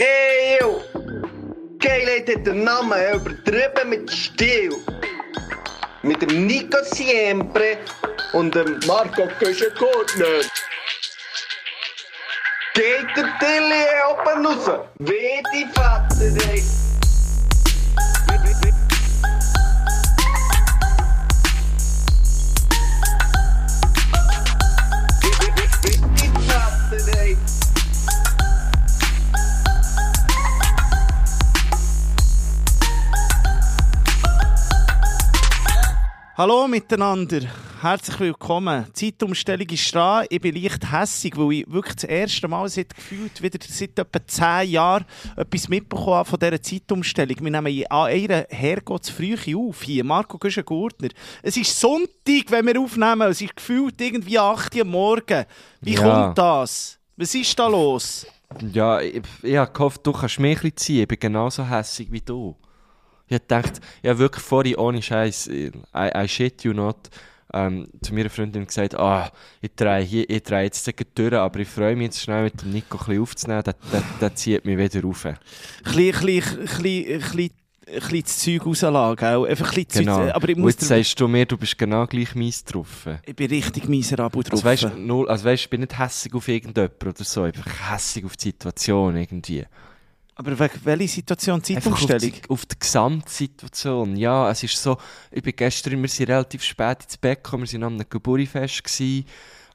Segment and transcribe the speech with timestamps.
[0.00, 0.80] Ey, yo!
[1.78, 4.72] Geilheit hat den Namen übertrieben mit Stil.
[6.02, 7.76] Mit dem Nico Siempre
[8.32, 10.40] und dem Marco Köschengurtner.
[12.72, 14.86] Geht der Tilly oben raus?
[15.00, 16.79] Wie die Vater, ey!
[36.40, 37.42] Hallo miteinander,
[37.82, 38.86] herzlich willkommen.
[38.96, 40.24] Die Zeitumstellung ist dran.
[40.30, 44.26] Ich bin leicht hässig, weil ich wirklich das erste Mal seit gefühlt wieder seit etwa
[44.26, 45.04] 10 Jahren
[45.36, 47.36] etwas mitbekommen habe von dieser Zeitumstellung.
[47.42, 50.02] Wir nehmen an einer Herrgottsfrühe auf hier.
[50.02, 51.10] Marco Güschen-Gurtner.
[51.42, 53.28] Es ist Sonntag, wenn wir aufnehmen.
[53.28, 55.44] Es ist gefühlt irgendwie 8 Uhr morgen.
[55.82, 56.00] Wie Ja.
[56.00, 56.98] kommt das?
[57.18, 58.26] Was ist da los?
[58.72, 61.02] Ja, ich, ich habe gehofft, du kannst mich ein bisschen ziehen.
[61.02, 62.56] Ich bin genauso hässig wie du.
[63.30, 66.96] Ich hab gedacht, ich habe wirklich vorhin ohne Scheiß, I, I shit you not,
[67.54, 71.68] ähm, zu meiner Freundin gesagt, ah, ich drehe hier, ich drehe jetzt durch, aber ich
[71.68, 74.76] freue mich jetzt schnell mit dem Nico ein bisschen aufzunehmen, der, der, der zieht mich
[74.76, 75.26] wieder rauf.
[75.26, 75.38] Ein
[75.84, 77.50] bisschen,
[77.92, 79.46] ein das Zeug rauslassen, gell?
[79.46, 80.16] Einfach ein bisschen Genau.
[80.18, 83.06] Zeug, aber ich Und muss jetzt sagst du mir, du bist genau gleich mies drauf.
[83.24, 84.64] ich bin richtig miserabel drauf.
[84.64, 88.24] Also weißt, null, also weißt, ich bin nicht hässig auf irgendjemanden oder so, einfach hässig
[88.24, 89.64] auf die Situation irgendwie.
[90.40, 91.56] Aber wegen welcher Situation?
[91.56, 92.40] Einfach auf Zeitumstellung?
[92.42, 94.16] die, auf die Gesamtsituation.
[94.16, 94.96] Ja, es ist so,
[95.30, 98.84] ich bin gestern, wir sind relativ spät ins Bett gekommen, wir waren am einem Geburtstagsfest,
[98.84, 99.26] gewesen,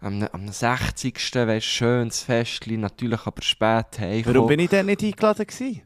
[0.01, 1.15] am, am 60.
[1.35, 4.35] Weißt, schönes Festchen, natürlich aber spät heimgekommen.
[4.35, 5.81] Warum bin ich denn nicht eingeladen gewesen?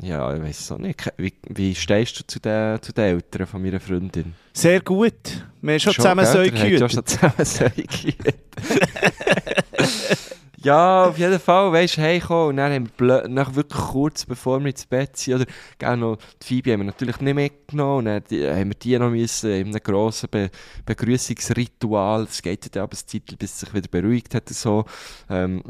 [0.00, 1.12] Ja, ich weiß auch nicht.
[1.16, 4.34] Wie, wie stehst du zu den, zu den Eltern von meiner Freundin?
[4.52, 5.14] Sehr gut.
[5.60, 6.32] Wir haben schon, zusammen gell?
[6.32, 8.36] so Ihr habt ja schon zusammen Säue gehütet.
[10.60, 14.58] Ja, auf jeden Fall, weißt du, heimgekommen und dann haben wir nach wirklich kurz bevor
[14.58, 15.46] wir ins Bett sind, oder
[15.78, 18.98] gerne noch die Phoebe haben wir natürlich nicht mitgenommen und dann die, haben wir die
[18.98, 20.50] noch müssen in einem grossen Be
[20.84, 24.84] Begrüßungsritual, es geht dann aber ein Zeit, bis es sich wieder beruhigt hat so,
[25.30, 25.62] ähm,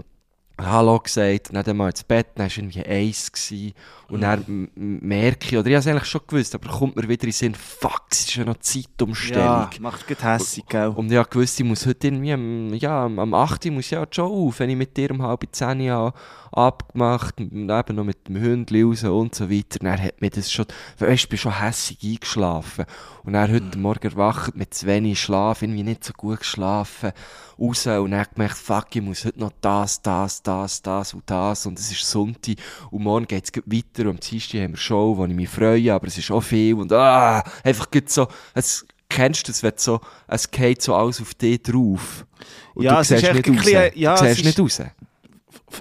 [0.61, 3.75] Hallo gesagt, dann mal ins Bett, dann war irgendwie eins gewesen,
[4.11, 7.25] und dann merke ich, oder ich habe es eigentlich schon gewusst, aber kommt mir wieder
[7.25, 9.45] in den Sinn, fuck, es ist ja noch Zeitumstellung.
[9.45, 10.89] Ja, macht gut hässig, gell?
[10.89, 13.67] Und ich habe gewusst, ich muss heute irgendwie am, ja, am, am 8.
[13.67, 16.15] Uhr muss ich ja schon auf, wenn ich mit dir um halb 10 Uhr
[16.53, 19.79] abgemacht und eben noch mit dem Hündchen raus und so weiter.
[19.81, 20.65] Dann hat mir das schon,
[20.99, 22.87] weißt du, ich bin schon hässig eingeschlafen.
[23.25, 27.13] Und dann heute Morgen erwacht mit zu wenig Schlaf, irgendwie nicht so gut geschlafen,
[27.59, 31.67] raus und dann gemerkt, fuck, ich muss heute noch das, das, das, das und das
[31.67, 32.57] und es ist Sonntag
[32.91, 35.93] und morgen geht es weiter und am Dienstag haben wir Show, wo ich mich freue,
[35.95, 39.73] aber es ist auch viel und ah, einfach gut so, es, kennst du das, wenn
[39.77, 42.27] so, es geht so alles auf dich drauf.
[42.75, 43.91] Und Ja, du es siehst nicht ein bisschen- raus.
[43.95, 44.83] ja, du es siehst nicht raus.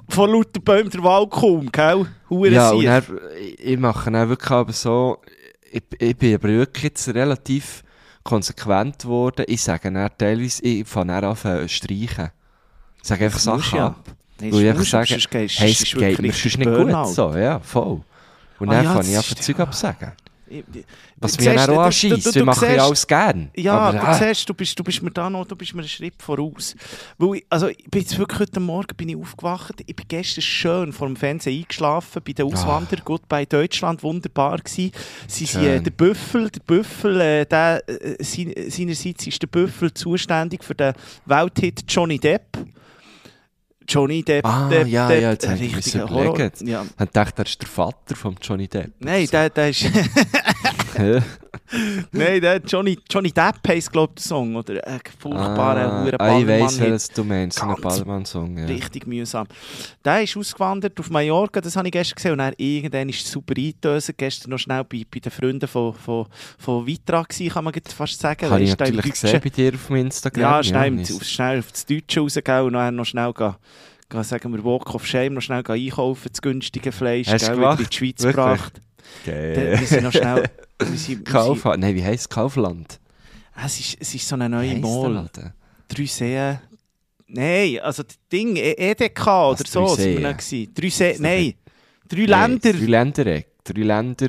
[0.09, 2.05] Von lauter Bäumen der Wald kaum, gell?
[2.29, 3.03] Hure Ja, und dann,
[3.57, 5.21] ich- mache dann wirklich aber so,
[5.71, 7.83] ich, ich bin aber wirklich jetzt relativ
[8.23, 9.45] konsequent geworden.
[9.47, 12.29] Ich sage dann teilweise, ich fange dann an zu streichen.
[13.01, 13.87] Ich sage einfach Das Sachen ja.
[13.87, 14.03] ab.
[14.39, 17.03] Nee, Weil ich einfach sage, sonst hey, es ist geht mir sonst nicht Burnout.
[17.05, 17.35] gut so.
[17.35, 18.01] Ja, voll.
[18.59, 19.59] Und Ah dann ja, fange ich ist- Zeug
[20.49, 20.85] ich-
[21.19, 22.25] Was mich dann auch du- anscheisst.
[22.25, 23.49] du- du- Ich mache du ja alles gern.
[23.55, 25.81] Ja, aber, du äh, siehst, du bist, du bist mir da noch, du bist mir
[25.81, 26.73] einen Schritt voraus.
[27.17, 29.73] Weil ich, also, ich bin jetzt wirklich heute Morgen bin ich aufgewacht.
[29.85, 34.57] Ich bin gestern schön vor dem Fernsehen eingeschlafen, bei den Auswanderern, gut bei Deutschland, wunderbar
[34.59, 34.91] gewesen.
[35.27, 39.93] Sie sind äh, der Büffel, der Büffel, äh, der, äh, sein, seinerseits ist der Büffel
[39.93, 40.93] zuständig für den
[41.25, 42.57] Welthit Johnny Depp.
[43.87, 45.95] Johnny Depp, Ah, Depp, ja, Depp, ja, jetzt ein hab ich.
[46.09, 46.51] Horror.
[46.63, 46.85] Ja.
[46.99, 48.91] Ich dachte, er ist der Vater von Johnny Depp.
[48.99, 49.85] Nein, der, der ist...
[52.11, 54.55] Nein, der Johnny, Johnny Depp heisst, glaube ich, der Song.
[54.55, 56.93] Oder ein furchtbarer, ah, hure ah, ich weiss, Ballermann-Hit.
[56.93, 57.61] was du meinst.
[57.61, 58.57] Ein Ganz Ballermann-Song.
[58.57, 58.65] Ja.
[58.65, 59.47] Richtig mühsam.
[60.03, 62.31] Der ist ausgewandert auf Mallorca, das habe ich gestern gesehen.
[62.31, 64.15] Und dann irgendwann ist es super eingetösen.
[64.17, 66.27] Gestern noch schnell bei, bei den Freunden von, von,
[66.57, 68.49] von Vitra gewesen, kann man fast sagen.
[68.49, 70.41] Habe ich natürlich gesehen bei dir auf Instagram.
[70.41, 73.55] Ja, schnell, auf, schnell auf das Deutsche rausgehen und dann noch schnell gehen,
[74.09, 77.79] gehen, sagen wir, Walk of Shame, noch schnell einkaufen, das günstige Fleisch, Hast gell, wieder
[77.79, 78.35] in die Schweiz Wirklich?
[78.35, 78.81] gebracht.
[79.25, 79.79] Geil.
[79.79, 80.43] Wir sind noch schnell...
[80.79, 82.99] Wir sind, wir sind, Kauf, nein, wie heisst Kaufland?
[83.65, 85.27] es, ist, es ist so eine neue Mall.
[85.87, 86.59] Drei Seen.
[87.27, 90.71] Nein, also das Ding, E- EDK oder Was, so sind wir noch gewesen.
[90.73, 91.53] Drei Seen, nein.
[92.07, 92.73] Drei Länder.
[92.73, 93.23] Drei Länder,
[93.63, 94.27] drei Länder.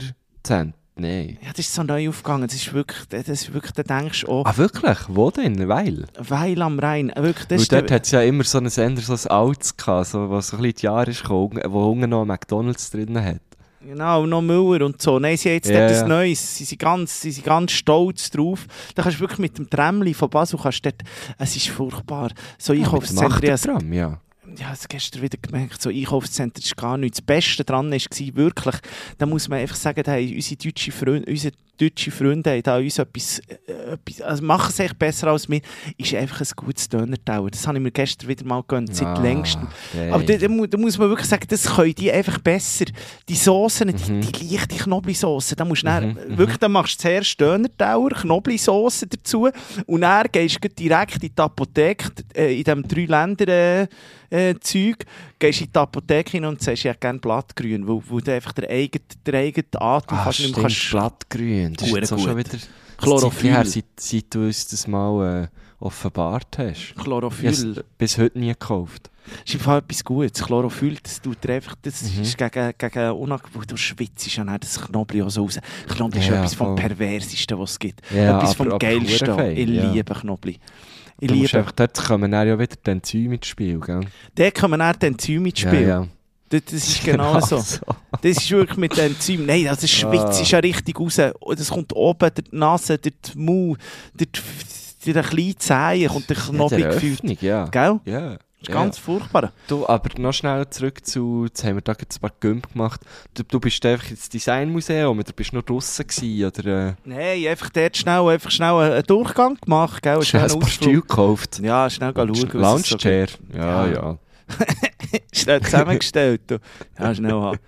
[1.01, 1.39] Nein.
[1.43, 2.49] Ja, das ist so neu aufgegangen.
[2.49, 4.99] Das ist wirklich, das ist wirklich, da denkst du, oh, Ah, wirklich?
[5.09, 5.69] Wo denn?
[5.69, 6.07] Weil?
[6.19, 7.13] Weil am Rhein.
[7.15, 10.09] Wirklich, das ist dort hat es ja immer so ein Sender, so ein Altes gehabt,
[10.09, 13.41] so, was so ein bisschen die Jahre ist gekommen, wo unten noch McDonalds drin hat.
[13.81, 15.19] Genau, noch Müller und so.
[15.19, 16.03] Nein, sie haben jetzt Ja, ja.
[16.03, 16.57] ein Neues.
[16.57, 18.67] Sie sind, ganz, sie sind ganz stolz drauf.
[18.95, 21.03] Da kannst du wirklich mit dem Tramli von Basel, kannst dort,
[21.39, 22.33] es ist furchtbar.
[22.59, 24.21] So dem Einkaufszentren, ja, Achtertram, ja.
[24.59, 27.19] ja, das gestern wieder gemerkt, so Einkaufszentren ist gar nichts.
[27.19, 28.77] Das Beste daran war wirklich,
[29.19, 32.77] da muss man einfach sagen, da haben unsere deutschen Freunde, unsere deutsche Freunde haben da
[32.79, 35.61] uns etwas, äh, etwas also machen es echt besser als wir,
[35.97, 37.51] ist einfach ein gutes Döner-Tower.
[37.51, 39.69] Das habe ich mir gestern wieder mal gegönnt, seit Ah, längstem.
[39.93, 40.13] geil.
[40.13, 42.87] Aber da, da, mu- da muss man wirklich sagen, das können die einfach besser.
[43.29, 44.21] Die Soßen, Mhm.
[44.21, 49.07] die, die leichte Knoblauchsoße, da musst du dann, wirklich, dann machst du zuerst Döner-Tower, Knoblauchsoße
[49.07, 49.49] dazu
[49.87, 53.89] und dann gehst du direkt in die Apotheke, äh, in diesem drei Länder
[54.31, 55.07] äh, Zeug,
[55.39, 58.53] gehst in die Apotheke hin und sagst, ich hätte gerne Blattgrün, weil, weil du einfach
[58.53, 60.91] den eigenen, den eigenen Atem Ah, nicht stimmt, kannst.
[60.91, 61.68] Blattgrün.
[61.77, 62.51] Das ist Hure jetzt auch schon wieder
[62.99, 63.51] Chlorophyll.
[63.53, 65.49] Her, seit, seit du uns das mal äh,
[65.81, 66.95] offenbart hast.
[66.97, 67.85] Chlorophyll.
[67.97, 69.11] bis heute nie gekauft.
[69.47, 70.43] ist im Fall etwas Gutes.
[70.43, 72.23] Chlorophyll, das tut dir einfach, das Mhm.
[72.23, 75.59] ist gegen, gegen Unangenehm, du schwitzt ja nicht das Knoblauch auch so raus.
[75.89, 76.75] Knoblauch ist Ja, etwas vom.
[76.75, 78.01] Perversesten, was es gibt.
[78.11, 79.35] Ja, etwas aber- vom aber Geilsten.
[79.35, 79.93] fein, Ich ja.
[79.93, 80.55] liebe Knoblauch.
[81.21, 81.59] Ich Du liebe.
[81.59, 84.01] einfach, dort kommen dann ja wieder die Enzyme ins Spiel, gell?
[84.37, 85.83] Dort kommen dann die Enzyme ins Spiel.
[85.83, 86.07] Ja, ja.
[86.49, 87.57] Das, das ist genau so.
[87.57, 89.47] Das ist wirklich mit den Enzymen.
[89.47, 90.41] Nein, also das schwitzt Ah.
[90.43, 91.17] ist ja richtig raus.
[91.17, 93.79] Das kommt oben, durch die Nase, durch die Mund,
[94.17, 97.43] durch die, durch den kleinen Zehen kommt der Knoblauch ja, gefühlt.
[97.43, 97.67] Ja.
[97.67, 98.01] Gell?
[98.05, 98.39] Ja.
[98.61, 98.75] Das ist ja.
[98.75, 99.53] ganz furchtbar.
[99.69, 103.03] Du, aber noch schnell zurück zu, jetzt haben wir da jetzt ein paar Gümp gemacht.
[103.33, 107.71] Du, du bist einfach ins Designmuseum oder bist noch draussen gewesen oder äh, Nein, einfach
[107.71, 110.03] dort schnell, einfach schnell einen Durchgang gemacht.
[110.03, 110.19] Gell?
[110.19, 111.61] du ein paar Stühle gekauft?
[111.63, 112.31] Ja, schnell schauen.
[112.81, 112.97] es so?
[113.57, 113.87] Ja, Ja.
[113.87, 114.19] ja.
[115.33, 116.43] Schnell zusammengestellt.
[116.47, 116.59] Du.
[116.99, 117.59] Ja, schnell haben.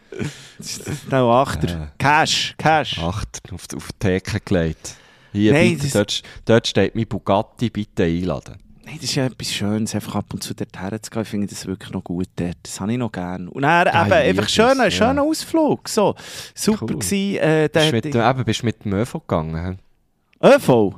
[0.63, 1.69] Schnell Achter.
[1.69, 1.93] Ja.
[1.99, 2.99] Cash, Cash.
[2.99, 4.97] Acht auf, die- auf die Theke gelegt.
[5.33, 8.57] Hier, Nein, bitte, das- dort, dort steht mein Bugatti, bitte einladen.
[8.85, 11.23] Nein, das ist ja etwas Schönes, einfach ab und zu dort herzugehen.
[11.23, 12.57] Ich finde das wirklich noch gut dort.
[12.65, 13.49] Das habe ich noch gerne.
[13.49, 15.29] Und dann Ja, eben ich einfach schöner, das, schöner ja.
[15.29, 15.89] Ausflug.
[15.89, 16.17] So,
[16.55, 16.99] super Cool.
[16.99, 17.37] gewesen.
[17.37, 19.79] Äh, Bist, mit, dem- eben, bist mit dem ÖV gegangen?
[20.43, 20.97] ÖV.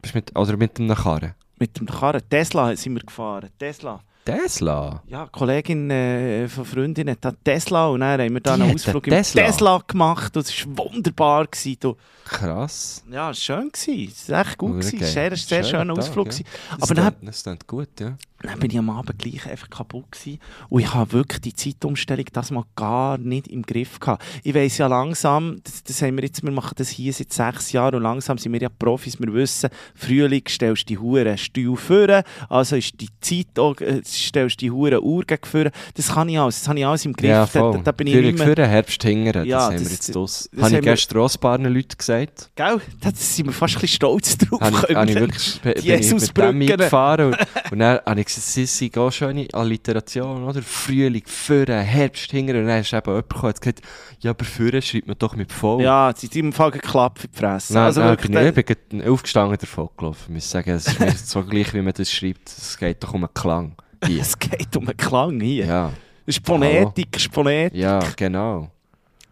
[0.00, 1.34] Bist mit, oder mit einem Karren?
[1.58, 2.22] Mit dem Karren.
[2.30, 3.50] Tesla sind wir gefahren.
[3.58, 4.00] Tesla.
[4.36, 5.02] Tesla?
[5.08, 8.62] Ja, eine Kollegin äh, von Freundin hat da Tesla und dann haben wir da Die
[8.62, 9.42] einen hat Ausflug einen im Tesla?
[9.46, 11.46] Tesla gemacht und es war wunderbar.
[11.46, 11.96] Gewesen, du.
[12.24, 13.02] Krass.
[13.10, 13.70] Ja, es war schön.
[13.72, 14.12] Gewesen.
[14.14, 14.72] Es war echt gut.
[14.72, 15.00] Gewesen.
[15.02, 16.26] Es war ein sehr, sehr Schöner schöner Tag, Ausflug.
[16.26, 16.30] ja.
[16.32, 16.46] gewesen.
[16.70, 18.16] Das Aber dann, klingt- das klingt gut, ja.
[18.40, 20.38] Dann bin ich am Abend gleich einfach kaputt gewesen.
[20.68, 24.22] Und ich habe wirklich die Zeitumstellung das mal gar nicht im Griff gehabt.
[24.44, 27.72] Ich weiss ja langsam, das, das haben wir jetzt, wir machen das hier seit sechs
[27.72, 31.76] Jahren und langsam sind wir ja Profis, wir wissen, Frühling stellst du die Hure Stuhl
[31.76, 35.70] führen, also ist die Zeit, auch, äh, stellst die Hure Uhr gegen.
[35.94, 37.30] Das kann ich alles, das habe ich alles im Griff.
[37.30, 37.72] Ja, da, voll.
[37.72, 38.54] da, da bin ich Frühling mehr...
[38.54, 40.48] für Herbst hingern, Ja, das haben das- wir jetzt draus.
[40.52, 42.50] das Habe haben ich gestern auch ein paar Leuten gesagt.
[42.54, 42.80] Gell?
[43.00, 44.60] Da sind wir fast ein bisschen stolz drauf.
[44.60, 47.36] Habe ich, habe ich wir- wirklich bin ich mit dem mitgefahren und,
[47.72, 50.60] und dann habe ich es ist auch schöne Alliteration, oder?
[50.62, 52.56] Frühling, Führen, Herbst, hingern.
[52.58, 53.80] Und dann ist eben jemand gekommen hat gesagt,
[54.20, 55.80] ja, aber Führen schreibt man doch mit V.
[55.80, 57.72] Ja, es ist im Fall geklappt für die Fresse.
[57.74, 60.24] Nein, also nein, wirklich, bin ich, ich bin aufgestanden davon gelaufen.
[60.28, 62.48] Ich muss sagen, es ist mir so gleich, wie man das schreibt.
[62.48, 63.74] Es geht doch um einen Klang.
[64.04, 64.20] Hier.
[64.20, 65.64] es geht um einen Klang hier.
[65.66, 65.92] Ja,
[66.26, 67.78] Das ist Phonetik, das ist Phonetik.
[67.78, 68.70] ja, genau.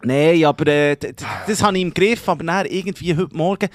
[0.02, 2.28] Nein, aber äh, d- d- das habe ich im Griff.
[2.28, 3.68] Aber dann irgendwie heute Morgen,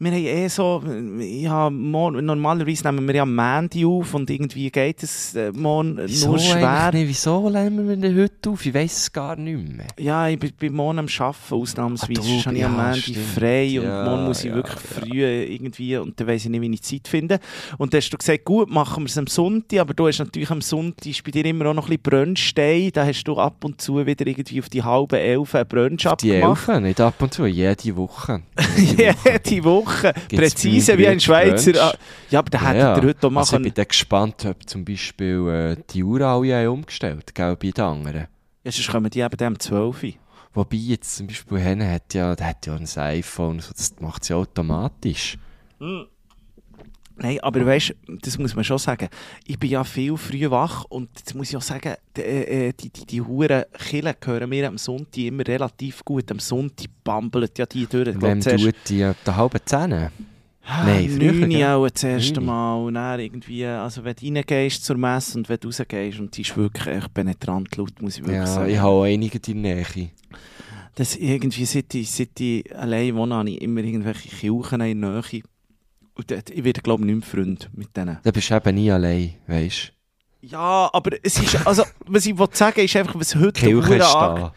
[0.00, 0.82] wir haben eh so,
[1.18, 5.98] ja, morgen, normalerweise nehmen wir ja am Mandy auf und irgendwie geht es äh, morgen
[6.06, 6.92] Wieso nur schwer.
[6.92, 7.08] nicht?
[7.08, 8.64] Wieso nehmen wir denn heute auf?
[8.64, 9.86] Ich weiss es gar nicht mehr.
[9.98, 12.20] Ja, ich bin, bin morgen am Arbeiten, ausnahmsweise.
[12.20, 13.18] Ah, du, habe ich am Mandy stimmt.
[13.34, 15.00] frei und Ja, morgen muss ich ja, wirklich ja.
[15.00, 17.40] früh irgendwie und dann weiss ich nicht, wie ich Zeit finde.
[17.78, 20.50] Und dann hast du gesagt, gut, machen wir es am Sonntag, aber du hast natürlich
[20.50, 22.90] am Sonntag bei dir immer auch noch ein bisschen Brunchstein.
[22.92, 26.06] Da hast du ab und zu wieder irgendwie auf die halbe Elf einen Brunch Die
[26.08, 26.68] abgemacht.
[26.68, 28.42] Elfen, nicht ab und zu, jede Woche.
[28.76, 29.87] Jede Woche.
[30.28, 31.72] Gibt's Präzise wie ein Schweizer.
[31.82, 31.94] Ah,
[32.30, 34.68] Ja, aber da hättet Ja, ihr heute auch Also ich machen bin dann gespannt, ob
[34.68, 38.26] zum Beispiel äh, die Uhr alle umgestellt gell, bei den anderen.
[38.64, 40.12] Ja, sonst kommen die eben um 12 Uhr.
[40.54, 44.24] Wobei jetzt zum Beispiel Henne hat ja, der hat ja ein iPhone, so, das macht
[44.24, 45.38] sie automatisch.
[47.20, 49.08] Nein, aber weißt das muss man schon sagen.
[49.46, 52.90] Ich bin ja viel früh wach und jetzt muss ich auch sagen, die, äh, die,
[52.90, 56.30] die, die Huren Killen hören mir am Sonntag immer relativ gut.
[56.30, 58.20] Am Sonntag bambeln ja die durch.
[58.20, 60.12] Wem zuerst- tut die äh, der halben Zähne?
[60.70, 62.40] Ah, Nein, früher, neun auch das erste.
[62.42, 62.76] Mal.
[62.84, 66.42] Und dann irgendwie, also wenn du reingehst zur Messe und wenn du rausgehst und die
[66.42, 68.70] ist wirklich echt penetrant laut, muss ich wirklich Ja, sagen.
[68.70, 70.10] ich habe einige in der Nähe.
[70.94, 75.10] Das irgendwie, seit ich, seit ich allein wohne, habe ich immer irgendwelche Kirchen in der
[75.22, 75.42] Nähe.
[76.18, 78.18] Und dort- ich werde, glaube ich, nicht mehr Freund mit denen.
[78.22, 79.92] Da bist du eben nie allein, weißt
[80.40, 83.80] Ja, aber es ist, also, was ich wollte sagen, ist einfach, was heute du?
[83.80, 84.52] Kirche da.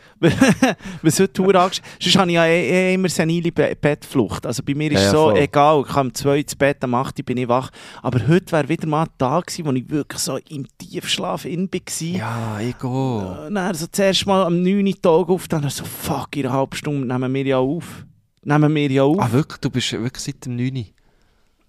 [1.02, 4.46] was heute Hure ange- Sonst habe ich ja eh, eh immer senile Be Bettflucht.
[4.46, 5.38] Also bei mir ist Ja, es ja, so, voll.
[5.40, 7.70] egal, ich komme um 2 ins Bett, am 8 Uhr bin ich wach.
[8.04, 11.68] Aber heute wäre wieder mal ein Tag gewesen, wo ich wirklich so im Tiefschlaf in
[11.72, 11.80] war.
[12.08, 13.50] Ja, ich gehe.
[13.54, 16.76] Dann so zuerst mal am 9 Uhr Tag auf, dann so, fuck, in einer halben
[16.76, 18.06] Stunde nehmen wir ja auf.
[18.44, 19.20] Nehmen wir ja auf.
[19.20, 19.60] Ah, wirklich?
[19.60, 20.86] Du bist wirklich seit dem 9.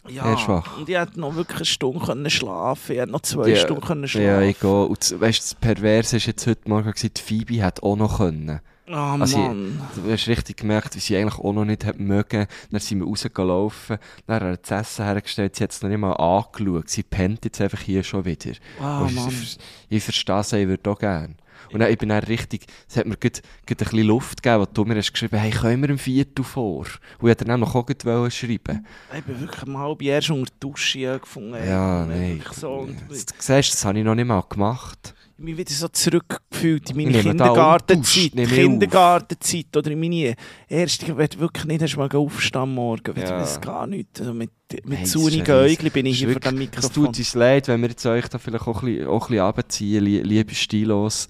[0.08, 0.78] Ja, Eher schwach.
[0.78, 3.82] und ich hätte noch wirklich eine Stunde können schlafen Ich hätte noch zwei Ja, Stunden
[3.82, 4.84] können schlafen Ja, ich gehe.
[4.84, 8.16] Und das- weißt das Perverse ist jetzt heute Morgen, gewesen, die Phoebe hat auch noch
[8.18, 8.60] können.
[8.88, 9.80] Oh Also ich- Mann.
[9.94, 12.46] Du hast richtig gemerkt, wie sie eigentlich auch noch nicht hat mögen.
[12.72, 15.98] Dann sind wir rausgelaufen, dann hat er das Essen hergestellt, sie hat es noch nicht
[16.00, 16.88] mal angeschaut.
[16.90, 18.50] Sie pennt jetzt einfach hier schon wieder.
[18.80, 19.28] Oh ich, Mann.
[19.28, 21.34] ich, ich verstehe sie, ich würde auch gerne.
[21.72, 24.60] Und dann, ich bin dann richtig, es hat mir gerade, gerade ein bisschen Luft gegeben,
[24.62, 26.80] als du mir hast geschrieben hey, können wir im Viertel vor?
[26.80, 26.88] Und
[27.18, 28.86] ich wollte dann auch wollen schreiben.
[29.16, 31.54] Ich bin wirklich mal halb erst unter die Dusche gefunden.
[31.54, 32.38] Ja, nein.
[32.38, 33.34] wirklich So, Du siehst,
[33.74, 35.14] das habe ich noch nicht mal gemacht.
[35.38, 38.32] ich mich wieder so zurückgefühlt in meine Kindergartenzeit.
[38.48, 40.34] Kindergartenzeit oder in meine
[40.68, 43.12] erste, ich will wirklich nicht erst mal aufstehen am morgen.
[43.16, 43.40] Ich Ja.
[43.40, 44.20] weiß gar nicht.
[44.20, 44.50] Also mit
[44.86, 47.04] mit Hey, das Äugli bin ich hier ist vor dem wirklich- Es Mikrofon.
[47.12, 49.44] tut uns leid, wenn wir jetzt euch da vielleicht auch ein bisschen, auch ein bisschen
[49.44, 51.28] runterziehen, lie- liebe Stilos.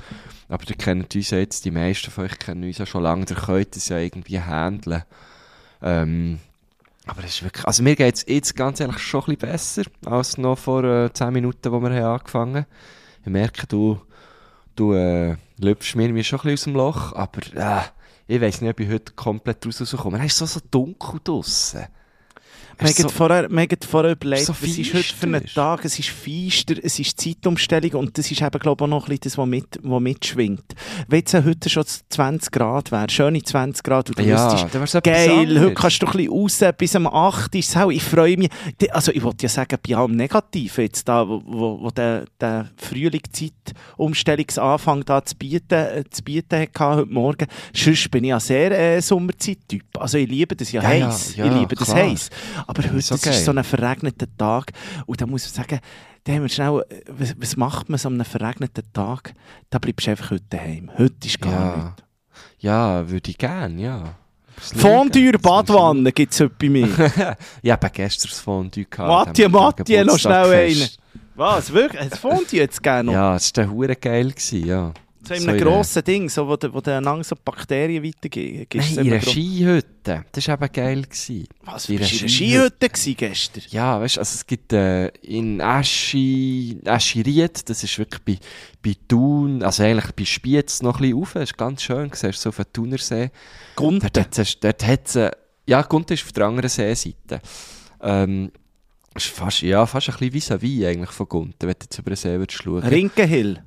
[0.49, 3.27] Aber ihr kennt uns ja jetzt, die meisten von euch kennen uns ja schon lange,
[3.29, 5.03] ihr könnt es ja irgendwie handeln.
[5.83, 6.39] Ähm,
[7.07, 9.83] aber es ist wirklich, also mir geht es jetzt ganz ehrlich schon ein bisschen besser,
[10.07, 12.67] als noch vor äh, 10 Minuten, wo wir haben angefangen haben.
[13.25, 14.01] Ich merke, du,
[14.77, 17.83] du äh, lüpfst mir mir schon ein bisschen aus dem Loch, aber äh,
[18.29, 20.19] ich weiß nicht, ob ich heute komplett rauskomme.
[20.19, 21.87] Es ist so, so dunkel draussen.
[22.83, 23.09] Wir Es haben so-
[23.89, 25.47] vorher, überlegt, so was ist heute für einen.
[25.47, 25.85] Tag?
[25.85, 29.09] Es ist feister, es ist Zeitumstellung und das ist eben, glaube ich, auch noch ein
[29.09, 30.75] bisschen das, was, mit, was mitschwingt.
[31.09, 35.03] Wenn jetzt heute schon 20 Grad wäre, schöne 20 Grad, und du ja, wüsstest, etwas
[35.03, 37.83] Geil, heute kannst du ein bisschen raus, bis am 8 ist es.
[37.91, 38.51] Ich freue mich.
[38.91, 42.69] Also ich wollte ja sagen, bei allem Negativen jetzt da, wo, wo, wo der, der
[42.77, 47.47] Frühling Zeitumstellungsanfang da zu bieten, äh, zu bieten hatte heute Morgen.
[47.75, 49.85] Sonst bin ich ja sehr äh, Sommerzeit-Typ.
[49.99, 51.37] Also ich liebe das ja, Ja, heiß.
[51.37, 51.99] ja, ich liebe das klar.
[51.99, 52.31] heiß.
[52.73, 53.35] Aber heute Ist geil.
[53.35, 54.73] ist so ein verregneter Tag
[55.05, 55.79] und da muss ich sagen,
[56.25, 59.35] da haben wir schnell, was, was macht man so an einem verregneten Tag?
[59.69, 60.91] Da bleibst du einfach heute daheim.
[60.97, 61.77] Heute ist gar Ja.
[61.85, 62.03] nichts.
[62.61, 64.15] Ja, würde ich gerne, ja.
[64.57, 66.89] Fondue Badwanne gibt es heute bei mir.
[67.17, 69.37] Ja, ich habe gestern das Fondue gehabt.
[69.39, 69.43] Matti,
[69.95, 70.89] für noch schnell einen.
[71.35, 72.01] Was, wirklich?
[72.01, 73.13] Ein Fondue jetzt gerne noch?
[73.13, 74.93] Ja, das war hure geil, ja.
[75.25, 78.75] So in so einem in grossen Ding, so, wo, wo du einander so Bakterien weitergibst.
[78.75, 80.25] Nein, So in einer Skihütte.
[80.33, 81.03] Das war eben geil.
[81.03, 81.47] Gewesen.
[81.65, 82.89] Was, in einer Skihütte.
[82.89, 83.63] Gestern?
[83.71, 88.39] Ja, weißt du, also es gibt äh, in Aschi, Aschiriet, das ist wirklich bei,
[88.83, 92.17] bei Thun, also eigentlich bei Spiez noch ein bisschen rauf, das ist ganz schön, du
[92.17, 93.31] siehst so auf den Thunersee.
[93.77, 94.09] Gunten.
[94.13, 95.31] Dort dort hat's, äh,
[95.67, 97.41] ja, Gunter ist auf der anderen Seeseite.
[98.01, 98.51] Ähm,
[99.15, 102.17] ist fast, ja, fast ein bisschen vis-à-vis eigentlich von Gunter, wenn du jetzt über den
[102.17, 102.83] See schauen.
[102.83, 103.63] Rinkenhill.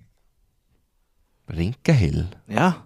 [1.50, 2.28] Rinkenhill?
[2.48, 2.86] Ja,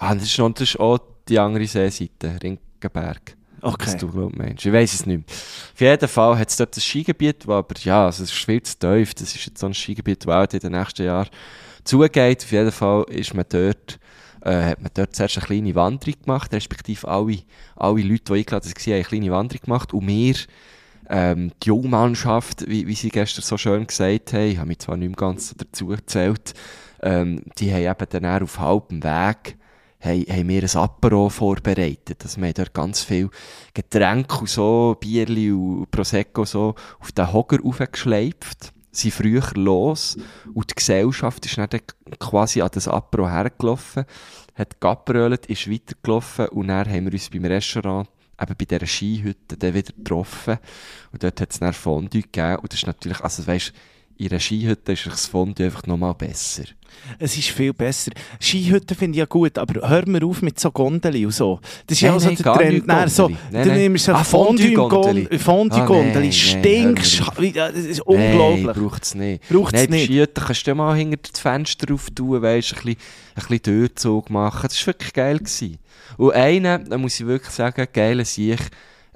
[0.00, 3.36] Ah, das ist, noch, das ist auch die andere Seeseite, Rinkenberg.
[3.60, 3.96] Was okay.
[3.98, 4.64] du glaub, meinst.
[4.64, 5.24] Ich weiß es nicht mehr.
[5.26, 8.62] Auf jeden Fall hat es dort ein Skigebiet, das aber, ja, also es ist viel
[8.62, 9.14] zu tief.
[9.14, 11.28] Das ist jetzt so ein Skigebiet, das auch in den nächsten Jahren
[11.82, 12.44] zugeht.
[12.44, 13.98] Auf jeden Fall ist man dort,
[14.42, 17.38] äh, hat man dort zuerst eine kleine Wanderung gemacht, respektive alle,
[17.74, 19.92] alle Leute, die eingeladen waren, haben eine kleine Wanderung gemacht.
[19.92, 20.36] Und wir,
[21.10, 24.96] ähm, die Jungmannschaft, wie, wie sie gestern so schön gesagt haben, ich habe mich zwar
[24.96, 26.54] nicht mehr ganz dazu gezählt,
[27.02, 29.56] ähm, die haben eben dann auf halbem Weg
[30.00, 32.22] haben, haben wir ein Apero vorbereitet.
[32.22, 33.30] Also wir haben dort ganz viel
[33.74, 40.16] Getränke und so, Bierli und Prosecco so auf den Hocker aufgeschleift, sind früher los
[40.54, 41.68] und die Gesellschaft ist dann
[42.18, 44.04] quasi an das Apero hergelaufen,
[44.54, 48.08] hat geabrölt, ist weitergelaufen und dann haben wir uns beim Restaurant
[48.40, 50.58] eben bei dieser Skihütte dann wieder getroffen
[51.12, 53.72] und dort hat es dann Fondue gegeben und das ist natürlich, also weisst,
[54.18, 56.64] in einer Skihütte ist das Fondue einfach nochmal besser.
[57.20, 58.10] Es ist viel besser.
[58.40, 61.60] Skihütte finde ich ja gut, aber hör mir auf mit so Gondeli und so.
[61.86, 62.86] Das ist ja auch so der Trend.
[62.86, 63.30] Nein, so.
[63.52, 65.22] Nein, du nimmst ein Ah, Fondue-Gondeli.
[65.22, 65.38] Gondeli.
[65.38, 67.22] Fondue Ah, Stinkst.
[67.54, 68.66] Das ist unglaublich.
[68.66, 69.48] Nein, braucht es nicht.
[69.48, 70.06] Braucht's Nein, bei nicht.
[70.06, 72.96] Skihütten kannst du mal hinter das Fenster auf tun, weißt, ein bisschen,
[73.36, 74.62] ein bisschen Durchzug machen.
[74.68, 75.38] Das war wirklich geil.
[75.38, 75.78] Gewesen.
[76.16, 78.58] Und einer, da muss ich wirklich sagen, geiler Sieg,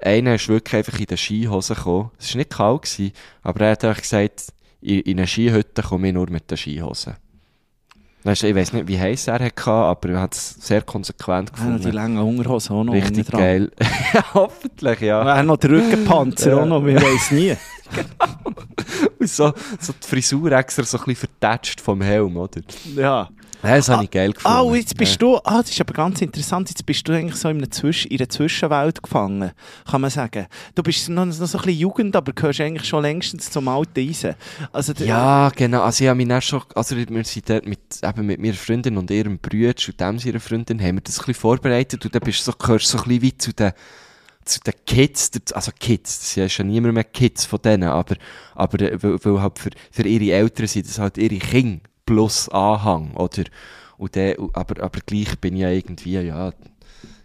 [0.01, 2.11] einer ist wirklich einfach in den Skihosen gekommen.
[2.19, 4.53] Es war nicht kalt, gewesen, aber er hat einfach gesagt,
[4.83, 7.15] in, in eine Skihütte komme ich nur mit den Skihosen.
[8.25, 11.65] Weißt, ich weiß nicht, wie heiß er hatte, aber er hat es sehr konsequent Ja,
[11.65, 11.97] noch die gefunden.
[11.97, 13.73] langen Hungerhosen auch noch Richtig geil.
[14.15, 15.25] ja, hoffentlich, ja.
[15.37, 15.43] Ja.
[15.43, 16.63] noch der Rückenpanzer Ja.
[16.63, 17.57] auch noch, wir wissen nie.
[19.19, 22.61] Und so, so die Frisur extra so ein bisschen vertätscht vom Helm, oder?
[22.95, 23.29] Ja.
[23.63, 24.57] Ja, das habe ich geil gefunden.
[24.57, 27.49] Ah, jetzt bist du, ah, das ist aber ganz interessant, jetzt bist du eigentlich so
[27.49, 29.53] in einer, Zwisch in einer Zwischenwelt gefangen,
[29.89, 30.47] kann man sagen.
[30.75, 34.01] Du bist noch, noch so ein bisschen Jugend, aber gehörst eigentlich schon längstens zum alten
[34.01, 34.35] Eisen.
[34.73, 35.83] Also, Ja, genau.
[35.83, 38.97] Also ich habe mich dann schon, also wir sind dort mit, eben mit meiner Freundin
[38.97, 42.23] und ihrem Bruder und dem seiner Freundin, haben wir das ein bisschen vorbereitet und dann
[42.23, 43.73] bist du so, gehörst so ein bisschen wie zu den,
[44.45, 48.17] zu den Kids, also Kids, das ist ja niemand mehr Kids von denen, aber,
[48.57, 52.49] aber äh, weil, weil halt für, für ihre Eltern sind das halt ihre Kinder plus
[52.49, 53.45] Anhang, oder?
[53.99, 56.53] Und der, aber, aber gleich bin ich ja irgendwie, ja,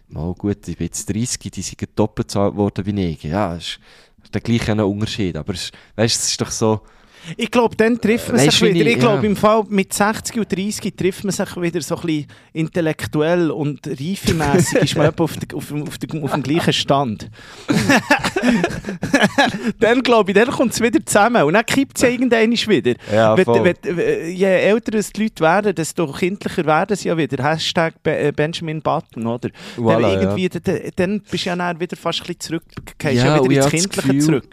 [0.08, 3.22] mal gut, ich bin jetzt 30, die sind doppelt bezahlt worden wie ich.
[3.24, 3.80] Ja, das ist,
[4.32, 5.36] der gleiche Unterschied.
[5.36, 6.80] Aber es, weißt, es ist doch so,
[7.36, 8.86] Ich glaube, dann trifft man sich wieder.
[8.86, 9.30] ich- Ich glaube, ja.
[9.30, 13.86] im Fall mit 60 und 30 trifft man sich wieder so ein bisschen intellektuell und
[13.86, 17.28] reifemässig ist man auf, der, auf, dem- auf, der, auf dem gleichen Stand.
[19.80, 22.94] dann glaube ich, dann kommt es wieder zusammen und dann kippt es ja irgendwann wieder.
[23.12, 23.46] Ja, Wenn-
[23.84, 27.42] wenn- je älter es die Leute werden, desto kindlicher werden sie ja wieder.
[27.44, 29.50] Hashtag äh, Benjamin Button, oder?
[29.76, 30.62] Voilà, dann, irgendwie, dann,
[30.96, 32.62] dann bist du ja dann wieder fast ein bisschen zurück,
[32.98, 34.44] gehst Ja, ja, wieder ins Kindliche Gefühl, zurück.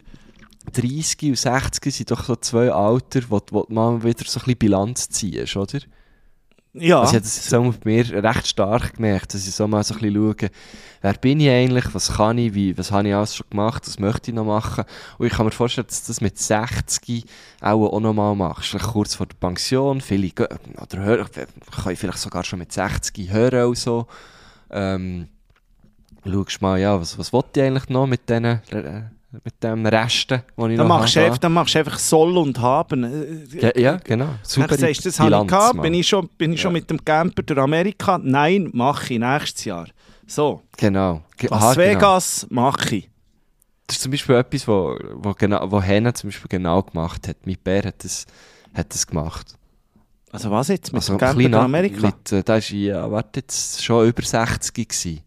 [0.72, 4.58] 30 und 60 sind doch so zwei Alter, wo, wo man wieder so ein bisschen
[4.58, 5.80] Bilanz ziehst, oder?
[6.78, 9.82] Ja, Also ich habe das auch bei mir recht stark gemerkt, dass ich so mal
[9.84, 10.50] so ein bisschen schaue,
[11.02, 13.98] wer bin ich eigentlich, was kann ich, wie, was habe ich alles schon gemacht, was
[13.98, 14.84] möchte ich noch machen.
[15.18, 17.24] Und ich kann mir vorstellen, dass du das mit 60
[17.62, 18.70] auch, auch noch mal machst.
[18.70, 21.28] Vielleicht kurz vor der Pension, viele oder hören,
[21.82, 24.08] können vielleicht sogar schon mit 60 hören und so.
[24.70, 25.30] Ähm,
[26.26, 29.04] schaust mal, ja, was, was wollte ich eigentlich noch mit diesen äh,
[29.44, 31.26] mit den Resten, die ich dann noch machst, habe?
[31.28, 33.04] einfach, dann machst du einfach soll und haben.
[33.04, 34.30] Äh, Ja, ja, genau.
[34.44, 35.82] Super Dann sagst du, das habe ich Bilanz, gehabt.
[35.82, 36.80] Bin ich schon, bin ich schon Ja.
[36.80, 38.20] mit dem Camper durch Amerika?
[38.22, 39.88] Nein, mache ich nächstes Jahr.
[40.28, 41.22] So, Genau.
[41.38, 41.86] Ge- Las aha, genau.
[41.92, 43.10] Vegas mache ich.
[43.88, 47.38] Das ist zum Beispiel etwas, wo, wo, genau, wo Hannah zum Beispiel genau gemacht hat.
[47.46, 48.26] Mein Bär hat das,
[48.74, 49.54] hat das gemacht.
[50.32, 50.92] Also was jetzt?
[50.92, 52.08] Mit also dem Camper durch Amerika?
[52.08, 55.22] Mit, äh, da war ja, warte, jetzt schon über 60 gewesen.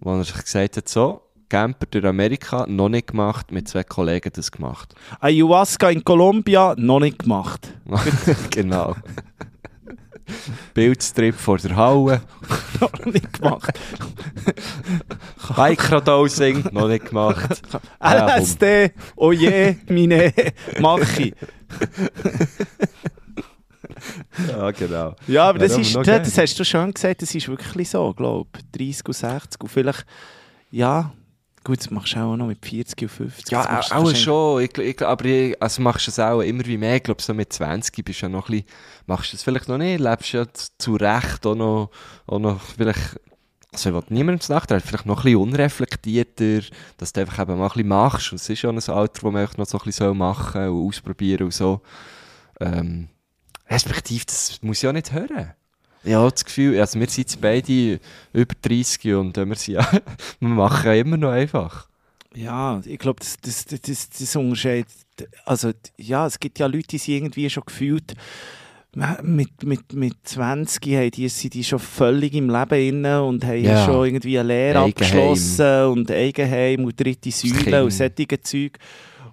[0.00, 4.30] Wo er sich gesagt hat, so, Camper durch Amerika, noch nicht gemacht, mit zwei Kollegen
[4.34, 4.94] das gemacht.
[5.20, 7.72] Ayahuasca in Kolumbia, noch nicht gemacht.
[8.50, 8.94] genau.
[10.74, 12.20] Bildstrip vor der Halle,
[12.80, 13.78] noch nicht gemacht.
[15.56, 17.62] Microdosing, noch nicht gemacht.
[18.04, 20.34] LSD, oh je, meine,
[20.78, 21.34] mache ich.
[24.48, 25.14] Ja, genau.
[25.26, 28.92] Ja, aber das, ist, das hast du schon gesagt, das ist wirklich so, glaube ich.
[28.92, 30.04] 30 und 60 und vielleicht,
[30.70, 31.12] ja,
[31.68, 33.50] gut, das machst du auch noch mit 40 und 50.
[33.50, 34.62] Ja, du auch, auch schon.
[34.62, 36.96] Ich, ich, aber ich, also machst du es auch immer wie mehr.
[36.96, 38.68] Ich glaube, so mit 20 bist du ja noch ein bisschen,
[39.06, 41.90] machst du es vielleicht noch nicht, lebst ja zu, zu Recht auch noch,
[42.26, 43.20] auch noch vielleicht,
[43.70, 46.60] also ich will niemandem zu nachtreten, vielleicht noch ein bisschen unreflektierter,
[46.96, 48.32] dass du einfach eben mal ein bisschen machst.
[48.32, 51.44] Und es ist ja ein Alter, wo man noch so ein bisschen machen und ausprobieren
[51.44, 51.82] und so.
[52.60, 53.08] Ähm,
[53.68, 55.52] respektive, das muss ich ja nicht hören.
[56.04, 58.00] Ich habe das Gefühl, also wir sind beide
[58.32, 59.78] über 30 und äh, wir, sind
[60.40, 61.88] wir machen immer noch einfach.
[62.34, 64.88] Ja, ich glaube, das, das, das, das, unterscheidet.
[65.44, 68.14] Also, ja, es gibt ja Leute, die sind irgendwie schon gefühlt.
[69.22, 73.62] Mit, mit, mit 20 haben die, sind die schon völlig im Leben inne und haben
[73.62, 73.84] Ja.
[73.84, 74.90] schon irgendwie eine Lehre Eigenheim.
[74.90, 78.78] abgeschlossen und Eigenheim und dritte Säule und solche Zeug.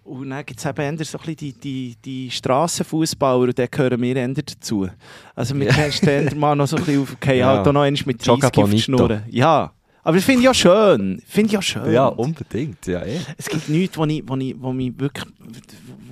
[0.06, 4.00] Und dann gibt es eben eher so ein die, die, die Strassenfußballer und da gehören
[4.00, 4.88] wir eher dazu.
[5.34, 7.48] Also wir kannst eher mal noch so ein bisschen auf, okay, Ja.
[7.48, 8.80] halt auch noch mit 30 Jogga auf die.
[8.80, 9.24] Schnurren.
[9.30, 11.20] Ja, aber das finde ich ja schön.
[11.26, 11.92] Finde ich ja schön.
[11.92, 13.20] Ja, unbedingt, ja, eh.
[13.36, 15.26] Es gibt nichts, was ich, was ich, mich wirklich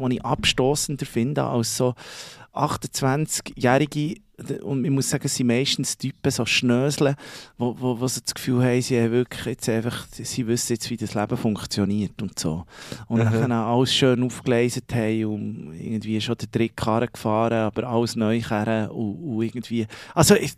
[0.10, 1.94] ich abstoßender finde als so
[2.56, 4.16] 28-Jährige.
[4.64, 7.16] Und ich muss sagen, es sind meistens Typen, so Schnösel,
[7.58, 10.90] wo, wo, wo sie das Gefühl haben, sie haben wirklich jetzt einfach, sie wissen jetzt,
[10.90, 12.66] wie das Leben funktioniert und so.
[13.08, 13.32] Und Mhm.
[13.32, 16.76] dann alles schön aufgelesen haben und irgendwie schon den Trick
[17.14, 20.54] gefahren, aber alles neu kehren und, und irgendwie, also ich,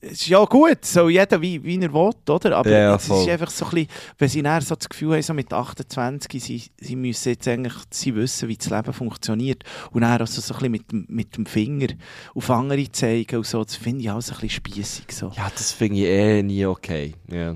[0.00, 2.56] ist ja gut, so jeder wie, wie er will, oder?
[2.56, 5.22] Aber Ja, es ist einfach so ein bisschen, wenn sie dann so das Gefühl haben,
[5.22, 10.02] so mit 28, sie, sie müssen jetzt eigentlich sie wissen, wie das Leben funktioniert und
[10.02, 11.88] dann also so ein bisschen mit, dem- mit dem Finger
[12.34, 15.12] auf andere zeigen und so, das finde ich auch so ein bisschen spiessig.
[15.12, 15.30] So.
[15.36, 17.14] Ja, das finde ich eh nie okay.
[17.30, 17.54] Ja.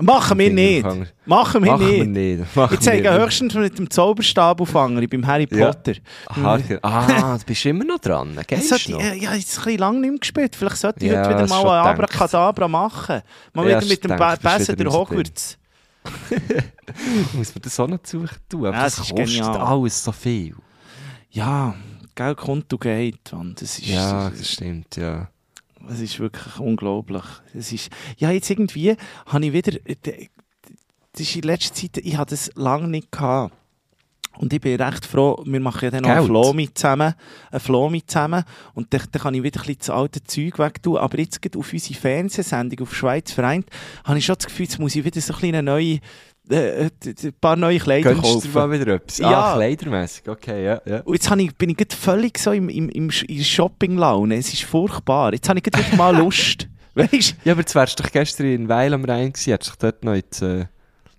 [0.00, 0.86] Machen wir nicht!
[1.26, 2.06] Machen wir nicht!
[2.08, 2.56] nicht.
[2.56, 3.20] Machen Ich zeige nicht.
[3.20, 5.66] höchstens mit dem Zauberstab auf andere, beim Harry Ja.
[5.70, 5.92] Potter.
[6.26, 8.36] Aha, ge- ah, du bist immer noch dran.
[8.40, 9.00] Ich Gehst noch?
[9.00, 10.56] äh, ja, jetzt ein bisschen lange nicht mehr gespielt.
[10.56, 12.14] Vielleicht sollte ich Ja, heute wieder mal schon ein gedacht.
[12.14, 13.20] Abracadabra machen.
[13.52, 15.58] Mal Ja, wieder mit dem Besen raus Hogwarts.
[17.34, 18.26] Muss man das auch noch tun?
[18.52, 19.56] Aber Ja, das kostet genial.
[19.58, 20.56] alles so viel.
[21.30, 21.74] Ja,
[22.14, 23.32] Geld kommt und geht.
[23.32, 23.54] Mann.
[23.58, 25.28] Das ist, Ja, das stimmt, ja.
[25.88, 27.24] Das ist wirklich unglaublich.
[27.54, 32.30] Das ist, ja, jetzt irgendwie habe ich wieder, das ist in letzter Zeit, ich hatte
[32.30, 33.54] das lange nicht gehabt.
[34.38, 36.28] Und ich bin recht froh, wir machen ja dann noch einen Geld?
[36.28, 37.14] Flomi zusammen,
[37.50, 40.96] einen Flomi zusammen und dann, dann kann ich wieder ein bisschen das alte Zeug wegtun.
[40.96, 43.66] Aber jetzt gerade auf unsere Fernsehsendung auf Schweiz vereint,
[44.04, 45.98] habe ich schon das Gefühl, jetzt muss ich wieder so ein, bisschen eine neue,
[46.50, 48.40] äh, äh, ein paar neue Kleider du kaufen.
[48.40, 49.18] dir mal wieder etwas?
[49.18, 49.52] Ja.
[49.52, 50.82] Ah, kleidermässig, okay, ja.
[50.84, 51.00] ja.
[51.00, 54.36] Und jetzt ich, bin ich gerade völlig so im, im, im, Shopping-Laune.
[54.36, 55.32] Es ist furchtbar.
[55.32, 56.68] Jetzt habe ich gerade mal Lust.
[56.94, 59.74] Weißt Ja, aber jetzt wärst du doch gestern in Weil am Rhein gewesen, hättest du
[59.74, 60.66] doch dort noch jetzt, äh,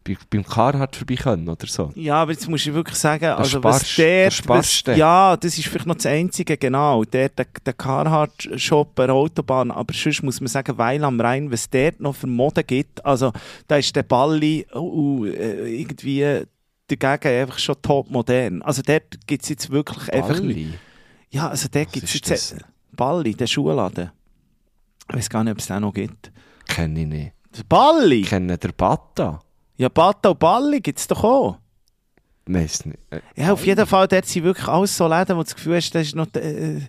[0.03, 1.91] bei, beim Carhartt vorbei können oder so.
[1.95, 5.67] Ja, aber jetzt muss ich wirklich sagen, also sparst- was der, was, ja, das ist
[5.67, 10.41] vielleicht noch das Einzige, genau, der, der, der Carhartt-Shop an der Autobahn, aber sonst muss
[10.41, 13.31] man sagen, Weil am Rhein, was der noch für Mode gibt, also
[13.67, 16.43] da ist der Balli uh, uh, äh, irgendwie
[16.87, 18.61] dagegen einfach schon top modern.
[18.61, 20.39] Also dort gibt es jetzt wirklich einfach...
[20.39, 20.73] Balli.
[21.29, 22.29] Ja, also dort gibt es jetzt...
[22.29, 22.55] das?
[22.91, 24.11] Balli, der Schuhladen.
[25.09, 26.31] Ich weiß gar nicht, ob es den noch gibt.
[26.67, 27.33] Kenne ich nicht.
[27.57, 28.21] Der Balli?
[28.21, 29.41] Ich kenne den Bata.
[29.83, 31.57] Ja, Bata und Balli gibt es doch auch.
[32.45, 32.99] Weiss nicht.
[33.09, 35.75] Äh, Ja, auf jeden Fall, dort sind wirklich alles so Läden, wo du das Gefühl
[35.75, 36.79] hast, da ist noch der, äh,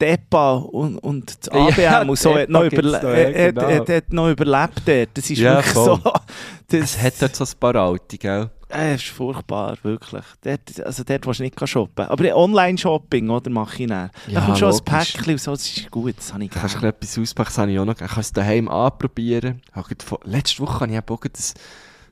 [0.00, 3.48] der Depa und, und das ABM Ja, und so, hat noch, überle da, ja, äh,
[3.48, 3.68] hat, genau.
[3.70, 5.08] hat, hat noch überlebt dort.
[5.14, 6.00] Das ist Ja, wirklich voll.
[6.04, 6.12] so...
[6.68, 8.50] Das, Es hat dort so ein paar alte, gell?
[8.70, 10.24] äh, ist furchtbar, wirklich.
[10.42, 12.06] Dort, also dort willst du nicht shoppen.
[12.06, 14.10] Aber Online-Shopping, oder, mache ich dann.
[14.26, 14.80] Da Ja, kommt schon logisch.
[14.80, 16.88] ein Päckchen und so, das ist gut, das habe ich Du kannst gerne.
[16.88, 18.00] etwas auspacken, das habe ich auch noch.
[18.00, 19.60] Ich kann es daheim anprobieren.
[19.76, 21.60] Ich Letzte Woche habe ich auch gerade ein,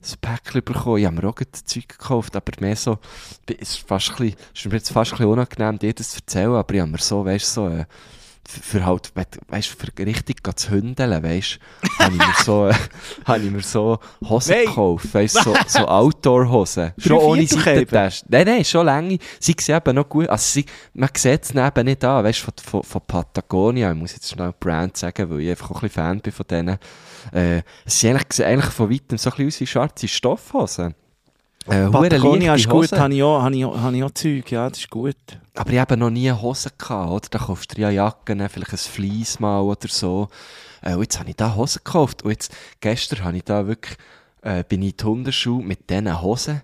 [0.03, 0.99] ein Päckchen bekommen.
[0.99, 2.99] Ich habe mir auch Zeug gekauft, aber mehr so,
[3.47, 6.11] es ist, fast ein bisschen, es ist mir jetzt fast ein bisschen unangenehm, dir das
[6.11, 7.85] zu erzählen, aber ich habe mir so, weißt so, äh,
[8.51, 11.59] für, halt, weißt du, für richtig zu hündeln, weißt
[11.99, 12.75] habe ich mir so, äh,
[13.25, 14.67] habe ich mir so Hosen Nein.
[14.67, 16.93] gekauft, weißt so, so Outdoor-Hosen.
[16.99, 17.77] Schon ohne Viertelkäfer?
[17.77, 18.25] Seitentasche.
[18.29, 19.19] Nein, nein, schon lange.
[19.39, 22.55] Sie sehen eben noch gut, also sie, man sieht es eben nicht an, weißt von,
[22.63, 26.03] von, von Patagonia, ich muss jetzt schnell Brand sagen, weil ich einfach auch ein bisschen
[26.03, 26.79] Fan bin von denen.
[27.33, 30.95] Äh, es sieht eigentlich, eigentlich von weitem so ein bisschen aus wie schwarze Stoffhosen.
[31.67, 34.69] Äh, Patagonia ist gut, habe ich, auch, habe, ich auch, habe ich auch Zeug, ja,
[34.69, 35.17] das ist gut.
[35.55, 37.29] Aber ich habe noch nie Hosen gehabt, oder?
[37.31, 40.29] Da kaufst du ja Jacken, vielleicht ein Fleece mal oder so.
[40.81, 42.23] Äh, und jetzt habe ich da Hosen gekauft.
[42.23, 43.99] Und jetzt, gestern habe ich da wirklich,
[44.43, 46.63] äh, bin ich in die Hunderschuhe mit diesen Hosen.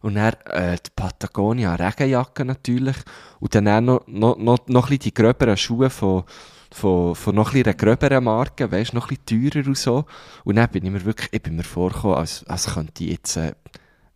[0.00, 2.96] Und dann, äh, die Patagonia Regenjacke natürlich.
[3.40, 6.24] Und dann auch noch, noch, noch, noch ein bisschen die gröberen Schuhe von,
[6.72, 10.04] von, von noch ein gröberen Marke, weisst, noch ein bisschen teurer und so.
[10.44, 13.36] Und dann bin ich mir wirklich, ich bin mir vorgekommen, als, als könnte ich jetzt,
[13.36, 13.52] äh,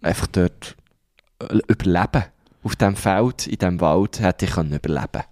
[0.03, 0.77] einfach dort
[1.41, 2.25] äh, überleben.
[2.65, 5.23] Auf dem Feld, in dem Wald, hätte ich können überleben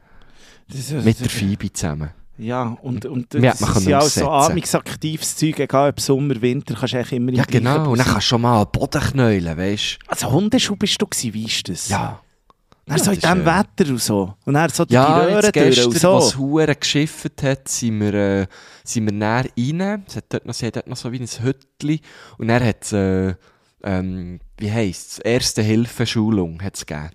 [0.69, 2.11] Das ist, Mit der Phoebe zusammen.
[2.39, 4.53] Ja, und, und das ist ja auch so aussetzen.
[4.53, 7.91] amigs aktives Zeug, egal ob Sommer, Winter, kannst du eigentlich immer im Ja, genau.
[7.91, 11.35] Und dann kannst du schon mal am Boden knäulen, weißt Also Hundeschuh bist du gewesen,
[11.35, 11.87] wie ist das?
[11.89, 11.93] du?
[11.93, 12.21] Ja.
[12.87, 13.47] Dann so Ja, in das diesem äh,
[13.79, 14.35] Wetter und so.
[14.47, 16.15] Und dann so Ja, die Röhren durch und so.
[16.17, 18.47] was Huren geschifft hat, sind wir, äh,
[18.85, 20.05] sind wir näher rein.
[20.09, 22.01] Es hat dort noch, sie hat dort noch so wie ein Hütli.
[22.39, 23.35] Und er hat äh,
[23.85, 27.11] ähm, wie heisst es, erste Hilfe-Schulung hat's gegeben.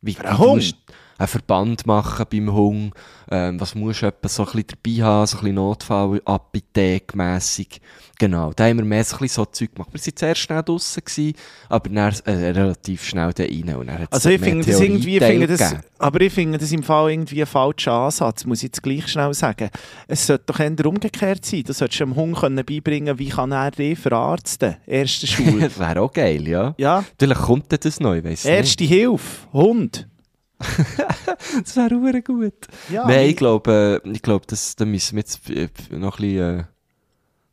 [0.00, 0.76] Wie einen wie du musst
[1.18, 2.92] einen Verband machen beim Hund.
[3.30, 7.80] Ähm, was musst du etwa so ein bisschen dabei haben, so ein bisschen Notfall-Apothek-mässig.
[8.18, 9.90] Genau, da haben wir mehr so ein bisschen so Zeug gemacht.
[9.92, 11.34] Wir waren zuerst schnell draussen, gewesen,
[11.68, 13.76] aber dann äh, relativ schnell da rein.
[13.76, 17.10] Und dann Also ich finde das irgendwie, finde das, aber ich finde das im Fall
[17.12, 19.70] irgendwie ein falscher Ansatz, muss ich jetzt gleich schnell sagen.
[20.08, 21.62] Es sollte doch eher umgekehrt sein.
[21.64, 24.76] Du solltest dem Hund können beibringen, wie kann er dich verarzten.
[24.86, 25.58] Erste Schule.
[25.68, 26.74] Das wäre auch geil, ja.
[26.78, 28.54] ja, Vielleicht kommt das neu, weiss nicht.
[28.54, 30.08] erste Hilfe, Hund.
[30.58, 32.66] Das wäre auch gut.
[32.90, 35.48] Ja, Nein, ich glaube, äh, ich glaube, das, da müssen wir jetzt
[35.90, 36.64] noch ein bisschen, äh,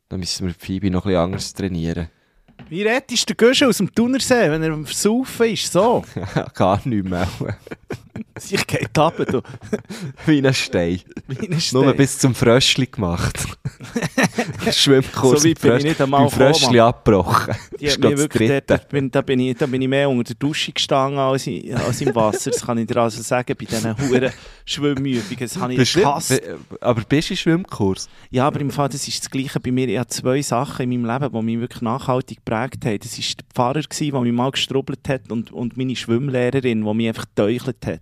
[0.08, 2.08] da müssen wir Phoebe noch ein bisschen anders trainieren.
[2.68, 5.70] Wie rettest du den Göschel aus dem Thunersee, wenn er am Versaufen ist?
[5.72, 6.04] So,
[6.54, 7.28] Gar nicht mehr.
[8.38, 9.42] sich geht ab, du.
[10.26, 11.00] Wie ein Stein.
[11.28, 11.96] Wie ein Nur Stein.
[11.96, 13.38] bis zum Fröschli gemacht.
[14.72, 17.54] Schwimmkurs So weit bin ich nicht einmal beim Fröschli abgebrochen.
[17.80, 21.46] Das wirklich, bin, da, bin ich, da bin ich mehr unter der Dusche gestanden als,
[21.46, 22.50] in, als im Wasser.
[22.50, 24.32] Das kann ich dir also sagen, bei diesen huren
[24.64, 25.38] Schwimmübungen.
[25.38, 26.28] Das habe ich Bist gehasst.
[26.28, 28.08] be- Aber bist du im Schwimmkurs?
[28.30, 29.88] Ja, aber im Fall, das ist das Gleiche bei mir.
[29.88, 32.98] Ich habe zwei Sachen in meinem Leben, die mich wirklich nachhaltig geprägt haben.
[32.98, 37.08] Das war der Pfarrer, der mich mal gestrubbelt hat und, und meine Schwimmlehrerin, die mich
[37.08, 38.00] einfach getäuchelt hat.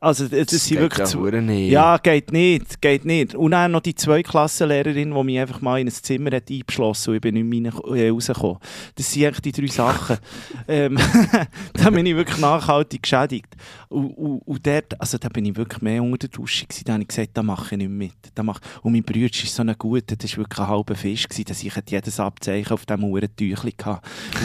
[0.00, 1.70] Also das, das sind wirklich hure nicht.
[1.70, 3.34] Ja, geht nicht, geht nicht.
[3.34, 7.10] Und dann noch die zwei Klassenlehrerin, die mich einfach mal in ein Zimmer hat eingeschlossen
[7.10, 8.58] und ich bin nicht mehr äh, rausgekommen.
[8.94, 10.18] Das sind eigentlich die drei Sachen.
[10.68, 10.98] ähm,
[11.74, 13.54] da bin ich wirklich nachhaltig geschädigt.
[13.88, 16.84] Und, und, und dort, also da bin ich wirklich mehr unter der Dusche gewesen.
[16.84, 18.12] Da habe ich gesagt, da mache ich nicht mit.
[18.34, 18.60] Da mach...
[18.82, 21.62] Und mein Bruder ist so ein guter, das war wirklich ein halber Fisch gewesen, dass
[21.62, 24.00] ich jedes Abzeichen auf diesem Uhrentüchli hatte.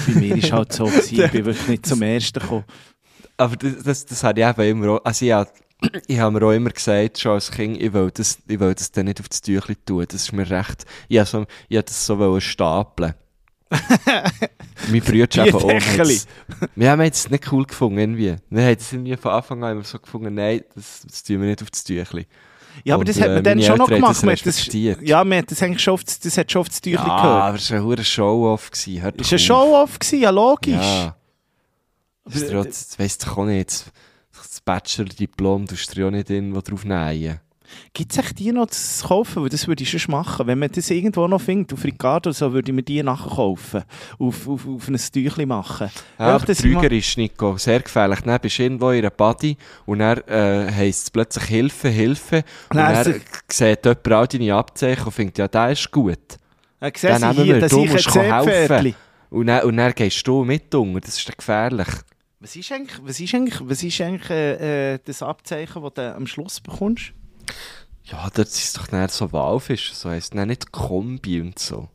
[0.07, 2.65] Und bei mir war es halt so, gewesen, ich bin wirklich nicht zum Ersten gekommen.
[3.38, 5.50] Aber das, das, das habe ich eben immer also ich habe,
[6.08, 8.91] ich habe mir auch immer gesagt, schon als Kind, ich will das, ich will das
[8.91, 10.06] dann nicht auf das Tüchli tun.
[10.08, 13.13] Das ist mir recht, ich habe, so, ich habe das so stapeln.
[14.89, 15.69] mein Bruder eben auch.
[16.76, 18.36] Wir haben es- es nicht cool gefunden, irgendwie.
[18.50, 21.50] Wir haben es irgendwie von Anfang an immer so gefunden, nein, das, das tun wir
[21.50, 22.26] nicht auf das Tüchli.
[22.86, 24.23] Ja, aber Und, das hat äh, man dann meine schon noch gemacht.
[24.26, 24.69] das das,
[25.02, 27.43] ja, man hat das eigentlich schon auf das, hat schon auf das Tüchli Ja, gehört.
[27.43, 28.71] aber es war ein Show-Off.
[28.73, 29.39] Ist doch ein.
[29.39, 30.76] Show-Off ja logisch.
[30.76, 31.16] Ja.
[32.33, 33.85] Das, ist doch- das weisst du auch nicht.
[34.35, 37.39] Das Bachelor-Diplom tust du auch nicht irgendwo drauf nähen.
[37.93, 39.43] Gibt es echt die noch zu kaufen?
[39.43, 40.47] Weil das würde ich schon machen.
[40.47, 43.83] Wenn man das irgendwo noch findet, auf Ricardo, so würde ich mir die nachher kaufen.
[44.19, 45.89] Auf, auf, auf ein Tüchli machen.
[46.17, 48.21] Ja, aber Trüger ist, Nico, sehr gefährlich.
[48.21, 52.37] Dann bist du irgendwo in einer Body und dann äh, heisst es plötzlich Hilfe, Hilfe.
[52.69, 53.13] Und Nein, dann
[53.49, 56.17] es- sieht jemand all deine Abzeichen und findet, ja, der ist gut.
[56.79, 58.95] Dann Dann nehmen hier, wir, dass du musst helfen.
[59.29, 61.87] Und dann, und dann gehst du mit unter, das ist dann gefährlich.
[62.39, 66.15] Was ist eigentlich, was ist eigentlich, was ist eigentlich äh, äh, das Abzeichen, das du
[66.15, 67.13] am Schluss bekommst?
[68.04, 71.89] Ja, das ist doch nicht so Walfisch, so heisst es nicht Kombi und so.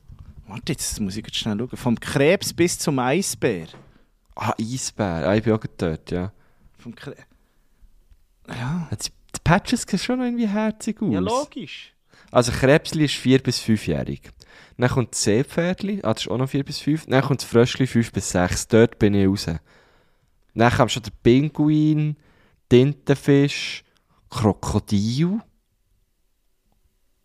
[0.49, 1.77] Warte, jetzt muss ich jetzt schnell schauen.
[1.77, 3.69] Vom Krebs bis zum Eisbär.
[4.35, 6.33] Ah, Eisbär, ah, ich bin auch dort, ja.
[6.79, 7.15] Vom Kre
[8.49, 8.89] ja.
[8.91, 11.13] Die Patches sehen schon irgendwie herzig aus.
[11.13, 11.95] ja, logisch.
[12.33, 14.31] Also Krebsli ist 4 bis 5-jährig.
[14.77, 17.07] Dann kommt das Seepferdli, ah, das ist auch noch 4 bis 5.
[17.07, 18.69] Dann kommt das Fröschli 5 bis 6.
[18.69, 19.47] Dort bin ich raus.
[20.55, 22.17] Dann kam schon der Pinguin,
[22.69, 23.85] Tintenfisch,
[24.29, 25.41] Krokodil.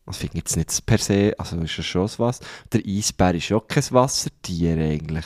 [0.06, 2.40] Das finde ich jetzt nicht per se, also ist ja schon was.
[2.72, 5.26] Der Eisbär ist ja kein Wassertier eigentlich.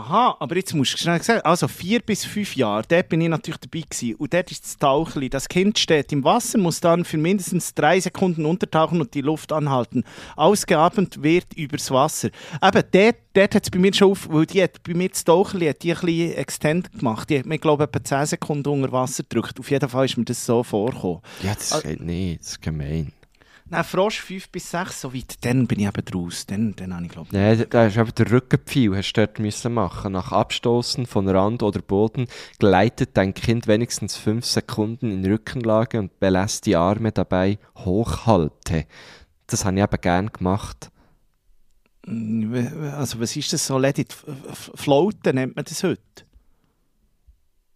[0.00, 3.28] Aha, aber jetzt musst du schnell sagen, also vier bis fünf Jahre, dort bin ich
[3.28, 4.14] natürlich dabei gewesen.
[4.14, 5.28] Und dort ist das Tauchli.
[5.28, 9.52] Das Kind steht im Wasser, muss dann für mindestens drei Sekunden untertauchen und die Luft
[9.52, 10.04] anhalten.
[10.36, 12.30] Ausgeatmet wird übers Wasser.
[12.62, 15.22] Eben, dort, dort hat es bei mir schon auf, weil die hat bei mir das
[15.22, 17.28] Tauchli hat die ein bisschen extend gemacht.
[17.28, 19.60] Die hat mir, glaube ich, etwa 10 Sekunden unter Wasser gedrückt.
[19.60, 21.20] Auf jeden Fall ist mir das so vorgekommen.
[21.42, 23.12] Ja, das geht nicht, das ist gemein.
[23.72, 26.44] Nein, Frosch 5 bis 6, so weit, dann bin ich eben draus.
[26.46, 29.72] Dann, dann habe ich, glaube Nein, da- ist eben der Rückenpfeil, hast du dort müssen
[29.74, 30.12] machen.
[30.12, 32.26] Nach Abstoßen von Rand oder Boden
[32.58, 38.86] gleitet dein Kind wenigstens fünf Sekunden in Rückenlage und belässt die Arme dabei hochhalte.
[39.46, 40.90] Das habe ich eben gern gemacht.
[42.96, 43.78] Also, was ist das so?
[43.78, 44.12] Let it
[44.54, 46.00] floaten nennt man das heute.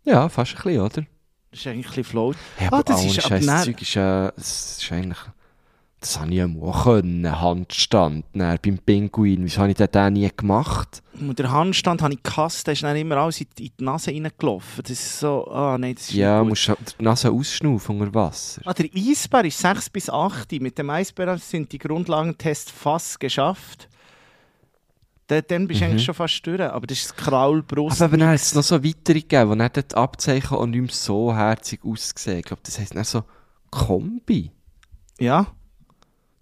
[0.05, 1.07] Ja, fast ein bisschen, oder?
[1.51, 2.37] Das ist eigentlich ein bisschen float.
[2.59, 5.19] Ja, Ah, aber das ohne ist- nein- das Zeug ist das ist eigentlich,
[6.05, 9.43] das habe ich ja mal können, Handstand, dann beim Pinguin.
[9.45, 11.03] Wieso habe ich denn den nie gemacht?
[11.19, 13.85] Und der Handstand habe ich gehasst, der ist dann immer alles in die, in die
[13.85, 14.83] Nase reingelaufen.
[14.83, 16.75] Das ist so, ah nein, das ist Ja, nicht gut.
[16.77, 18.61] musst du die Nase ausschnaufen unter Wasser.
[18.65, 20.53] Ah, der Eisbär ist 6 bis 8.
[20.61, 23.89] Mit dem Eisbär sind die Grundlagentests fast geschafft.
[25.27, 26.61] Da, dann bist du eigentlich schon fast durch.
[26.61, 28.01] Aber das ist das Kraulbrust.
[28.01, 28.05] Mhm.
[28.05, 30.91] Aber dann hat es noch so weitere gegeben, wo dann die Abzeichen auch nicht mehr
[30.91, 32.41] so herzig ausgesehen.
[32.41, 33.25] Ich glaube, das heisst dann so
[33.71, 34.51] Kombi.
[35.19, 35.47] Ja?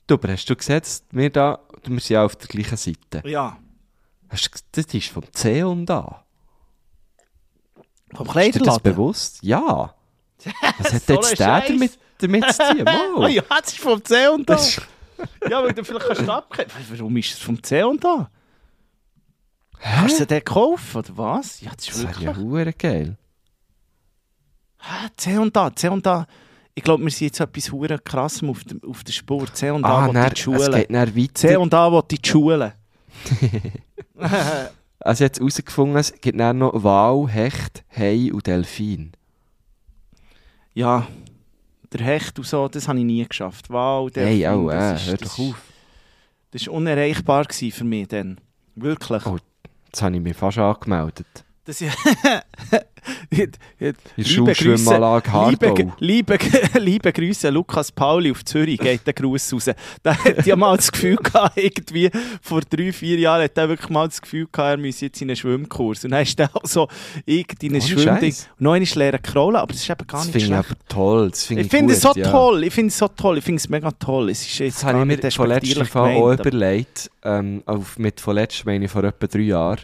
[0.07, 3.23] Du, aber hast du dass wir da, wir sind ja auf der gleichen Seite.
[3.29, 3.57] Ja.
[4.29, 6.25] Hast du, das ist vom C und A.
[8.15, 8.83] Vom Ist dir das Kleiderladen.
[8.83, 9.39] bewusst?
[9.43, 9.95] Ja.
[10.79, 12.85] Was hat So jetzt der damit, damit zu tun?
[13.17, 13.31] Oh Mal.
[13.31, 14.49] ja, das ist vom C und.
[14.49, 14.83] Das ist-
[15.49, 16.71] Ja, weil du vielleicht kannst du abgeben.
[16.91, 18.29] Warum ist es vom C und da?
[19.79, 21.61] Hast du den gekauft, oder was?
[21.61, 22.27] Ja, das ist Das wäre wirklich...
[22.27, 23.17] ja hure geil.
[24.79, 26.27] Hä, C und da, C und da.
[26.75, 29.53] Ich glaube, wir sind jetzt etwas hure krassem auf, dem, auf der Spur.
[29.53, 31.29] C und da Ah, will dann, die es Schule.
[31.35, 32.75] C und da will die Schule.
[35.05, 39.11] Also jetzt herausgefunden, es gibt dann noch Wal, Hecht, Hai und Delfin.
[40.75, 41.09] Ja,
[41.93, 43.69] der Hecht und so, das habe ich nie geschafft.
[43.69, 45.63] Wow, der Hey, auch, äh, das ist- hör doch auf.
[46.53, 48.41] Das war unerreichbar für mich dann.
[48.77, 49.27] Wirklich.
[49.27, 49.39] Oh,
[49.87, 51.27] Jetzt habe ich mich fast angemeldet.
[51.65, 51.97] Das ist
[53.31, 56.39] In der Liebe Schulschwimmanlage liebe, liebe,
[56.81, 59.71] liebe Grüße, Lukas Pauli auf Zürich, geht der Gruß raus.
[60.05, 63.91] Der hat ja mal das Gefühl gehabt, irgendwie vor drei, vier Jahren hat er wirklich
[63.91, 66.05] mal das Gefühl gehabt, er müsse jetzt in einen Schwimmkurs.
[66.05, 66.89] Und dann ist er auch so
[67.27, 68.35] irgendwie in Ohne Schwimmding.
[68.59, 70.71] Noch einmal lernen kraulen, aber das ist eben gar Das nicht finde ich schlecht.
[70.71, 71.31] aber toll.
[71.31, 72.31] Das finde Ich ich, finde es so ja.
[72.31, 74.31] toll, ich finde es so toll, ich finde es mega toll.
[74.31, 77.11] Es ist jetzt Das habe ich mir von despektierlich Fall auch überlegt.
[77.25, 79.81] Ähm, auf, mit von letztem meine ich vor etwa drei Jahren.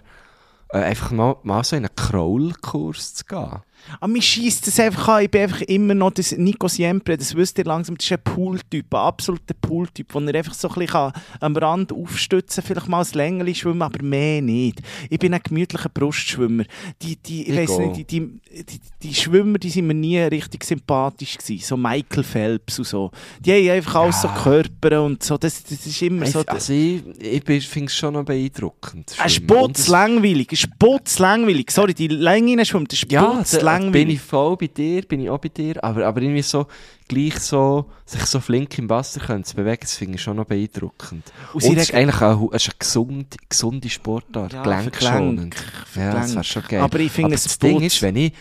[0.70, 3.62] Äh, einfach mal, mal so in einen Kraulkurs zu gehen.
[4.00, 5.24] Aber mir schießt das einfach an.
[5.24, 8.22] Ich bin einfach immer noch das Nico Siempre, das wisst ihr langsam, das ist ein
[8.22, 12.88] Pooltyp, ein absoluter Pooltyp, wo er einfach so ein bisschen kann am Rand aufstützen vielleicht
[12.88, 14.80] mal ein Längeli schwimmen, aber mehr nicht.
[15.10, 16.64] Ich bin ein gemütlicher Brustschwimmer.
[17.02, 20.18] Die, die, ich Ich weiss nicht, die, die, die, die Schwimmer, die sind mir nie
[20.18, 21.62] richtig sympathisch gewesen.
[21.64, 23.10] So Michael Phelps und so.
[23.40, 24.34] Die haben einfach alles so Ja.
[24.42, 25.36] Körper und so.
[25.38, 26.40] Das, das ist immer so...
[26.46, 29.14] also ich, ich finde es schon noch beeindruckend.
[29.18, 29.50] ein Schwimmen.
[29.62, 31.70] Und es- ein Sputz-langweilig.
[31.70, 33.44] Sorry, die Länge schwimmt, ein Ja,
[33.86, 36.66] da bin ich voll bei dir, bin ich auch bei dir, aber, aber irgendwie so,
[37.08, 40.44] gleich so, sich so flink im Wasser können zu bewegen, das finde ich schon noch
[40.46, 41.32] beeindruckend.
[41.52, 45.56] Und Und, es ist eigentlich auch, es ist eine gesunde, gesunde Sportart, Ja, gelenkschonend.
[45.94, 46.80] Ja, das wäre schon geil.
[46.80, 48.32] Aber ich finde, das Ding putzt- ist, wenn ich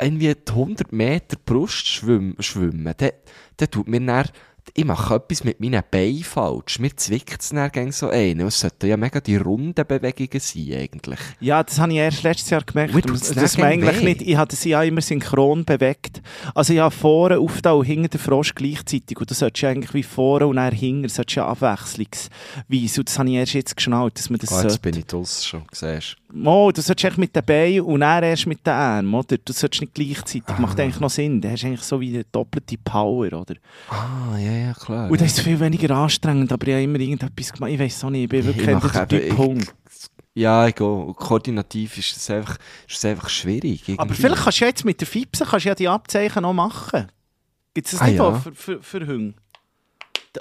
[0.00, 3.10] irgendwie die 100 Meter Brust schwimme, schwimme dann,
[3.56, 4.28] dann tut mir dann,
[4.74, 6.78] ich mache etwas mit meinen Beinen falsch.
[6.78, 8.40] Mir zwickt es dann so ein.
[8.40, 11.18] Es sollten ja mega die runden Bewegungen sein, eigentlich.
[11.40, 12.94] Ja, das habe ich erst letztes Jahr gemerkt.
[12.94, 16.22] Dann man gern eigentlich nicht, ich hatte sie ja immer synchron bewegt.
[16.54, 19.18] Also ich habe vorne auf und hinten den Frosch gleichzeitig.
[19.18, 23.00] Und du solltest ja eigentlich wie vorne und dann hinten, das solltest ja abwechslungsweise.
[23.00, 24.82] Und das habe ich erst jetzt geschnallt, dass man das Ah, jetzt sollte.
[24.82, 26.16] bin ich draussen schon, siehst
[26.72, 29.38] du solltest eigentlich mit den Beinen und dann erst mit den Armen, oder?
[29.38, 30.42] Du solltest nicht gleichzeitig.
[30.46, 30.60] Ah.
[30.60, 31.40] Macht eigentlich noch Sinn.
[31.40, 33.54] Dann hast du eigentlich so wie eine doppelte Power, oder?
[33.88, 35.10] Ah, ja, ja, klar.
[35.10, 37.70] Und das ist viel weniger anstrengend, aber ich habe immer irgendetwas gemacht.
[37.72, 39.34] Ich weiß auch nicht, ich bin wirklich ich, kein mache der ich,
[40.34, 41.14] Ja, ich gehe.
[41.16, 43.82] Koordinativ ist es einfach, ist es einfach schwierig.
[43.84, 44.14] Aber irgendwie.
[44.22, 47.08] vielleicht kannst du ja jetzt mit der Fipse kannst du ja die Abzeichen noch machen.
[47.74, 48.22] Gibt es das Ah, nicht ja.
[48.24, 49.34] auch für, für, für Hunde?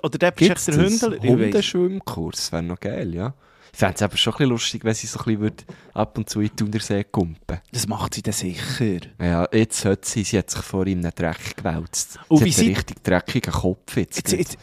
[0.03, 1.01] Oder der bist du der das?
[1.03, 1.30] Ich.
[1.30, 3.34] Hundeschwimmkurs wäre noch geil, ja.
[3.77, 5.63] Ich fände es aber schon ein bisschen lustig, wenn sie so ein bisschen würde
[5.93, 7.59] ab und zu in die Thunersee kumpen.
[7.71, 9.01] Das macht sie dann sicher.
[9.21, 12.17] Ja, jetzt hat sie, sie hat sich vor ihm einen Dreck gewälzt.
[12.27, 14.57] Und sie wie hat einen sie- richtig dreckigen Kopf jetzt, jetzt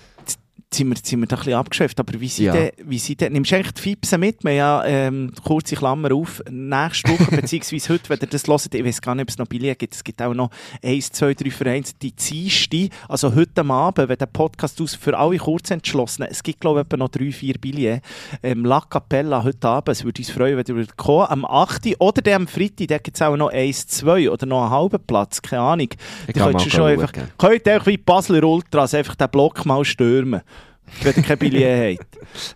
[0.77, 2.53] sind, wir, sind wir da ein bisschen abgeschweift, aber wie sie Ja.
[2.53, 4.45] denn, wie sie denn, nimmst du eigentlich die Fipse mit?
[4.45, 8.85] Wir ja, ähm, kurze Klammer auf, nächste Woche, beziehungsweise heute, wenn ihr das hört, ich
[8.85, 10.51] weiß gar nicht, ob es noch Billett gibt, es gibt auch noch
[10.83, 15.17] eins, zwei, drei Vereine, die Dienste, also heute am Abend, wenn der Podcast aus für
[15.19, 18.07] alle Kurzentschlossenen, es gibt glaube ich etwa noch drei, vier Billets,
[18.43, 22.01] ähm, La Capella heute Abend, es würde uns freuen, wenn ihr würdet kommen, am 8.
[22.01, 24.99] oder dann am Freitag, da gibt es auch noch eins, zwei oder noch einen halben
[25.07, 25.89] Platz, keine Ahnung.
[25.91, 29.65] Ich Die kann könntest du schon einfach, könnt ihr wie Basler Ultras einfach den Block
[29.67, 30.43] mal stürmen.
[31.03, 31.99] Wenn ihr kein Billett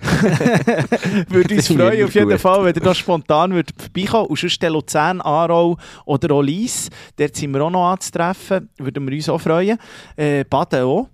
[0.09, 1.31] habt.
[1.33, 2.41] Würde uns freuen, auf jeden gut.
[2.41, 6.89] Fall, wenn ihr da spontan würdet vorbeikommen Und sonst der Luzern, Aarau oder auch Lies.
[7.17, 8.69] Dort sind wir auch noch anzutreffen.
[8.79, 9.79] Würden wir uns auch freuen.
[10.17, 11.09] Äh, Baden auch.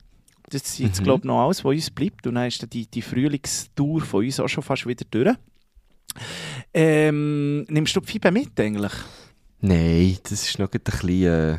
[0.51, 1.05] Das ist jetzt, Mhm.
[1.05, 2.27] glaube ich, noch alles, was uns bleibt.
[2.27, 5.35] Und dann ist dann die, die Frühlingstour von uns auch schon fast wieder durch.
[6.73, 8.93] Ähm, nimmst du die Fibe mit eigentlich?
[9.61, 11.55] Nein, das ist noch ein bisschen...
[11.55, 11.59] Äh,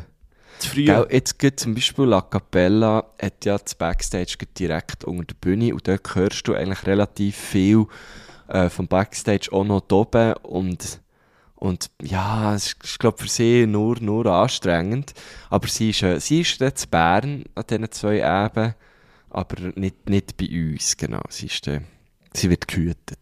[0.58, 0.84] Zu früh?
[0.84, 5.74] Gell, jetzt geht zum Beispiel La Capella hat ja das Backstage direkt unter der Bühne
[5.74, 7.86] und dort hörst du eigentlich relativ viel
[8.48, 11.00] äh, vom Backstage auch noch oben und
[11.56, 15.14] und ja, es ist, glaube für sie nur, nur anstrengend.
[15.48, 18.74] Aber sie ist, äh, sie ist jetzt in Bern an diesen zwei Eben,
[19.30, 21.22] aber nicht, nicht bei uns, genau.
[21.30, 21.80] Sie, ist, äh,
[22.34, 23.18] sie wird gehütet.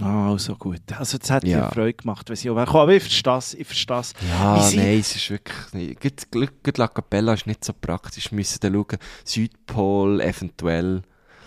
[0.00, 0.80] Ah, also gut.
[0.96, 1.58] Also das hat Ja.
[1.66, 2.82] mir Freude gemacht, wenn sie auch wegkommen.
[2.82, 4.14] Aber ich verstehe es, ich verstehe es.
[4.28, 6.00] Ja, sie- nein, es ist wirklich nicht.
[6.00, 8.30] Gut, gut, gut, La Capella ist nicht so praktisch.
[8.30, 11.02] Wir müssen dann schauen, Südpol eventuell.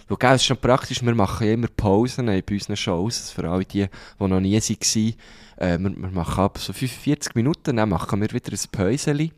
[0.07, 3.17] Schau, es ist schon praktisch, wir machen immer Pausen bei unseren Shows.
[3.17, 3.87] Das für alle die,
[4.19, 5.13] die noch nie waren.
[5.57, 9.31] Äh, wir, wir machen ab so 45 Minuten, dann machen wir wieder ein Päuseli.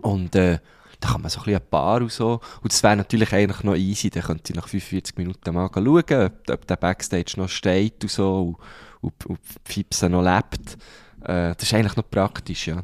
[0.00, 0.58] Und äh,
[1.04, 2.40] da kann man so ein bisschen ein Paar und so.
[2.62, 4.08] Und das wäre natürlich eigentlich noch easy.
[4.08, 8.10] Dann könnte ich nach 45 Minuten mal schauen, ob, ob der Backstage noch steht und
[8.10, 8.56] so.
[9.02, 9.38] Und, und, und
[9.68, 10.78] die Fipse noch lebt.
[11.24, 12.82] Äh, das ist eigentlich noch praktisch, ja.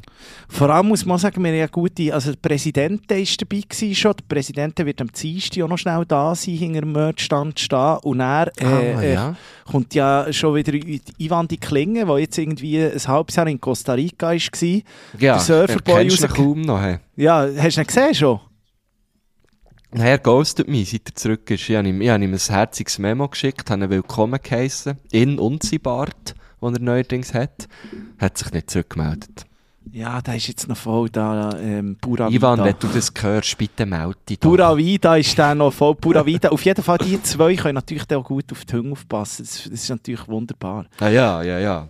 [0.49, 3.95] Vor allem muss man sagen, wir haben ja gute, also der Präsident war dabei gewesen
[3.95, 4.13] schon.
[4.17, 7.97] Der Präsident wird am Dienstag auch noch schnell da sein, hinter dem Merchstand stehen.
[8.03, 9.35] Und er äh, Ah, äh, ja.
[9.69, 10.73] kommt ja schon wieder
[11.19, 14.33] Ivan die Klinge, der jetzt irgendwie ein halbes Jahr in Costa Rica war.
[14.33, 14.81] ja,
[15.19, 16.81] der Surferboy rausge- kaum noch.
[16.83, 16.97] He.
[17.17, 18.39] Ja, hast du ihn gesehen schon?
[19.93, 21.69] Nein, Er ghostet mich, seit er zurück ist.
[21.69, 24.97] Ich habe ihm, ich habe ihm ein herziges Memo geschickt, habe ihn willkommen geheissen.
[25.11, 27.67] In und sein Bart, den er neuerdings hat.
[28.19, 29.45] Hat sich nicht zurückgemeldet.
[29.91, 31.57] Ja, der ist jetzt noch voll da.
[31.59, 32.65] Ähm, Pura Ivan, Vida.
[32.65, 34.39] wenn du das hörst, bitte melde dich.
[34.39, 35.95] Pura Vida ist der noch voll.
[35.95, 36.49] Pura Vida.
[36.49, 39.43] Auf jeden Fall, die zwei können natürlich auch gut auf die Hunde aufpassen.
[39.43, 40.85] Das, das ist natürlich wunderbar.
[40.99, 41.89] Ah, ja, ja, ja.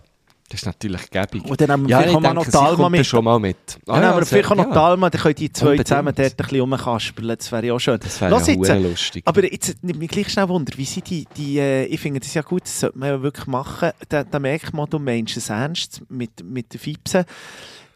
[0.52, 1.46] Das ist natürlich gäbig.
[1.46, 3.06] Und dann haben wir ja, vielleicht denke, noch sie die Alma kommt dann mit.
[3.06, 3.56] schon mal mit.
[3.56, 4.72] Ah, dann haben wir vielleicht auch noch ja.
[4.72, 5.88] die Alma, dann können die zwei Unbedingt.
[5.88, 7.36] zusammen dort ein bisschen rumkaspeln.
[7.38, 7.98] Das wäre ja auch schön.
[7.98, 9.22] Das wäre ja hure lustig.
[9.24, 12.34] Aber jetzt nimmt mich gleich schnell Wunder, wie sind die, die äh, ich finde das
[12.34, 13.92] ja gut, das sollte man ja wirklich machen.
[14.10, 17.24] Da, da merkt man, du meinst es ernst mit, mit der Fipse,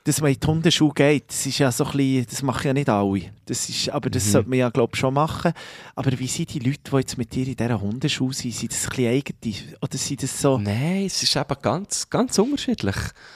[0.06, 1.24] dass man in die Hundeschule geht.
[1.30, 3.22] Das ist ja so ein bisschen, das machen ja nicht alle.
[3.44, 4.30] Das ist, aber das Mhm.
[4.30, 5.52] sollte man ja, glaube ich, schon machen.
[5.96, 8.54] Aber wie sind die Leute, die jetzt mit dir in dieser Hundeschule sind?
[8.54, 9.08] Sind das ein bisschen
[9.42, 9.76] eigene?
[9.82, 10.58] Oder sind das so...
[10.58, 12.94] Nein, es ist eben ganz, ganz unterschiedlich.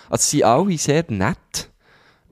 [0.08, 1.70] Also sie sind alle sehr nett.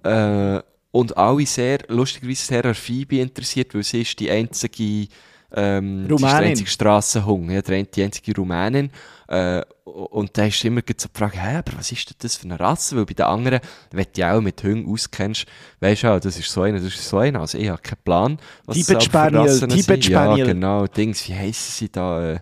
[0.04, 5.08] Äh, und alle sehr, lustigerweise sehr an Phoebe interessiert, weil sie ist die einzige,
[5.54, 6.48] ähm, sie ist der Rumänin.
[6.50, 8.90] einzige Strassenhund, ja, der- die einzige Rumänin.
[9.28, 12.44] Äh, und da ist immer so die Frage, hä, aber was ist denn das für
[12.44, 12.96] eine Rasse?
[12.96, 15.46] Weil bei den anderen, wenn du dich auch mit Hunden auskennst,
[15.80, 17.40] weisst du auch, das ist so einer, das ist so einer.
[17.40, 19.70] Also ich habe keinen Plan, was es Tibet aber für Spaniel, Rassen sind.
[19.70, 20.38] Tibet Spaniel.
[20.46, 22.32] Ja, genau, Dings, wie heissen sie da?
[22.34, 22.40] Äh,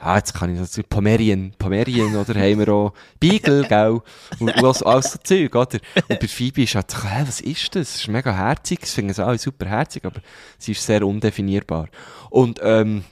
[0.00, 4.00] Ah, jetzt kann ich das, Pomerien, Pomerien, oder, haben wir auch Beagle, gell,
[4.38, 5.80] und, alles, alles so Zeug, oder?
[6.08, 7.92] Und bei Phoebe ist halt so, hä, was ist das?
[7.92, 10.20] Das ist mega herzig, das finden sie alle super herzig, aber
[10.56, 11.88] sie ist sehr undefinierbar.
[12.30, 13.04] Und, ähm,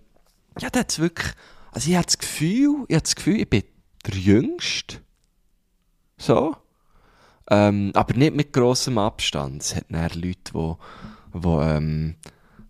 [0.61, 1.35] ja, da hat's wirklich,
[1.73, 3.65] also ich habe das Gefühl, ich habe das Gefühl, ich bin
[4.07, 4.99] der Jüngste.
[6.19, 6.57] So.
[7.51, 9.63] Ähm, aber nicht mit grossem Abstand.
[9.63, 10.75] Es hat dann Leute, die,
[11.35, 12.15] die, ähm,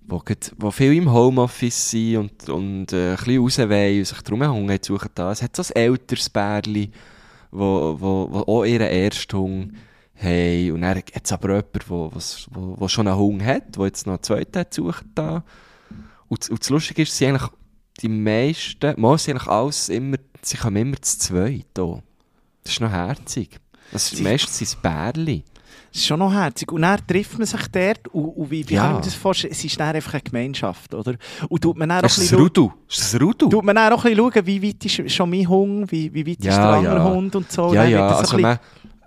[0.08, 4.04] wo, grad- wo viel im Homeoffice sind und, und äh, ein bisschen raus wollen und
[4.06, 5.10] sich drum herum suchen.
[5.14, 5.32] Da.
[5.32, 6.92] Es hat so ein älteres Pärchen,
[7.50, 9.72] wo, wo, wo auch ihren ersten Hund
[10.16, 10.72] haben.
[10.72, 12.10] Und dann hat es aber jemand, wo,
[12.50, 15.44] wo, wo schon einen Hund hat, der jetzt noch einen zweiten hat sucht da.
[16.28, 17.50] Und, das- und das Lustige ist, sie eigentlich
[18.02, 22.02] die meisten, mal sind eigentlich alles immer, sie kommen immer zu zweit hier.
[22.62, 23.58] Das ist noch herzig.
[23.92, 25.44] Das ist, meistens sind es Bärli.
[25.96, 26.70] Das ist schon noch herzig.
[26.72, 28.82] Und dann trifft man sich dort und, und wie, wie Ja.
[28.82, 29.52] kann ich das vorstellen?
[29.52, 31.14] Es ist dann einfach eine Gemeinschaft, oder?
[31.48, 32.72] Und tut man dann auch Ist ein das bisschen?
[32.86, 33.48] Ist das Rudu?
[33.48, 36.26] Tut man dann auch ein bisschen schauen, wie weit ist schon mein Hund, wie, wie
[36.26, 37.14] weit ist Ja, der andere ja.
[37.14, 37.68] Hund und so.
[37.68, 38.58] Und ja, dann ja, das also man,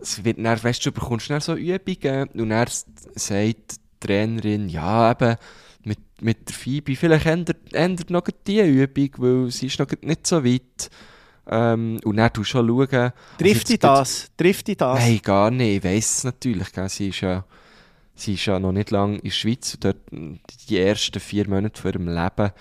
[0.02, 3.56] es wird dann, weißt du, du bekommst dann so Übungen und dann sagt die
[4.00, 5.36] Trainerin, ja, eben,
[5.84, 10.26] mit, mit der Phoebe, vielleicht ändert, ändert noch die Übung, weil sie ist noch nicht
[10.26, 10.90] so weit.
[11.52, 13.12] Ähm, und dann tust du schon schauen.
[13.38, 14.30] Trifft dich das?
[14.38, 15.00] Trifft dich das?
[15.00, 15.78] Nein, gar nicht.
[15.78, 16.72] Ich weiss es natürlich.
[16.72, 16.90] Gell?
[16.90, 17.44] Sie, ist ja,
[18.16, 19.74] sie ist ja noch nicht lange in der Schweiz.
[19.74, 22.52] Und dort, die ersten vier Monate von ihrem Leben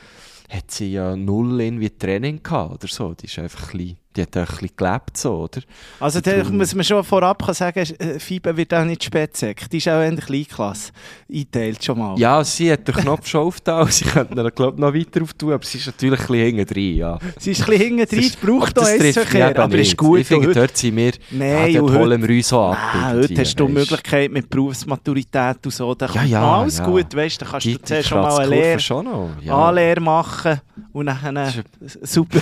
[0.49, 3.13] hat sie ja null irgendwie Training gehabt oder so.
[3.13, 5.61] Die, ist einfach ein bisschen, die hat ein bisschen gelebt, so, oder?
[6.01, 9.69] Also da muss man schon vorab sagen, äh, Fibe wird auch nicht Spätsek.
[9.71, 10.91] Die ist auch in der Kleinklasse.
[11.33, 12.19] Einteilt schon mal.
[12.19, 13.87] Ja, sie hat den Knopf schon aufgetan.
[13.91, 16.97] Sie könnte ihn, glaube noch weiter auftun, aber sie ist natürlich ein bisschen hinten drin,
[16.97, 17.19] ja.
[17.39, 19.51] Sie ist ein bisschen hinten drin, es braucht noch eins trifft mich Verkehr.
[19.51, 19.97] eben Aber ist nicht.
[19.97, 20.21] gut.
[20.21, 22.77] Ich finde, heute- dort sind wir, Nein, ja, dort holen wir uns so ab.
[22.79, 23.73] Ah, irgendwie, heute hast du die.
[23.73, 25.95] Möglichkeit mit Berufsmaturität und so.
[25.95, 26.85] Da Ja, kommt ja, alles ja.
[26.87, 27.45] gut, weißt du.
[27.45, 29.31] Da kannst du Die- die zuerst schon mal eine Lehre, schon noch.
[29.43, 29.69] Ja.
[29.69, 30.61] Anlehre machen
[30.93, 32.39] und Das super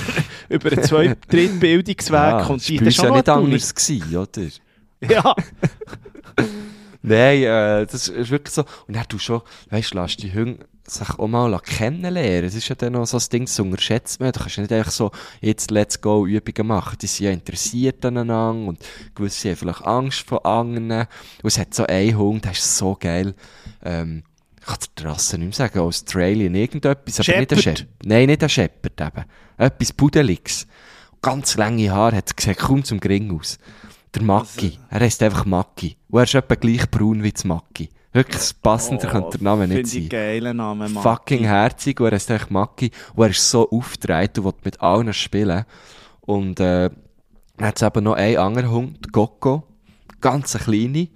[0.48, 4.16] über einen zweiten, dritten Bildungsweg Ja, das die war uns schon ja nicht anders gewesen,
[4.16, 4.48] oder?
[5.10, 5.34] Ja,
[7.02, 8.64] Nein, äh, das ist wirklich so.
[8.88, 12.44] Und dann du schon, weißt du, lass die Hunde sich auch mal kennenlernen.
[12.44, 14.32] Es ist ja dann noch so ein Ding, das unterschätzt man.
[14.32, 16.98] Du kannst ja nicht einfach so, jetzt let's go Übungen machen.
[17.00, 18.78] Die sind ja interessiert aneinander und
[19.14, 20.90] gewisse haben vielleicht Angst vor anderen.
[20.90, 21.08] Und
[21.44, 23.34] es hat so einen Hund, der ist so geil.
[23.84, 24.24] Ähm,
[24.68, 27.86] ich kann die Rasse nicht mehr sagen, Australien, irgendetwas, aber nicht ein Shepherd?
[28.04, 29.24] Nein, nicht ein Shepherd eben.
[29.56, 30.66] Etwas Pudeliges.
[31.22, 33.58] Ganz lange Haare, hat sieht kaum zum Gring aus.
[34.14, 34.78] Der Maki.
[34.90, 35.96] Er heißt einfach Maki.
[36.08, 37.90] Und er ist etwa gleich braun wie das Maki.
[38.12, 40.08] Wirklich passender könnte der Name nicht Oh, sein.
[40.08, 41.02] geilen Namen, Mann.
[41.02, 42.00] Fucking herzig.
[42.00, 42.90] Und er heißt einfach Maki.
[43.14, 45.64] Und er ist so aufgedreht und will mit allen spielen.
[46.22, 46.90] Und, äh,
[47.56, 49.64] dann hat es eben noch einen anderen Hund, der Gokko.
[50.20, 51.06] Ganz ein kleiner.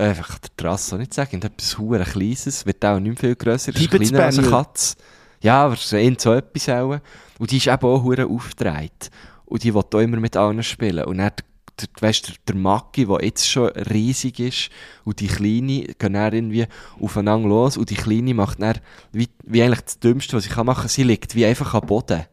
[0.00, 1.42] Einfach der Trasse nicht sagen.
[1.42, 2.64] Etwas hure Kleines.
[2.66, 3.74] Wird auch nicht viel grösser.
[3.74, 4.48] Ist kleiner als eine.
[4.48, 4.96] Katze.
[5.42, 6.98] Ja, aber es ist so etwas auch.
[7.38, 9.10] Und die ist eben auch hure aufgedreht.
[9.46, 11.04] Und die will auch immer mit allen spielen.
[11.04, 11.32] Und dann,
[11.80, 14.70] der, der, weißt, der, der Maki, der jetzt schon riesig ist,
[15.04, 16.66] und die Kleine gehen dann irgendwie
[17.00, 17.76] aufeinander los.
[17.76, 18.78] Und die Kleine macht dann,
[19.12, 22.24] wie, wie eigentlich das Dümmste, was kann machen, sie liegt wie einfach am Boden.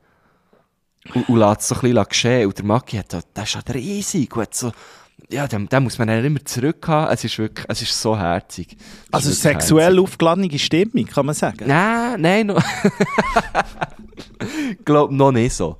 [1.14, 2.48] Und, und lässt es so ein bisschen geschehen.
[2.48, 4.36] Und der Maki hat, da- der ist halt riesig.
[4.36, 4.72] Und hat so,
[5.30, 7.14] ja, den, den muss man dann immer zurückhaben.
[7.14, 8.78] Es ist wirklich, es ist so herzig.
[8.80, 11.66] Es Also sexuell aufgeladene Stimmung, kann man sagen.
[11.68, 12.64] Nein, nein, noch.
[14.72, 15.78] ich glaube noch nicht so.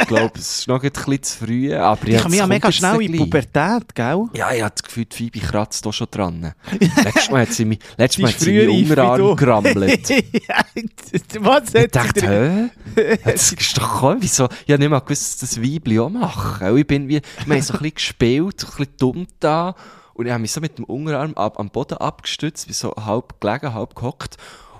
[0.00, 1.74] Ich glaube, es ist noch ein bisschen zu früh.
[1.74, 3.18] Aber Ich komme ja mega schnell in die.
[3.18, 4.26] Pubertät, gell?
[4.34, 6.52] Ja, ich habe das Gefühl, die Phoebe kratzt da schon dran.
[6.80, 10.08] Letztes Mal hat sie mich, letztes Mal hat sie wie Unterarm gerammelt.
[11.40, 12.70] was Ich hat dachte, sie drin?
[12.96, 13.18] hä?
[13.24, 14.16] Das ist doch cool.
[14.20, 14.48] Wieso?
[14.66, 16.76] Ich habe nicht mal gewusst, dass das Weibli auch machen.
[16.76, 19.74] Ich bin wie, wir haben so ein bisschen gespielt, so ein bisschen dumm da.
[20.14, 23.40] Und ich habe mich so mit dem Unterarm ab, am Boden abgestützt, bin so halb
[23.40, 24.36] gelegen, halb gehockt.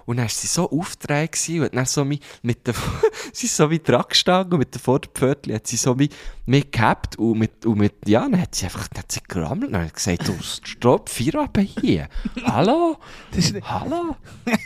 [0.06, 2.74] Und dann war sie so aufgedreht und dann so mich mit der,
[3.32, 6.08] sie so wie dran gestanden und mit den Vorderpfötchen hat sie so wie
[6.46, 9.72] mich gehabt und mit, und mit, ja, dann hat sie einfach, dann hat sie gerammelt
[9.72, 12.08] und hat gesagt, du, stopp, vier ab hier.
[12.44, 12.98] Hallo?
[13.32, 14.16] Das ist- Hallo?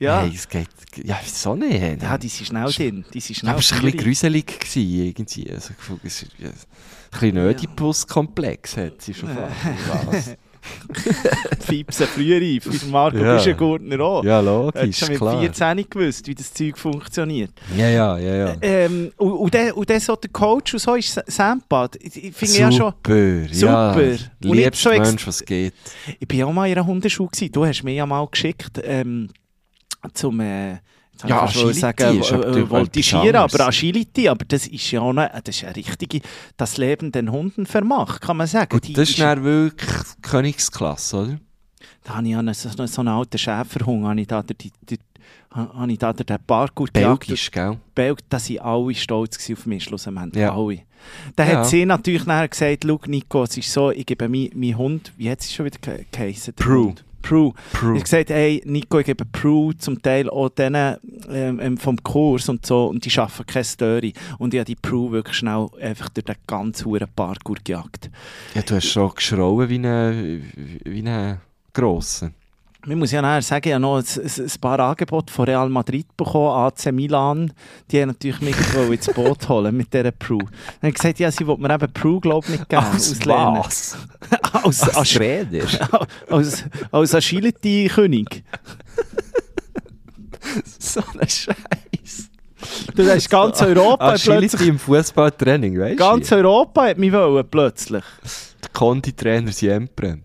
[0.00, 0.20] Ja.
[0.20, 0.68] Hey, es geht,
[1.02, 2.00] ja, wieso nicht?
[2.00, 3.04] ja, die sind schnell drin.
[3.12, 4.46] Die sind schnell aber es war ein bisschen gruselig.
[4.46, 5.50] Gewesen, irgendwie.
[5.52, 6.54] Also, es ist ja, ein
[7.10, 10.36] bisschen Ödipus-Komplex hat sie schon fast.
[10.88, 11.64] Was?
[11.66, 13.34] Fiepsen früher reif, wie der Marco Ja.
[13.36, 14.24] Büschengurtner auch.
[14.24, 15.40] Ja, logisch, schon mit klar.
[15.40, 17.50] 14 gewusst, wie das Zeug funktioniert.
[17.76, 18.56] Ja, ja, ja, ja.
[18.62, 21.96] Ähm, und, und, dann, und dann so der Coach und so ist Sa- Sandbad.
[22.00, 22.92] Ich, finde ja schon...
[22.92, 23.52] Super, ja.
[23.52, 23.96] Super.
[24.44, 25.74] Und nicht Liebster so Mensch, was geht.
[26.18, 27.52] Ich bin ja auch mal in einer Hundeschule gewesen.
[27.52, 29.28] Du hast mich ja mal geschickt ähm,
[30.14, 30.40] zum...
[30.40, 30.78] Äh,
[31.22, 33.54] jetzt Ja, wollte ich Agility sagen, ist äh, aber äh, etwas Voltigieren, anderes.
[33.54, 36.20] aber Agility, aber das ist ja auch eine, das ist eine richtige,
[36.56, 38.80] das Leben den Hunden vermacht, kann man sagen.
[38.80, 39.90] Die das ist dann wirklich
[40.22, 41.38] Königsklasse, oder?
[42.04, 44.72] Da habe ich ja einen, so, so einen alten Schäferhund, habe ich da, der, die,
[44.88, 44.98] die,
[45.50, 47.76] habe ich da den Parkour Belgisch, gell?
[47.94, 50.40] Belg, da waren alle stolz auf mich, schlussendlich.
[50.42, 50.54] Ja.
[50.54, 50.80] Alle.
[51.36, 51.58] Dann Ja.
[51.58, 55.12] hat sie natürlich nachher gesagt, schau Nico, es ist so, ich gebe meinen mein Hund,
[55.16, 56.54] wie hat sie schon wieder ge- geheißen?
[56.54, 56.86] Prue.
[56.88, 57.04] Hund?
[57.22, 57.52] Prue.
[57.72, 57.96] Prue.
[57.96, 60.96] Ich gesagt, hey Nico, ich gebe Prue zum Teil auch denen
[61.30, 64.12] ähm, ähm, vom Kurs und so und die schaffen keine Story.
[64.38, 68.10] Und ich habe die Prue wirklich schnell einfach durch den ganzen hohen Parkour gejagt.
[68.54, 70.52] Ja, du hast schon geschrauen wie ein
[70.84, 71.38] wie
[71.72, 72.32] Grosser.
[72.88, 75.68] Man muss ja nachher sagen, ich habe noch ein, ein, ein paar Angebote von Real
[75.68, 77.52] Madrid bekommen, AC Milan.
[77.90, 78.56] Die haben natürlich mich
[78.90, 80.38] ins Boot holen mit dieser Prue.
[80.38, 82.82] Dann habe ich gesagt, ja, sie wollte mir eben Prue, glaube ich, nicht geben.
[82.82, 83.58] auslehnen.
[83.58, 83.98] was?
[84.54, 85.66] als, Als als, Trainer?
[86.30, 88.42] als, als Agility-König.
[90.78, 92.30] so ein Scheiß.
[92.96, 94.34] Das ist ganz Europa plötzlich.
[94.34, 95.96] Agility im Fußballtraining, weißt du?
[95.96, 98.04] Ganz Europa hat mich wollen, plötzlich.
[98.62, 100.20] Der Konditrainer Siempre.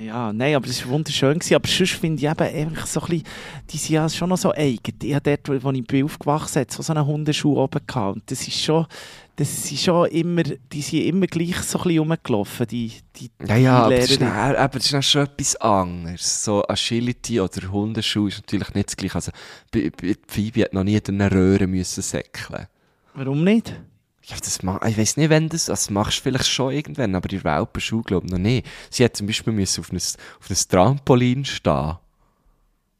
[0.00, 1.38] Ja, nein, aber es war wunderschön.
[1.38, 1.54] Gewesen.
[1.54, 3.26] Aber sonst finde ich eben einfach so ein bisschen,
[3.70, 4.94] die sind ja schon noch so eigen.
[5.02, 8.16] Ich habe dort, wo ich bin aufgewachsen bin, so einen Hundeschuh oben gehabt.
[8.16, 8.86] Und das ist schon,
[9.34, 13.56] das sind schon immer, die sind immer gleich so ein bisschen rumgelaufen, die, die, Ja,
[13.56, 16.44] ja, aber die das, ist dann, aber das ist dann schon etwas anderes.
[16.44, 19.14] So Agility oder Hundeschuh ist natürlich nicht das gleiche.
[19.16, 19.32] Also,
[20.28, 22.66] Phoebe hat noch nie durch eine Röhre müssen säckeln.
[23.14, 23.74] Warum nicht?
[24.28, 27.30] Ja, das ma ich weiß nicht, wenn das, das machst du vielleicht schon irgendwann, aber
[27.30, 28.66] in der Welpenschule glaube ich noch nicht.
[28.90, 31.96] Sie hat zum Beispiel müssen auf ein, auf ein Trampolin stehen.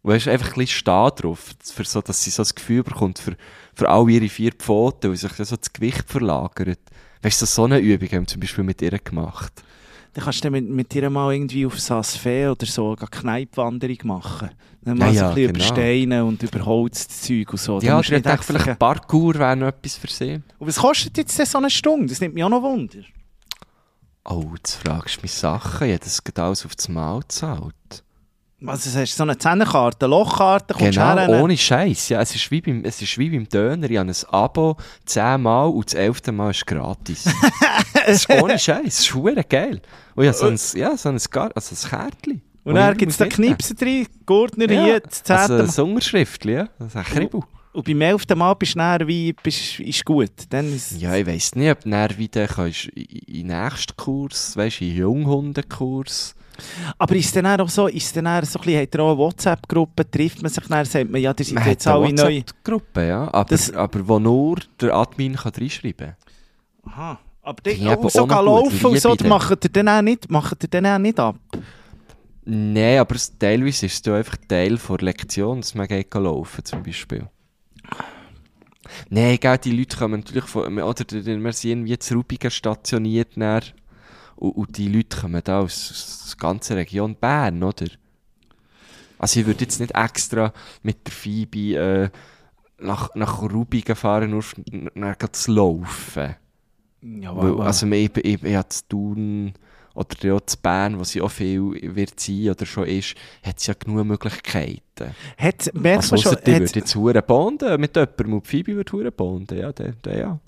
[0.05, 3.19] Weißt du, einfach ein bisschen stehen drauf, für so, dass sie so das Gefühl bekommt
[3.19, 3.37] für,
[3.75, 6.79] für all ihre vier Pfoten, weil sich so das Gewicht verlagert.
[7.21, 9.53] Weißt du, so eine Übung haben wir zum Beispiel mit ihr gemacht.
[10.15, 14.51] Dann kannst du mit, mit dir mal irgendwie auf Sasfee oder so eine Kneipwanderung machen.
[14.83, 15.73] Dann Ja, mal so ja, ein bisschen über genau.
[15.75, 17.79] Steine und über Holzzeug und so.
[17.79, 20.41] Da ja, musst ich denke, vielleicht Parkour wäre noch etwas für sie.
[20.59, 22.07] Und was kostet jetzt so eine Stunde?
[22.07, 23.01] Das nimmt mich auch noch Wunder.
[24.25, 25.87] Oh, jetzt fragst du mich Sachen.
[25.87, 28.05] Ich hätte das alles auf das Maul gezahlt.
[28.67, 32.09] Also, hast du so eine Zehnerkarte, eine Lochkarte, Genau, her, ohne Scheiß.
[32.09, 33.89] Ja, es ist wie beim, es ist wie beim Döner.
[33.89, 37.25] Ich habe ein Abo zehnmal und das elfte Mal ist gratis.
[37.95, 38.85] das ist ohne Scheiß.
[38.85, 39.81] Das ist verdammt geil.
[40.17, 42.43] Und habe so ein, ja, so ein, Gar also ein Kärtchen.
[42.65, 43.27] Und dann gibt es da.
[43.27, 46.69] Knipsen drin, Gurtner Ja, hier, das zehnte Also ein Unterschriftchen, ja.
[46.79, 47.43] Das ist ein Kribbel.
[47.73, 50.33] Und beim elften Mal bist du dann wie, bist, ist gut.
[50.51, 53.97] Dann ist, Ja, ich weiss nicht, ob du dann wieder kannst in in den nächsten
[53.97, 56.35] Kurs, weißt du, in den Junghundenkurs.
[56.99, 60.11] Aber ist dann auch so, ist dann auch so ein bisschen, er auch eine WhatsApp-Gruppe,
[60.11, 62.37] trifft man sich dann, sagt man, ja, die sind Man jetzt alle neu.
[62.39, 63.29] WhatsApp-Gruppe, ja.
[63.33, 66.15] Aber, Das- aber wo nur der Admin kann reinschreiben
[66.85, 66.93] kann.
[66.93, 67.19] Aha.
[67.43, 70.59] Aber die, so auch gut, laufen und so, die machen ihr dann auch nicht, machen
[70.63, 71.37] ihr dann auch nicht ab.
[72.45, 76.83] Nein, aber es- teilweise ist es einfach Teil der Lektion, dass man geht laufen zum
[76.83, 77.27] Beispiel.
[79.11, 82.51] Nein, gell, die Leute kommen natürlich von, oder die- die- wir sind irgendwie zu Rubigen
[82.51, 83.63] stationiert dann,
[84.39, 87.87] und, und die Leute kommen da aus, aus der ganzen Region Bern, oder?
[89.19, 92.11] Also ich würde jetzt nicht extra mit der Phoebe äh,
[92.81, 96.37] nach, nach Rubigen fahren, nur f- n- dann gleich zu laufen.
[97.03, 99.53] Ja, Weil, also ich, ich, ich, habe zu tun
[99.95, 103.69] oder auch zu Bern, wo sie auch viel wird sein oder schon ist, hat sie
[103.69, 105.17] ja genug Möglichkeiten.
[105.37, 106.95] hat, merkt Also man schon, die hat, würde jetzt
[107.27, 110.41] bonden mit jemandem und Phoebe würde hure bonden, ja, der, der ja.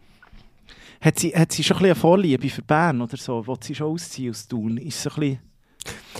[1.00, 3.46] Hat, sie, hat sie schon ein bisschen eine Vorliebe für Bern oder so?
[3.46, 4.76] Will sie schon ausziehen aus Thun?
[4.76, 5.38] Ist so ein bisschen...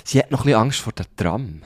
[0.05, 1.63] Sie hat noch ein bisschen Angst vor der Tram.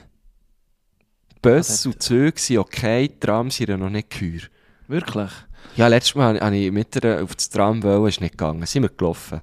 [1.43, 4.41] Ah, und Züge sind okay, die Trams sind ja noch nicht geheuer.
[4.87, 5.31] Wirklich?
[5.75, 8.65] Ja, letztes Mal habe ich mit ihr auf das Tram wollen, ist nicht gegangen.
[8.65, 9.41] Sind wir gelaufen.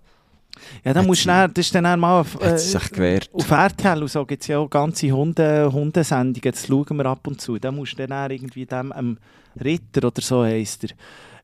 [0.85, 3.31] Ja, dann Hat musst du dann, das ist dann mal auf, sie sich gewehrt.
[3.33, 7.27] auf RTL und so gibt es ja auch ganze Hunde, Hundesendungen, das schauen wir ab
[7.27, 7.59] und zu.
[7.59, 9.19] Dann musst du dann irgendwie dem ähm,
[9.63, 10.91] Ritter oder so heisst er,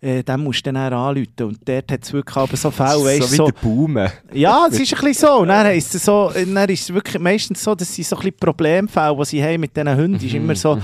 [0.01, 3.23] äh, dem musst du dann anrufen und dort hat es wirklich aber so Fälle, weißt
[3.23, 4.13] so du, wie so, der Baume.
[4.33, 5.39] Ja, es ist ein bisschen so.
[5.41, 8.21] Und dann, heisst es so, dann ist es wirklich meistens so, dass sie so ein
[8.23, 10.79] bisschen Problemfälle, die sie haben mit diesen Hunden, ist Mhm, immer so,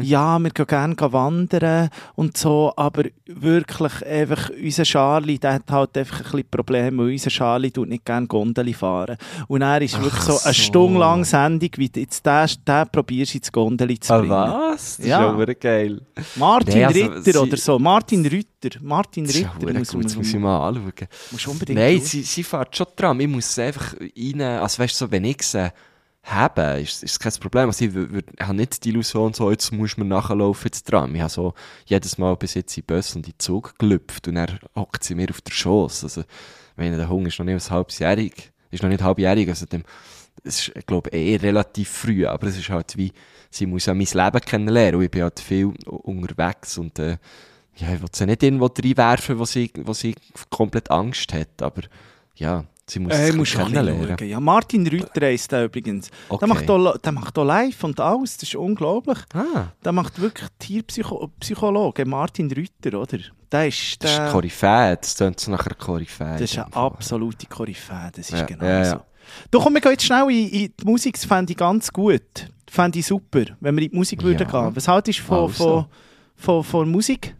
[0.00, 5.96] ja, wir gehen gerne wandern und so, aber wirklich einfach, unser Charlie, der hat halt
[5.98, 9.16] einfach ein bisschen Probleme, weil unser Charlie tut nicht gerne Gondeli fahren.
[9.48, 10.62] Und er ist wirklich so eine so.
[10.62, 14.30] Stunde lang Sendung, wie du jetzt der, der probierst ins Gondeli zu Ah, bringen.
[14.30, 14.96] was?
[14.96, 15.18] Das Ja.
[15.20, 16.00] ist ja hure geil.
[16.36, 17.78] Martin Nee, also, Ritter oder so.
[17.78, 18.48] Martin Ritter.
[18.82, 20.92] Martin Das ist ja Ritter muss gut, das muss ich mal anschauen.
[21.30, 23.20] musst unbedingt Nein, sie, sie fährt schon dran.
[23.20, 25.72] Ich muss sie einfach rein, also weißt du, so, wenn ich sie
[26.24, 27.66] habe, ist, ist kein Problem.
[27.66, 27.92] Also ich
[28.40, 31.14] habe nicht die Illusion, so, jetzt muss man nachlaufen ins Tram.
[31.14, 31.54] Ich habe so
[31.86, 35.14] jedes Mal bis jetzt in Bus und in den Zug gelüpft und dann hockt sie
[35.14, 36.02] mir auf der Schoss.
[36.02, 36.24] Also,
[36.76, 39.84] wenn der Hunger ist noch nicht halbjährig, ist noch nicht halbjährig, also dem,
[40.42, 43.12] es ist, ich glaube, eh relativ früh, aber es ist halt wie,
[43.50, 47.18] sie muss ja mein Leben kennenlernen und ich bin halt viel unterwegs und, äh,
[47.76, 50.14] ja, ich will sie nicht irgendwo reinwerfen, wo sie, wo sie
[50.50, 51.82] komplett Angst hat, aber
[52.36, 54.16] ja, sie muss Äh, es kennenlernen.
[54.28, 56.10] Ja, Martin Rütter heisst der übrigens.
[56.28, 56.46] Okay.
[56.46, 59.18] Der, macht auch, der macht auch live und alles, das ist unglaublich.
[59.34, 63.18] Ah, Der macht wirklich Tierpsychologe, Martin Rütter, oder?
[63.50, 66.32] Der ist, das ist der, Koryphäe, das klingt so nach einer Koryphäe.
[66.32, 68.90] das ist in eine absolute Koryphäe, das ist Ja, genau ja, ja.
[68.90, 69.00] so.
[69.50, 72.50] Du komm, wir gehen jetzt schnell in, in die Musik, das fände ich ganz gut.
[72.68, 74.26] Fände ich super, wenn wir in die Musik Ja.
[74.28, 74.76] würden gehen.
[74.76, 75.64] Was haltest du von, Also.
[75.64, 75.86] von,
[76.36, 77.34] von, von Musik?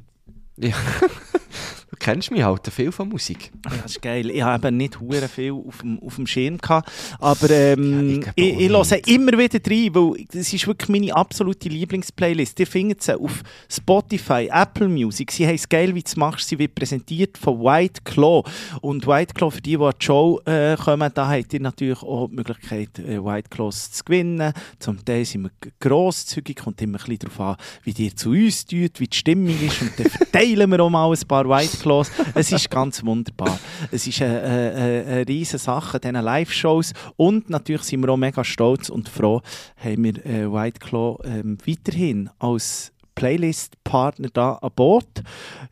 [0.56, 0.74] Ja.
[1.94, 3.52] du kennst mich halt viel von Musik.
[3.64, 4.30] Ja, das ist geil.
[4.30, 6.90] Ich habe eben nicht hure viel auf dem, auf dem Schirm gehabt,
[7.20, 11.68] aber ähm, Ja, ich ich, höre immer wieder rein, weil das ist wirklich meine absolute
[11.68, 12.58] Lieblingsplaylist.
[12.60, 15.30] Ihr findet sie auf Spotify, Apple Music.
[15.30, 16.48] Sie heisst «Geil, wie du es machst».
[16.48, 18.42] Sie wird präsentiert von White Claw.
[18.80, 22.02] Und White Claw, für die, die an die Show äh, kommen, da habt ihr natürlich
[22.02, 24.52] auch die Möglichkeit, äh, White Claws zu gewinnen.
[24.78, 28.64] Zum Teil sind wir grosszügig, kommt immer ein bisschen darauf an, wie ihr zu uns
[28.64, 29.80] tut, wie die Stimmung ist.
[29.80, 32.10] Und dann verteilen wir auch mal ein paar White Claws los.
[32.34, 33.58] Es ist ganz wunderbar.
[33.90, 36.92] Es ist eine, eine, eine riesige Sache, diese Live-Shows.
[37.16, 39.40] Und natürlich sind wir auch mega stolz und froh,
[39.76, 45.22] haben wir äh, White Claw ähm, weiterhin als Playlist-Partner da an Bord.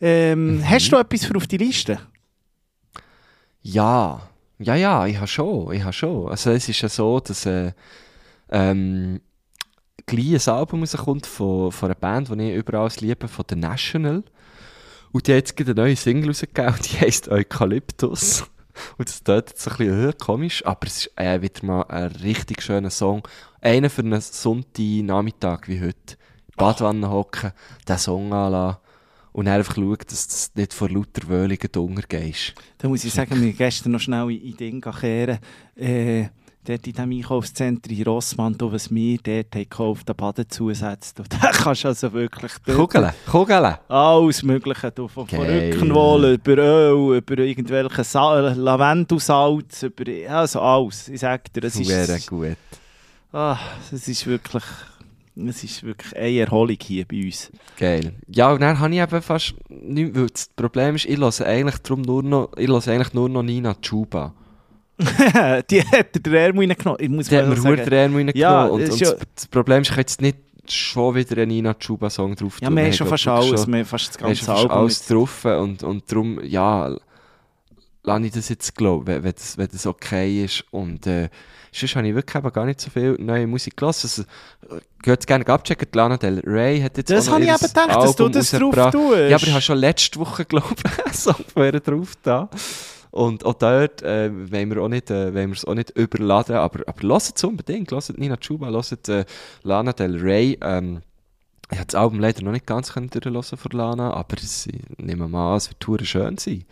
[0.00, 0.68] Ähm, Mhm.
[0.68, 1.98] Hast du etwas für auf die Liste?
[3.62, 4.20] Ja,
[4.58, 6.28] ja, ja, ich habe schon, ich habe schon.
[6.28, 7.72] Also es ist ja so, dass äh,
[8.50, 9.20] ähm,
[10.06, 14.24] gleich ein Album rauskommt von, von einer Band, die ich überall liebe, von The National.
[15.12, 18.44] Und die hat jetzt eine neue Single rausgegeben, die heisst Eukalyptus.
[18.96, 22.10] Und das tut jetzt ein bisschen äh, komisch, aber es ist äh, wieder mal ein
[22.22, 23.26] richtig schöner Song.
[23.60, 26.16] Einer für einen Sonntagnachmittag wie heute.
[26.56, 27.52] Badwanne hocken,
[27.88, 28.78] den Song anlassen
[29.32, 32.54] und dann einfach schauen, dass du nicht vor lauter Wöhlungen untergehst.
[32.78, 35.38] Da muss ich sagen, wir gestern noch schnell in, in Ding kehren.
[35.74, 36.28] Äh,
[36.64, 41.14] dort in diesem Einkaufszentrum in Rossmann, da, was wir dort haben gekauft haben, Badezusatz.
[41.14, 43.74] Da da kannst du also wirklich Kugeln, Kugeln.
[43.88, 45.40] alles Mögliche, du, von, von.
[45.40, 51.08] Rückenwolle über Öl, über irgendwelche Sa Lavendelsalz, über also alles.
[51.08, 52.56] Ich sage dir, es Wäre ist, gut.
[53.32, 53.58] ah,
[53.92, 54.64] es ist wirklich...
[55.34, 57.50] Es ist wirklich eine Erholung hier bei uns.
[57.78, 58.12] Geil.
[58.28, 61.78] Ja, und dann habe ich eben fast nichts, weil das Problem ist, ich höre eigentlich,
[61.78, 64.34] drum nur noch, ich höre eigentlich nur noch Nina Chuba.
[65.70, 67.01] die hat der Ärmel reingenommen.
[67.01, 68.32] Ich muss Die hat mir sagen, den Ärmel reingenommen.
[68.36, 70.38] Ja, und, und ja- das, Problem ist, ich jetzt nicht
[70.68, 73.86] schon wieder einen Nina Chuba-Song drauf Ja, wir haben schon fast alles, schon- wir haben
[73.86, 74.78] fast das ganze schon fast Album.
[74.78, 76.95] alles drauf und, und darum, ja,
[78.05, 80.64] lasse ich das jetzt glauben, wenn, wenn, das, wenn das okay ist.
[80.70, 81.28] Und äh,
[81.72, 84.24] sonst habe ich wirklich eben gar nicht so viel neue Musik gelassen.
[84.68, 88.16] Also, geht gerne abchecken, Lana Del Rey hat jetzt Das habe ich eben gedacht, dass
[88.16, 89.18] du Album das drauf tust.
[89.30, 92.49] Ja, aber ich habe schon letzte Woche, glaube ich, Song ihr drauf da.
[93.12, 96.80] Und auch dort äh, wollen wir auch äh, wollen wir es auch nicht überladen, aber,
[96.86, 99.26] aber lasst es unbedingt, lasst Nina Chuba, lasst äh,
[99.62, 100.58] Lana Del Rey.
[100.62, 101.02] Ähm,
[101.70, 105.28] ich habe das Album leider noch nicht ganz durchlassen von Lana, aber es, ich nehme
[105.28, 106.64] mal an, es wird schön sein.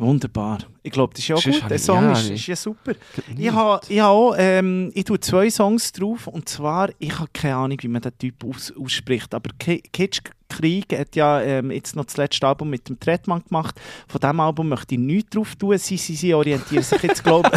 [0.00, 0.58] Wunderbar.
[0.82, 1.70] Ich glaube, das ist ja auch Sonst gut.
[1.70, 2.92] Der Song ja, ist, ist ja super.
[3.36, 7.28] Ich habe ich habe auch, ähm, ich tue zwei Songs drauf und zwar, ich habe
[7.34, 11.70] keine Ahnung, wie man den Typ aus, ausspricht, aber Ki- Kitsch Krieg hat ja ähm,
[11.70, 13.78] jetzt noch das letzte Album mit dem Tretmann gemacht.
[14.08, 15.78] Von diesem Album möchte ich nichts drauf tun.
[15.78, 17.50] Sie, sie, sie orientieren sich jetzt, glaube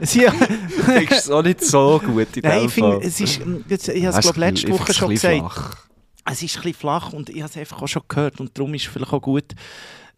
[0.00, 0.08] ich.
[0.08, 3.88] sie, ist es auch nicht so gut in Nein, ich finde, es ist, ähm, jetzt,
[3.88, 5.34] ich habe Es glaube letzte Woche schon gesagt.
[5.38, 5.76] flach.
[6.30, 8.72] Es ist ein bisschen flach und ich habe es einfach auch schon gehört und darum
[8.74, 9.54] ist es vielleicht auch gut,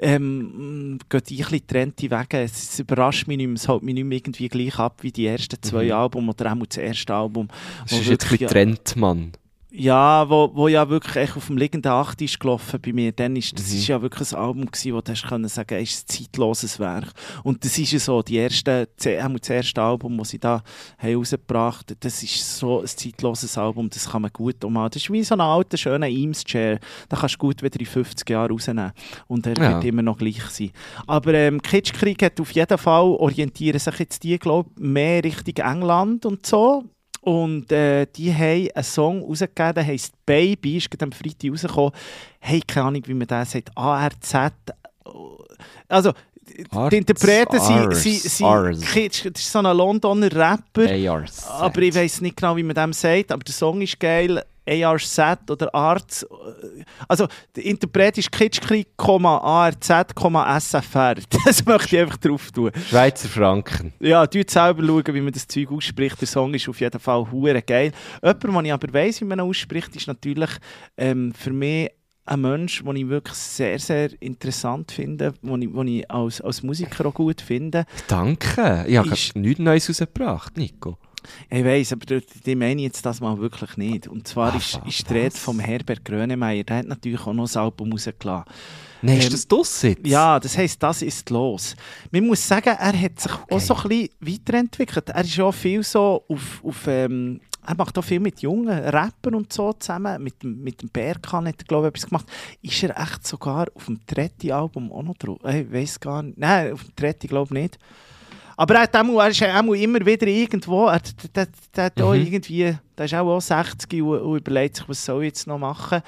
[0.01, 2.39] ähm, geht ich ein bisschen getrennte Wege.
[2.43, 5.27] Es überrascht mich nicht mehr, es hält mich nicht mehr irgendwie gleich ab wie die
[5.27, 5.93] ersten zwei Mhm.
[5.93, 7.49] Alben oder auch das erste Album.
[7.87, 9.33] Es ist jetzt ein bisschen Trend, Mann.
[9.73, 13.13] Ja, wo, wo ja wirklich echt auf dem liegenden Acht ist gelaufen bei mir.
[13.13, 13.77] Dann ist, das Mhm.
[13.79, 16.79] ist ja wirklich ein Album gewesen, wo du hast können sagen, es ist ein zeitloses
[16.81, 17.13] Werk.
[17.45, 19.07] Und das ist ja so, die erste, das
[19.49, 20.63] erste Album, das sie da
[20.99, 24.91] haben rausgebracht haben, das ist so ein zeitloses Album, das kann man gut umhaben.
[24.93, 26.81] Das ist wie so ein alter, schöner Eames-Chair.
[27.09, 28.91] Da kannst du gut wieder in 50 Jahren rausnehmen.
[29.29, 29.71] Und er Ja.
[29.75, 30.73] wird immer noch gleich sein.
[31.07, 35.65] Aber ähm, Kitschkrieg hat auf jeden Fall, orientieren sich jetzt die, glaube ich, mehr Richtung
[35.65, 36.85] England und so.
[37.21, 41.93] Und äh, die haben einen Song rausgegeben, der heisst Baby, ist gerade am Freitag rausgekommen.
[42.39, 43.77] Hey, keine Ahnung, wie man das sagt.
[43.77, 44.35] ARZ.
[45.87, 46.13] Also,
[46.71, 50.87] Arz, die Interpreten sind, das ist so ein Londoner Rapper.
[51.49, 53.33] Aber ich weiß nicht genau, wie man dem sagt.
[53.33, 54.43] Aber der Song ist geil.
[54.67, 56.27] ARZ oder Arz.
[57.09, 59.91] Also, der Interpret ist Kitschkrieg, ARZ,
[60.61, 61.15] SFR.
[61.45, 62.71] Das möchte ich einfach drauf tun.
[62.89, 63.93] Schweizer Franken.
[64.01, 66.21] Ja, du selber schauen, wie man das Zeug ausspricht.
[66.21, 67.93] Der Song ist auf jeden Fall hure geil.
[68.23, 70.51] Jemand, den ich aber weiss, wie man ihn ausspricht, ist natürlich
[70.97, 71.91] ähm, für mich
[72.27, 76.63] ein Mensch, den ich wirklich sehr, sehr interessant finde, den ich, den ich als, als
[76.63, 77.85] Musiker auch gut finde.
[78.07, 78.85] Danke.
[78.87, 80.99] Ich habe nichts Neues rausgebracht, Nico.
[81.51, 84.09] Ich weiss, aber die, meine ich jetzt das mal wirklich nicht.
[84.09, 86.65] Und zwar Ah, ist, ist die Rede vom Herbert Grönemeyer.
[86.65, 88.45] Der hat natürlich auch noch ein Album rausgelassen.
[89.03, 90.07] Nein, Ähm, ist das das jetzt?
[90.07, 91.75] Ja, das heisst, das ist los.
[92.11, 95.09] Man muss sagen, er hat sich auch so ein bisschen weiterentwickelt.
[95.09, 99.35] Er ist auch viel so auf, auf ähm, er macht auch viel mit jungen Rappern
[99.35, 100.23] und so zusammen.
[100.23, 102.27] Mit, dem- mit dem Berkan hat er, glaube ich, etwas gemacht.
[102.63, 105.39] Ist er echt sogar auf dem dritten Album auch noch drauf?
[105.45, 106.39] Äh, Ich weiß gar nicht.
[106.39, 107.79] Nein, auf dem dritten glaube ich nicht.
[108.61, 110.87] Aber er, hat auch, er ist auch immer wieder irgendwo.
[110.89, 111.01] Er,
[111.35, 112.15] der, der, der, Mhm.
[112.27, 115.59] irgendwie, der ist auch, auch 60 und, und überlegt sich, was soll ich jetzt noch
[115.59, 116.03] machen.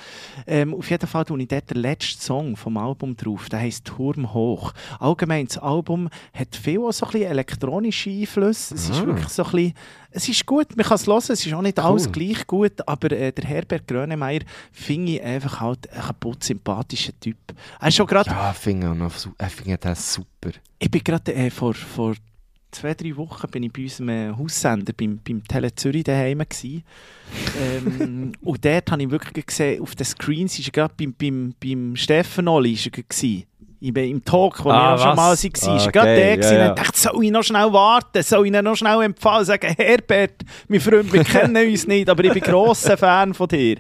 [0.47, 3.49] Ähm, auf jeden Fall tue ich dort den letzten Song vom Album drauf.
[3.49, 4.75] Der heisst Turm hoch.
[5.01, 8.75] Allgemein, das Album hat viel auch so ein bisschen elektronische Einflüsse.
[8.75, 9.07] Es ist Ah.
[9.07, 9.75] wirklich so ein bisschen,
[10.11, 12.13] es ist gut, man kann es hören, es ist auch nicht alles Cool.
[12.13, 14.41] gleich gut, aber äh, der Herbert Grönemeyer
[14.73, 17.39] finde ich einfach halt ein kaputt sympathischer Typ.
[17.81, 20.51] Er ist schon gerade Ja, ich finde das super.
[20.79, 22.13] ich bin gerade äh, vor, vor
[22.73, 26.83] zwei, drei Wochen bin ich bei unserem äh, Haussender, beim, beim Tele Zürich daheim gewesen.
[27.61, 31.55] ähm, und dort habe ich wirklich gesehen, auf den Screens ist er gerade beim, beim,
[31.63, 33.45] beim Steffen Olli ist er gewesen.
[33.83, 35.79] Im, im Talk, wo Ah, wir schon mal waren.
[35.81, 36.55] Ah, er gerade der ja, gewesen.
[36.55, 36.69] ja.
[36.69, 38.23] Ich dachte, soll ich noch schnell warten?
[38.23, 39.45] Soll ich ihn noch schnell empfehlen?
[39.45, 43.79] Sagen, Herbert, mein Freund, wir kennen uns nicht, aber ich bin grosser Fan von dir.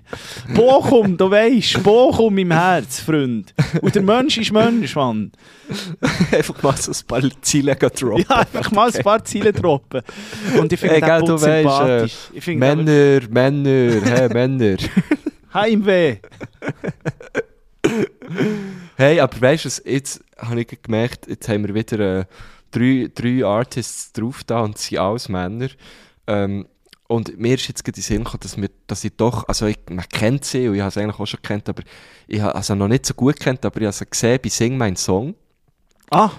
[0.55, 3.55] Bochum, du weisst, Bochum im Herz, Freund.
[3.80, 5.30] Und der Mensch ist Mensch, Mann.
[6.32, 8.24] Einfach mal so ein paar Ziele droppen.
[8.28, 10.03] Ja, einfach mal ein paar Ziele droppen.
[10.59, 12.14] Und ich finde Hey, den Putz äh, sympathisch.
[12.40, 14.76] Finde den Männer, Männer, hey, Männer.
[15.55, 16.16] Heimweh.
[18.97, 22.24] Hey, aber weißt du, jetzt habe ich gemerkt, jetzt haben wir wieder äh,
[22.70, 25.68] drei, drei Artists drauf da und sie sind alles Männer.
[26.26, 26.66] Ähm,
[27.09, 29.78] und mir ist jetzt gerade in Sinn gekommen, dass, wir, dass ich doch, also ich,
[29.90, 31.82] man kennt sie und ich habe sie eigentlich auch schon kennt, aber
[32.26, 34.76] ich habe also noch nicht so gut kennt, aber ich habe sie gesehen bei Sing
[34.78, 35.34] Mein Song.
[36.11, 36.30] Ah,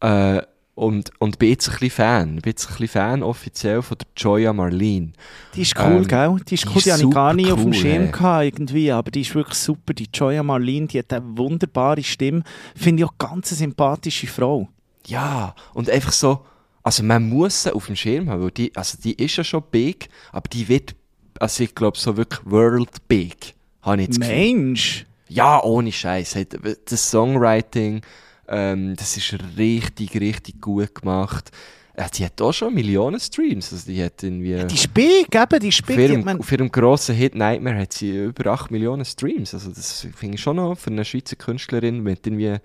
[0.00, 0.42] Äh,
[0.74, 2.36] und, und bin jetzt ein bisschen Fan.
[2.36, 5.12] Bin jetzt ein bisschen Fan offiziell von der Joya Marlene.
[5.54, 6.36] die ist cool, Ähm, gell?
[6.48, 8.12] Die ist die cool, ist die habe ich gar super nicht auf dem cool, Schirm
[8.12, 9.92] gehabt, irgendwie, aber die ist wirklich super.
[9.92, 12.42] Die Joya Marlene, die hat eine wunderbare Stimme.
[12.74, 14.68] Finde ich auch ganz eine sympathische Frau.
[15.06, 16.40] Ja, und einfach so,
[16.82, 19.62] also man muss sie auf dem Schirm haben, weil die, also die ist ja schon
[19.70, 20.94] big, aber die wird,
[21.38, 24.20] also ich glaube so wirklich world big, habe ich jetzt.
[24.20, 25.06] Mensch!
[25.28, 26.36] Ja, ohne Scheiß.
[26.84, 28.02] Das Songwriting,
[28.48, 31.50] ähm, das ist richtig, richtig gut gemacht.
[31.94, 34.64] Äh, die hat auch schon Millionen Streams, also die hat irgendwie...
[34.64, 35.68] Die ist big, eben, die.
[35.68, 39.52] Die hat ihrem, man, auf ihrem grossen Hit Nightmare hat sie über 8 Millionen Streams.
[39.52, 42.56] Also das finde ich schon noch für eine Schweizer Künstlerin mit irgendwie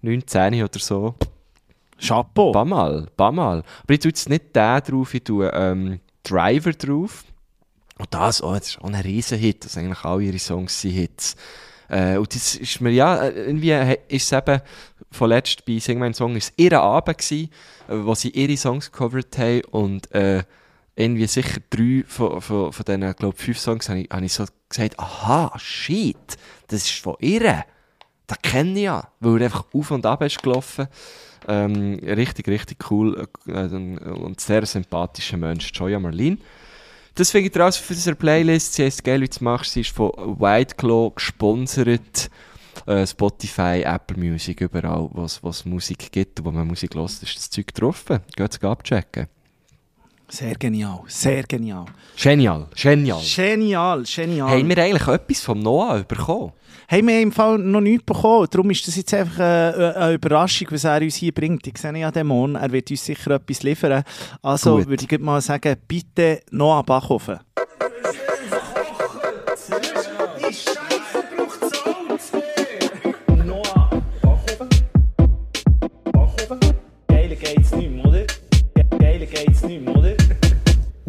[0.00, 1.14] 19 oder so.
[2.00, 2.52] Chapeau.
[2.52, 3.62] Paar mal, paar mal.
[3.82, 7.24] Aber ich tue jetzt nicht den drauf, ich tue ähm, Driver drauf.
[7.98, 11.36] Und das, oh, das ist auch ein Riesenhit, dass eigentlich alle ihre Songs sind Hits.
[11.92, 14.62] Äh, und das ist mir, ja, äh, irgendwie ist es eben,
[15.10, 17.50] vorletzt bei Sing Mein Song, ist es ihr Abend gewesen,
[17.86, 20.42] äh, wo sie ihre Songs gecovert haben und äh,
[20.96, 24.46] irgendwie sicher drei von, von, von diesen, glaube fünf Songs habe ich, habe ich so
[24.70, 26.16] gesagt, aha, shit,
[26.68, 27.64] das ist von ihr.
[28.26, 30.88] Das kenne ich ja, weil er einfach auf und ab ist gelaufen.
[31.46, 36.38] Ähm, richtig, richtig cool äh, und sehr sympathischer Mensch, Joya Marlene.
[37.14, 38.74] Das finde ich raus für unsere Playlist.
[38.74, 39.72] Sie heisst «Geil, wie du machst».
[39.72, 40.10] Sie ist von
[40.40, 42.30] White Claw gesponsert.
[42.86, 47.50] Äh, Spotify, Apple Music, überall, wo es Musik gibt, wo man Musik hört, ist das
[47.50, 48.20] Zeug getroffen.
[48.34, 49.26] Geht es abchecken.
[50.32, 51.84] Sehr genial, sehr genial.
[52.16, 53.20] Genial, genial.
[53.22, 54.48] Genial, genial.
[54.48, 56.52] Haben wir eigentlich etwas vom Noah bekommen?
[56.88, 58.46] Hey, wir haben im Fall noch nichts bekommen.
[58.50, 61.66] Darum ist das jetzt einfach äh, eine Überraschung, was er uns hier bringt.
[61.66, 64.04] Ich sehe ja den er wird uns sicher etwas liefern.
[64.40, 64.88] Also Gut.
[64.88, 67.38] würde ich mal sagen, bitte noch an Bachhofen.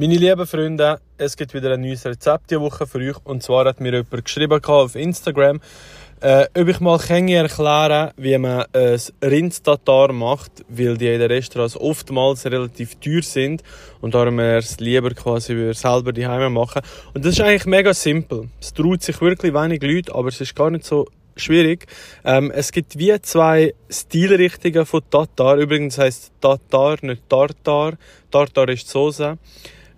[0.03, 3.15] Meine lieben Freunde, es gibt wieder ein neues Rezept diese Woche für euch.
[3.23, 5.61] Und zwar hat mir jemand geschrieben auf Instagram,
[6.19, 11.31] äh, ob ich mal kann erklären wie man ein Rindstatar macht, weil die in den
[11.31, 13.63] Restaurants oftmals relativ teuer sind
[14.01, 16.81] und darum es lieber quasi selber die Heime machen.
[17.13, 18.49] Und das ist eigentlich mega simpel.
[18.59, 21.87] Es traut sich wirklich wenig Leute, aber es ist gar nicht so schwierig.
[22.25, 25.55] Ähm, es gibt wie zwei Stilrichtungen von Tatar.
[25.55, 27.93] Übrigens heißt Tatar nicht Tartar.
[28.29, 29.37] Tartar ist die Soße.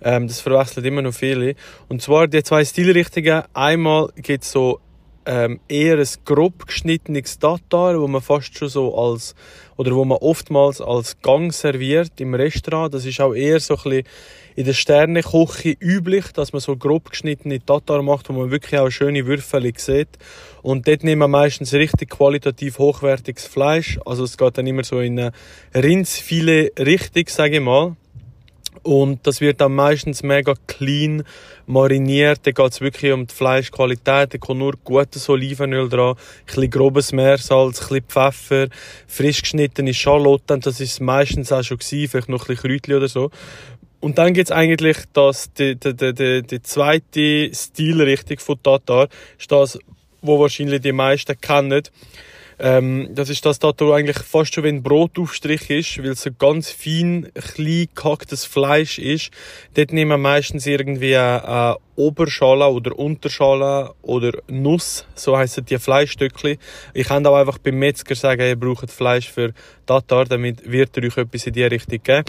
[0.02, 1.56] Ähm, das verwechseln immer noch viele.
[1.88, 3.44] Und zwar die zwei Stilrichtungen.
[3.54, 4.80] Einmal gibt es so
[5.26, 9.36] ähm, eher ein grob geschnittenes Tatar, wo man fast schon so als,
[9.76, 12.94] oder wo man oftmals als Gang serviert im Restaurant.
[12.94, 14.04] Das ist auch eher so ein bisschen
[14.56, 18.90] in der Sterneküche üblich, dass man so grob geschnittene Tatar macht, wo man wirklich auch
[18.90, 20.10] schöne Würfel sieht.
[20.62, 24.00] Und dort nehmen wir meistens richtig qualitativ hochwertiges Fleisch.
[24.06, 25.32] Also es geht dann immer so in eine
[25.74, 27.98] Rindsfilet richtig, sage ich mal.
[28.86, 31.24] Und das wird dann meistens mega clean
[31.66, 32.42] mariniert.
[32.44, 34.32] Da geht es wirklich um die Fleischqualität.
[34.32, 38.68] Da kommt nur gutes Olivenöl dran, ein bisschen grobes Meersalz, ein bisschen Pfeffer,
[39.08, 40.62] frisch geschnittene Schalotten.
[40.62, 43.32] Das ist meistens auch schon gewesen, vielleicht noch ein bisschen Kräutchen oder so.
[44.02, 49.08] Und dann gibt's eigentlich das, die, die, die, die, die zweite Stilrichtung von Tatar.
[49.40, 49.80] Ist das,
[50.22, 51.82] wo wahrscheinlich die meisten kennen.
[52.60, 56.30] Ähm, das ist das Tattoo eigentlich fast schon wie ein Brotaufstrich ist, weil es so
[56.32, 59.32] ganz fein, klein gehacktes Fleisch ist.
[59.76, 66.58] Dort nehmen wir meistens irgendwie eine Oberschale oder Unterschale oder Nuss, so heissen die Fleischstückchen.
[66.94, 69.54] Ich kann auch einfach beim Metzger sagen, ihr braucht Fleisch für
[69.86, 72.26] Tatar, damit wird er euch etwas in die Richtung geben.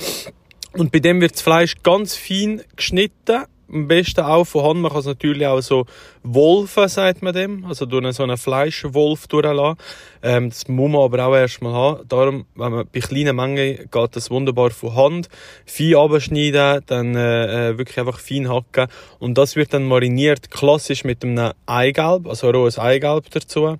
[0.73, 4.81] Und bei dem wird das Fleisch ganz fein geschnitten am besten auch von Hand.
[4.81, 5.87] Man kann es natürlich auch so
[6.23, 7.65] wolfen, sagt man dem.
[7.65, 9.79] Also durch so einen Fleischwolf durchlassen.
[10.23, 12.09] Ähm, das muss man aber auch erstmal haben.
[12.09, 15.29] Darum, wenn man bei kleinen Mengen geht das wunderbar von Hand.
[15.65, 18.89] Fein abschneiden, dann äh, äh, wirklich einfach fein hacken.
[19.19, 23.77] Und das wird dann mariniert, klassisch mit einem Eigelb, also rohes Eigelb dazu.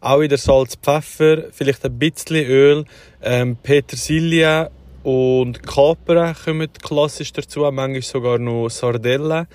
[0.00, 2.84] Auch wieder Salz, Pfeffer, vielleicht ein bisschen Öl,
[3.22, 4.70] ähm, Petersilie
[5.06, 9.46] und Kapern kommen klassisch dazu, manchmal sogar noch Sardellen.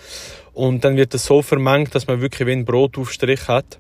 [0.54, 3.78] Und dann wird das so vermengt, dass man wirklich wie ein Brotaufstrich hat.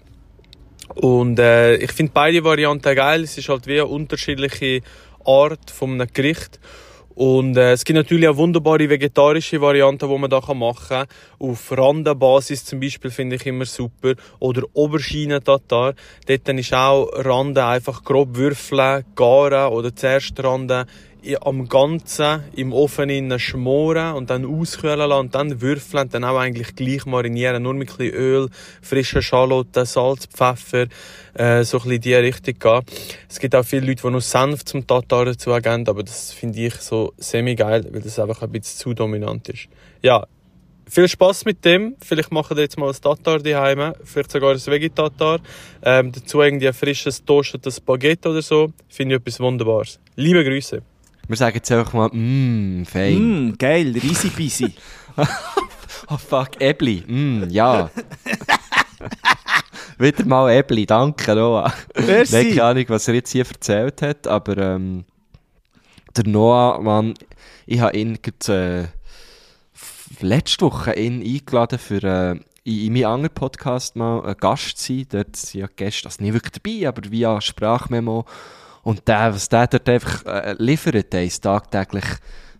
[0.95, 3.23] Und äh, ich finde beide Varianten geil.
[3.23, 4.81] Es ist halt wie eine unterschiedliche
[5.23, 6.59] Art von einem Gericht.
[7.15, 11.07] Und äh, es gibt natürlich auch wunderbare vegetarische Varianten, die man da machen kann.
[11.39, 14.15] Auf Randenbasis zum Beispiel finde ich immer super.
[14.39, 15.93] Oder Oberschienen-Tatar.
[16.25, 20.85] Dort ist auch Rande einfach grob würfeln, garen oder zuerst Rande
[21.41, 26.23] am Ganzen im Ofen innen schmoren und dann auskühlen lassen und dann würfeln und dann
[26.23, 27.63] auch eigentlich gleich marinieren.
[27.63, 28.49] Nur mit ein bisschen Öl,
[28.81, 30.87] frische Schalotten, Salz, Pfeffer,
[31.33, 32.81] äh, so ein bisschen in die Richtung gehen.
[33.29, 36.59] Es gibt auch viele Leute, die noch Senf zum Tatar dazu geben, aber das finde
[36.59, 39.67] ich so semi-geil, weil das einfach ein bisschen zu dominant ist.
[40.01, 40.25] Ja,
[40.89, 41.95] viel Spaß mit dem.
[42.03, 45.39] Vielleicht machen wir jetzt mal ein Tatar daheim, vielleicht sogar ein Vegetatar.
[45.83, 48.73] Ähm, dazu irgendwie ein frisches, toastetes Baguette oder so.
[48.89, 49.99] Finde ich etwas Wunderbares.
[50.15, 50.81] Liebe Grüße.
[51.27, 53.49] Wir sagen jetzt einfach mal, mmm, fein.
[53.49, 54.73] Mm, geil, easy peasy.
[56.09, 57.89] oh fuck, Ebli, mmm, ja.
[59.97, 61.73] Wieder mal Ebli, danke Noah.
[61.95, 62.35] Merci.
[62.35, 65.05] Nein, keine Ahnung, was er jetzt hier erzählt hat, aber ähm,
[66.15, 67.13] der Noah, Mann,
[67.65, 68.89] ich habe ihn gerade,
[70.19, 74.77] äh, letzte Woche ihn eingeladen für äh, in, in meinem anderen Podcast mal ein Gast
[74.77, 75.05] zu sein.
[75.09, 78.25] Dort sind ja Gäste, also nicht wirklich dabei, aber via Sprachmemo
[78.83, 82.05] und der, was der dort einfach äh, liefert, der ist tagtäglich,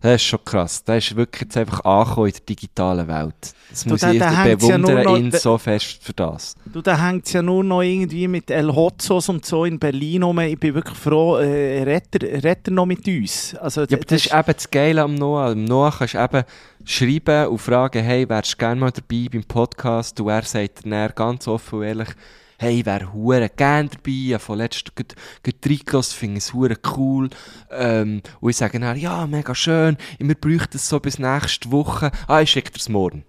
[0.03, 0.83] das ist schon krass.
[0.83, 3.35] Der ist wirklich jetzt einfach angekommen in der digitalen Welt.
[3.69, 6.55] Das Du, muss der- ich ja bewundern, nur noch- ihn so fest für das.
[6.65, 10.23] Du, da hängt es ja nur noch irgendwie mit El Hotzos und so in Berlin
[10.23, 10.39] rum.
[10.39, 13.53] Ich bin wirklich froh, äh, redet, er- redet er noch mit uns.
[13.61, 15.51] Also, Ja, aber das ist eben das Geile am Noah.
[15.51, 16.43] Am Noah kannst du eben
[16.83, 20.19] schreiben und fragen, hey, wärst du gerne mal dabei beim Podcast?
[20.19, 22.09] Und er sagt dann ganz offen und ehrlich,
[22.61, 24.11] hey, ich wäre hure gerne dabei.
[24.11, 24.93] Ich habe letztem
[25.65, 27.29] reingelassen, finde es hure cool.
[27.71, 29.97] Ähm, und ich sage dann, ja, mega schön.
[30.19, 32.11] Wir bräuchten es so bis nächste Woche.
[32.27, 33.23] Ah, ich schicke dir es morgen.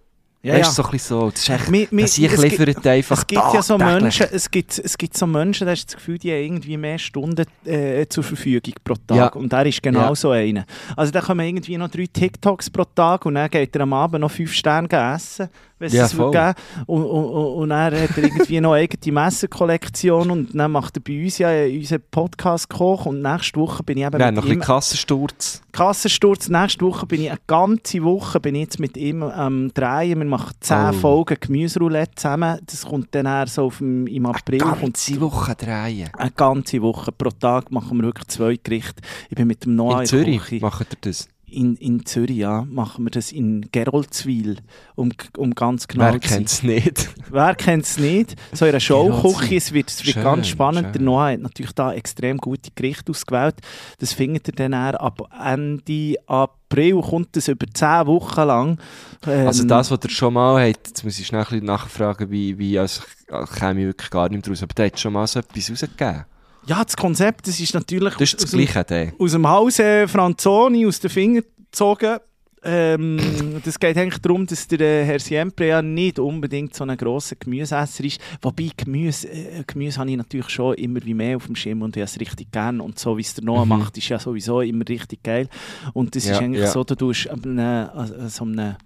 [0.45, 0.71] Ja, weißt ja.
[0.73, 1.31] so ein bisschen so.
[1.31, 3.79] Das ist echt, Mi- mi- ich es gibt- liefert einfach es gibt ja so.
[3.79, 6.77] Menschen, es gibt, es gibt so Menschen, da hast du das Gefühl, die haben irgendwie
[6.77, 9.17] mehr Stunden äh, zur Verfügung pro Tag.
[9.17, 9.27] Ja.
[9.29, 10.15] Und er ist genau Ja.
[10.17, 10.67] so einer.
[10.97, 14.21] Also da kommen irgendwie noch drei TikToks pro Tag und dann geht er am Abend
[14.23, 15.49] noch fünf Sterne essen,
[15.83, 16.31] wenn es Ja, es will voll.
[16.33, 16.55] geben.
[16.87, 17.25] Und, und,
[17.63, 21.39] und dann hat er irgendwie noch eine eigene Messerkollektion und dann macht er bei uns
[21.39, 24.59] ja unseren Podcast Koch und nächste Woche bin ich eben haben mit noch ein ihm...
[24.59, 25.63] bisschen Kassensturz.
[25.73, 26.49] Kassensturz.
[26.49, 30.19] Nächste Woche bin ich eine ganze Woche bin ich jetzt mit ihm am drehen.
[30.19, 30.93] Wir machen zehn Oh.
[30.93, 32.59] Folgen Gemüseroulette zusammen.
[32.67, 34.59] Das kommt dann eher so auf dem, im April.
[34.59, 36.09] kommt Ganze Woche drehen.
[36.17, 37.11] eine ganze Woche.
[37.13, 39.01] Pro Tag machen wir wirklich zwei Gerichte.
[39.31, 40.61] Ich bin mit dem Noah In Zürich Küche.
[40.65, 41.29] machen ihr das.
[41.53, 44.57] In, in Zürich, ja, machen wir das in Geroldswil,
[44.95, 47.11] um, um ganz genau Wer kennt es nicht?
[47.31, 48.37] Wer kennt es nicht?
[48.53, 50.85] So in einer Showküche, es wird, es wird Schön, ganz spannend.
[50.87, 50.93] schön.
[50.93, 53.57] Der Noah hat natürlich da extrem gute Gerichte ausgewählt.
[53.99, 58.79] Das findet ihr dann ab Ende April, kommt das über 10 Wochen lang.
[59.27, 62.31] Ähm, Also das, was ihr schon mal habt, jetzt muss ich schnell ein bisschen nachfragen,
[62.31, 65.27] wie, wie also ich käme ich wirklich gar nicht draus, aber der hat schon mal
[65.27, 66.25] so etwas rausgegeben.
[66.67, 69.13] Ja, das Konzept, das ist natürlich Das ist das aus, dem, Gleiche, der.
[69.19, 72.19] aus dem Hause Franzoni, aus den Fingern gezogen.
[72.65, 73.19] Ähm,
[73.65, 77.35] das geht eigentlich darum, dass der äh, Herr Siempre ja nicht unbedingt so ein grosser
[77.35, 78.21] Gemüseesser ist.
[78.41, 81.97] Wobei Gemüse, äh, Gemüse habe ich natürlich schon immer wie mehr auf dem Schirm und
[81.97, 82.81] ich habe es richtig gern.
[82.81, 83.69] Und so wie es der Noah Mhm.
[83.71, 85.49] macht, ist ja sowieso immer richtig geil.
[85.93, 86.71] Und das Ja, ist eigentlich ja.
[86.71, 88.77] so, du tust an an so einem,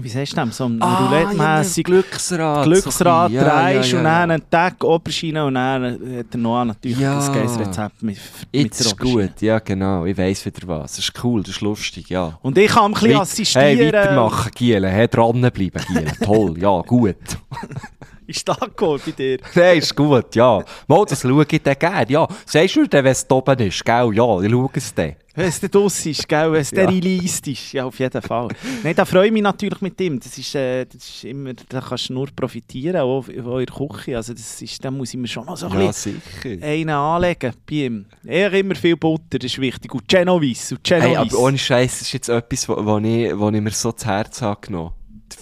[0.00, 2.64] wie sagst du das, so einem Ah, Roulette-mässig Glücksrad.
[2.64, 3.44] Glücksrad so ein bisschen.
[3.46, 5.84] Ja, ja, und dann einen Tag Oberschiene und dann
[6.18, 7.18] hat der Noah natürlich Ja.
[7.18, 8.16] ein geiles Rezept mit,
[8.52, 10.96] mit Jetzt ist gut, ja genau, ich weiss wieder was.
[10.96, 12.38] Das ist cool, das ist lustig, ja.
[12.42, 13.64] Und ich kann ein bisschen Weit- assistieren.
[13.78, 16.12] Hey, weitermachen, Giele, hey, dranbleiben, Giele.
[16.24, 17.16] Toll, ja, gut.
[18.34, 19.38] Ist da geholt bei dir?
[19.54, 20.64] Nein, ist gut, ja.
[20.86, 22.26] Mal, das schaue ich dann gerne, ja.
[22.46, 24.10] Sagst du dir, wenn es oben ist, gell?
[24.14, 25.16] Ja, ich schaue es dann.
[25.34, 26.52] Wenn es draus ist, gell?
[26.52, 26.82] wenn es Ja.
[26.82, 27.72] sterilisiert ist.
[27.72, 28.48] Ja, auf jeden Fall.
[28.82, 30.20] Nein, da freue ich mich natürlich mit ihm.
[30.20, 34.16] Das ist, äh, das ist immer, da kannst du nur profitieren, auch in eurer Küche.
[34.16, 36.64] Also das ist, da muss ich mir schon noch so ein Ja, bisschen sicher.
[36.66, 38.06] einen anlegen bei ihm.
[38.26, 39.94] Er immer viel Butter, das ist wichtig.
[39.94, 40.74] Und Genovese.
[40.74, 41.08] Und Genovese.
[41.08, 44.06] Hey, aber ohne Scheiß, das ist jetzt etwas, wo, ich, wo ich mir so zu
[44.06, 44.92] Herzen habe genommen.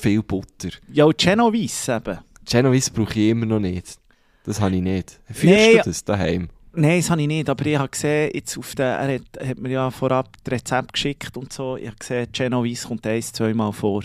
[0.00, 0.68] Viel Butter.
[0.92, 2.18] ja, und Genovese eben.
[2.50, 3.98] Genovese brauche ich immer noch nicht.
[4.44, 5.20] Das habe ich nicht.
[5.26, 6.48] Führst Nee, du das daheim?
[6.72, 9.58] Nein, das habe ich nicht, aber ich habe gesehen, jetzt auf den, er hat, hat
[9.58, 13.72] mir ja vorab das Rezept geschickt und so, ich habe gesehen, Genovese kommt eins, zweimal
[13.72, 14.02] vor.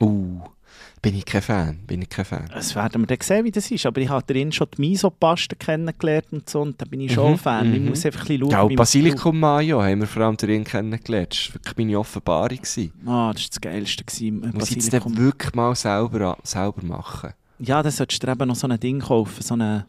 [0.00, 0.40] Uh,
[1.00, 2.48] bin ich kein Fan, bin ich kein Fan.
[2.52, 3.86] Das werden wir dann sehen, wie das ist.
[3.86, 6.60] Aber ich habe drin schon die Miso-Paste kennengelernt und so.
[6.62, 7.74] Und da bin ich schon Mhm, Fan.
[7.74, 7.88] Ich mhm.
[7.88, 8.50] muss einfach ein bisschen schauen.
[8.50, 11.32] Ja, und Basilikum Mayo haben wir vor allem darin kennengelernt.
[11.32, 12.58] Das war wirklich meine Offenbarung.
[12.58, 12.76] Ah, das
[13.06, 14.04] war das Geilste.
[14.04, 15.14] Gewesen, äh, Muss ich jetzt Basilikum.
[15.14, 17.32] dann wirklich mal selber, selber machen?
[17.64, 19.42] Ja, dann solltest du dir eben noch so ein Ding kaufen.
[19.42, 19.84] So einen,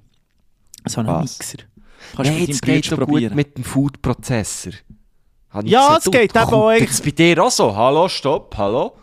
[0.86, 1.38] so einen Was?
[1.40, 1.58] Mixer.
[2.16, 3.36] Kannst Nein, du das mit deinem geht doch gut probieren.
[3.36, 4.74] mit dem Foodprozessor.
[5.64, 7.76] Ja, es geht eben auch eigentlich- bei dir auch so?
[7.76, 8.94] Hallo, stopp, hallo?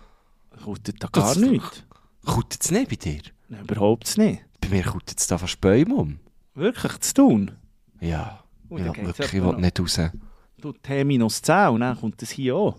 [0.62, 1.85] Kommt da gar Das- nichts.
[2.25, 3.21] Kommt jetzt nicht bei dir?
[3.49, 4.43] Nein, überhaupt nicht.
[4.61, 6.18] Bei mir kommt jetzt da fast Bäume um.
[6.55, 7.53] Wirklich zu tun.
[8.01, 10.01] Ja, Oh, ich da will wirklich ich will nicht raus.
[10.61, 12.77] Du T minus 10 und dann kommt das hier auch.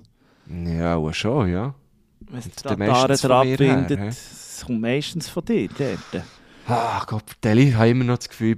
[0.48, 1.74] Ja, auch schon, ja.
[2.20, 4.16] Wenn es die dann Tataren meistens von dran
[4.62, 6.24] es kommt meistens von dir dort.
[6.68, 8.56] Ah, Gott, ich habe immer noch das Gefühl,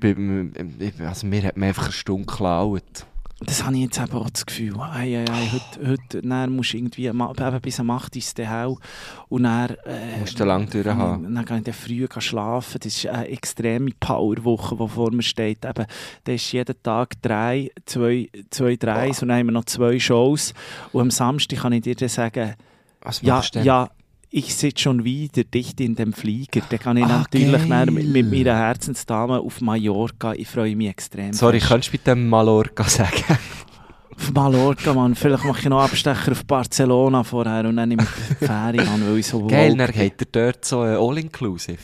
[0.99, 3.05] also mir hat man einfach eine Stunde geklaut.
[3.39, 4.79] Das habe ich jetzt eben auch das Gefühl.
[4.79, 8.49] Ei, ei, ei, heute, heute dann musst du irgendwie eben bis am 8 Uhr ins
[8.49, 8.79] Hau
[9.29, 9.71] und dann...
[9.85, 11.33] Äh, Musst du lang durchhaben.
[11.33, 12.79] Dann gehe ich dann früh schlafen.
[12.81, 15.65] Das ist eine extreme Powerwoche, die vor mir steht.
[15.65, 15.85] Eben,
[16.23, 20.53] da ist jeden Tag drei, zwei, zwei Dreis und dann haben wir noch zwei Shows.
[20.91, 22.55] Und am Samstag kann ich dir dann sagen,
[23.01, 23.89] Was ja, ja,
[24.35, 26.61] ich sitze schon wieder dicht in dem Flieger.
[26.67, 30.33] Dann kann ich Ah, natürlich mit, mit meiner Herzensdame auf Mallorca.
[30.33, 31.33] Ich freue mich extrem.
[31.33, 31.69] Sorry, fest.
[31.71, 33.23] kannst du bitte Mallorca sagen?
[34.15, 35.15] Auf Mallorca, Mann.
[35.15, 39.03] Vielleicht mache ich noch Abstecher auf Barcelona vorher und dann nehme ich die Fähre an,
[39.07, 41.79] weil ich so Geil, dann hat er dort so äh, All-Inclusive.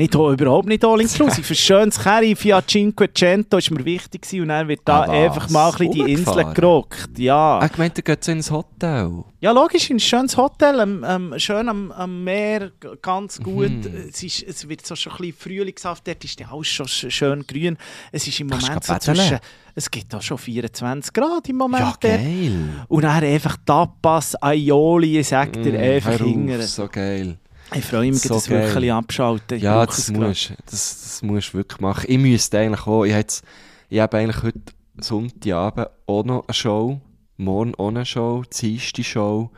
[0.00, 1.42] Nicht, oh, überhaupt nicht all inclusive.
[1.42, 5.50] Für schönes Curry via Cinquecento ist mir wichtig gewesen und dann wird da Ah, einfach
[5.50, 7.18] mal ein die Insel gerockt.
[7.18, 7.58] Ja.
[7.58, 9.24] Ah, ich meinte, er geht so ins Hotel.
[9.40, 12.70] ja, logisch, in ein schönes Hotel, ähm, ähm, schön am, am Meer,
[13.02, 13.70] ganz gut.
[13.72, 14.08] Mhm.
[14.08, 17.10] Es, ist, es wird so schon ein bisschen frühlingshaft, dort ist ja alles schon sch-
[17.10, 17.76] schön grün.
[18.12, 19.38] Es ist im Kannst Moment so zwischen...
[19.74, 22.02] Es gibt da schon 24 Grad im Moment Ja, dort.
[22.18, 22.52] geil.
[22.86, 26.62] Und dann einfach Tapas, Aioli, sagt er Mm, einfach hingern.
[26.62, 27.38] so geil.
[27.74, 28.66] Ich freue mich, So das geil.
[28.66, 29.58] wirklich abschalten.
[29.58, 32.04] Ich Ja, das musst, das, das musst du wirklich machen.
[32.08, 33.44] Ich müsste eigentlich auch, ich habe, jetzt,
[33.88, 34.60] ich habe eigentlich heute
[34.98, 37.00] Sonntagabend auch noch eine Show,
[37.36, 39.50] morgen auch eine Show, Dienstag Show,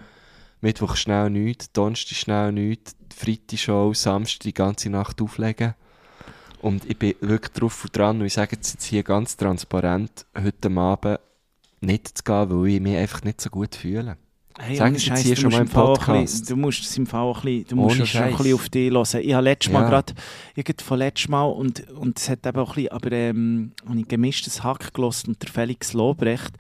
[0.60, 5.74] Mittwoch schnell nichts, Donnerstag schnell nichts, Freitag Show, Samstag die ganze Nacht auflegen.
[6.60, 10.70] Und ich bin wirklich drauf und dran und ich sage jetzt hier ganz transparent, heute
[10.76, 11.20] Abend
[11.80, 14.18] nicht zu gehen, weil ich mich einfach nicht so gut fühle.
[14.62, 16.32] Hey, Sagen Sie Scheiß, hier du schon musst mal im Podcast.
[16.40, 18.28] bisschen- Du musst es im Fall auch ein bisschen, du musst Ohne ja schon ein
[18.30, 18.36] Scheiß.
[18.38, 19.22] bisschen auf dich hören.
[19.24, 19.88] Ich habe letztes Mal Ja.
[19.88, 20.14] gerade,
[20.54, 23.72] ich habe von letztes Mal, und, und es hat eben auch ein bisschen, aber ähm,
[23.88, 26.52] habe ich gemischtes Hack gelassen und der Felix Lobrecht,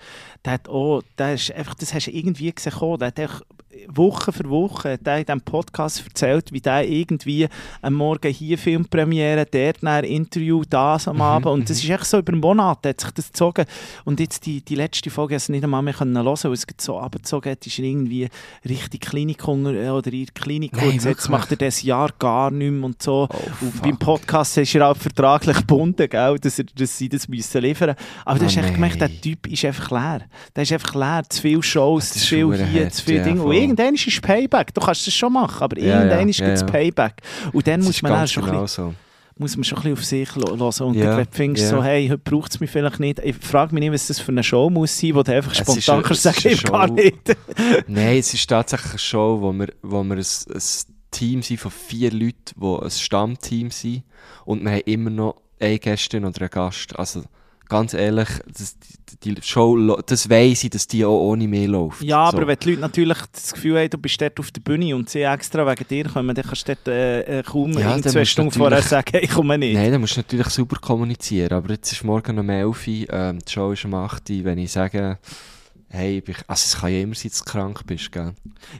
[0.46, 3.42] der hat auch, der ist einfach, das hast du irgendwie gesehen, der hat einfach
[3.88, 7.48] Woche für Woche hat er in diesem Podcast erzählt, wie der irgendwie
[7.82, 11.46] am Morgen hier Filmpremiere, dort ein Interview, das Mhm, am Abend.
[11.46, 13.64] Und das ist echt so über Monate hat sich das gezogen.
[14.04, 16.98] Und jetzt die, die letzte Folge, also nicht einmal mehr können hören, weil es so
[16.98, 18.28] abgezogen hat, ist er irgendwie
[18.68, 20.72] richtig Klinikhunger äh, oder in der Klinik.
[20.76, 23.28] Nein, und jetzt macht er das Jahr gar nicht mehr und so.
[23.30, 27.28] Oh, und beim Podcast ist er auch vertraglich gebunden, gell, dass, er, dass sie das
[27.28, 27.94] müssen liefern
[28.24, 29.10] Aber du Oh hast echt gemerkt, der.
[29.20, 30.22] Typ ist einfach leer.
[30.56, 31.22] Der ist einfach leer.
[31.28, 33.44] Zu viele Shows, zu viel hier, zu viele ja, Dinge.
[33.60, 33.68] Voll.
[33.68, 34.74] irgendwann ist es Payback.
[34.74, 36.66] Du kannst das schon machen, aber Ja, irgendwann ja, ist es ja.
[36.66, 37.14] Payback.
[37.52, 38.94] Und dann Das muss man, ganz schon ein genau bisschen, so.
[39.38, 40.60] muss man schon ein bisschen auf sich hören.
[40.60, 43.18] Und Ja, wenn du findest, so, hey, heute braucht es mich vielleicht nicht.
[43.20, 45.58] Ich frage mich nicht, was das für eine Show muss sein, wo du einfach Es
[45.58, 46.94] spontan kannst es sagen, ich eine gar Show.
[46.94, 47.36] nicht.
[47.88, 50.62] Nein, es ist tatsächlich eine Show, wo wir, wo wir ein, ein
[51.10, 54.04] Team sind von vier Leuten, die ein Stammteam sind.
[54.44, 56.96] Und wir haben immer noch eine Gästin oder einen Gast.
[56.98, 57.22] Also,
[57.70, 58.76] ganz ehrlich, das,
[59.22, 62.02] die, Show, das weiss ich, dass die auch ohne mehr läuft.
[62.02, 62.46] Ja, aber so.
[62.46, 65.22] wenn die Leute natürlich das Gefühl haben, du bist dort auf der Bühne und sie
[65.22, 68.52] extra wegen dir kommen, dann kannst du dort äh, äh, kaum Ja, in zwei Stunden
[68.52, 69.74] vorher sagen, ich komme nicht.
[69.74, 71.52] Nein, dann musst du natürlich super kommunizieren.
[71.52, 74.44] Aber jetzt ist morgen um 11 Uhr, ähm, die Show ist um 8 Uhr.
[74.44, 75.18] Wenn ich sage,
[75.90, 78.32] hey, ich also es kann ja immer sein, dass du krank bist, gell?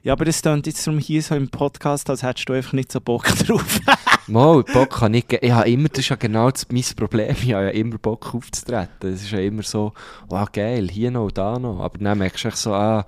[0.02, 3.00] Ja, aber es klingt jetzt hier so im Podcast, als hättest du einfach nicht so
[3.00, 3.80] Bock drauf.
[4.28, 7.30] Mal, Bock kann ich, ge- ich habe immer, das ist ja genau das, mein Problem,
[7.42, 9.12] ich habe ja immer Bock aufzutreten.
[9.12, 9.92] Es ist ja immer so,
[10.28, 11.80] wow, geil, hier noch, da noch.
[11.80, 13.04] Aber dann merkst du echt so, ah,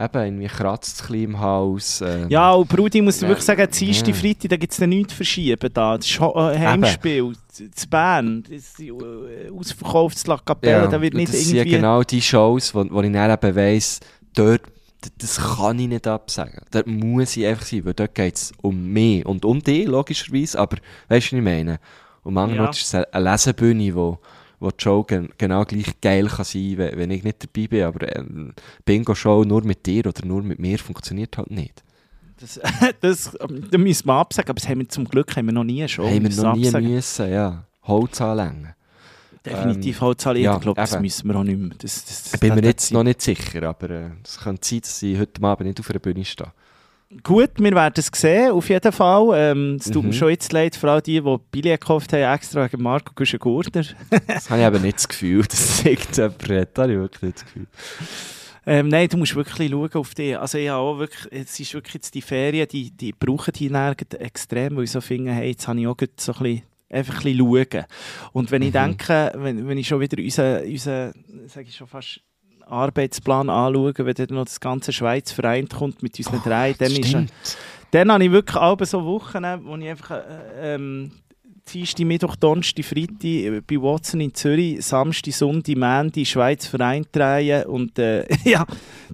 [0.00, 2.00] eben, irgendwie kratzt es ein bisschen im Haus.
[2.00, 3.28] ähm, ja, und Brudi, muss ich Ja.
[3.28, 4.14] wirklich sagen, Dienstag, Ja.
[4.14, 5.70] Freitag, da gibt es nichts verschieben.
[5.72, 5.96] Da.
[5.96, 11.40] Das ist äh, Heimspiel, zu Bern, das äh, ausverkauftes La Capelle, da wird nicht das
[11.44, 11.72] sind irgendwie...
[11.72, 14.00] ja genau die Shows, wo, wo ich dann eben weiss,
[14.34, 14.62] dort,
[15.18, 16.60] das kann ich nicht absagen.
[16.70, 20.58] Dort muss ich einfach sein, weil dort geht es um mich und um dich, logischerweise,
[20.58, 20.76] aber
[21.08, 21.78] weißt du, was ich meine?
[22.22, 22.70] Und manchmal Ja.
[22.70, 24.18] ist es eine- eine Lesebühne, wo,
[24.60, 27.82] wo die Show gen genau gleich geil kann sein, wenn, wenn ich nicht dabei bin,
[27.82, 28.52] aber ähm,
[28.84, 31.82] Bingo-Show nur mit dir oder nur mit mir funktioniert halt nicht.
[32.38, 32.60] Das,
[33.00, 35.64] das, ähm, da müssen wir absagen, aber das haben wir zum Glück haben wir noch
[35.64, 36.06] nie schon.
[36.06, 36.90] haben wir noch nie absagen.
[36.90, 37.64] müssen, ja.
[37.82, 38.74] Holz anlängen.
[39.44, 41.70] Definitiv Ähm, Holzhalle, ja, ich glaube, das müssen wir auch nicht mehr.
[41.78, 44.68] Das, das, das, Ich bin mir das- jetzt noch nicht sicher, aber äh, es könnte
[44.68, 46.52] sein, dass ich heute Abend nicht auf einer Bühne stehe.
[47.22, 49.30] Gut, wir werden es sehen, auf jeden Fall.
[49.34, 50.08] Ähm, es tut Mhm.
[50.10, 53.84] mir schon jetzt leid, vor allem die, die Billy gekauft haben, extra wegen Marco Güschen-Gurtner.
[54.26, 56.68] Das habe ich aber nicht das Gefühl, dass irgendjemand hat.
[56.78, 57.66] Das habe ich wirklich nicht das Gefühl.
[58.66, 60.36] Ähm, nein, du musst wirklich schauen auf die.
[60.36, 63.70] Also ich habe auch wirklich, es ist wirklich jetzt die Ferien, die, die brauchen die
[63.70, 67.24] nirgends extrem, weil ich so finde, hey, jetzt habe ich auch so ein bisschen, einfach
[67.24, 67.84] ein bisschen schauen.
[68.32, 68.72] Und wenn ich Mhm.
[68.98, 71.12] denke, wenn, wenn ich schon wieder unseren, unseren
[71.46, 72.20] sage ich schon fast,
[72.70, 77.08] Arbeitsplan anschaue, wenn dann noch das ganze Schweiz vereint kommt mit unseren drei, dann ist
[77.08, 77.32] Stimmt.
[77.90, 81.12] dann habe ich wirklich alle so Wochen, wo ich einfach äh, ähm,
[81.72, 87.64] Dienstag, Mittwoch, Donnerstag, Freitag äh, bei Watson in Zürich, Samstag, Sonntag, Montag, Schweiz Verein drehen
[87.66, 88.66] und äh, ja,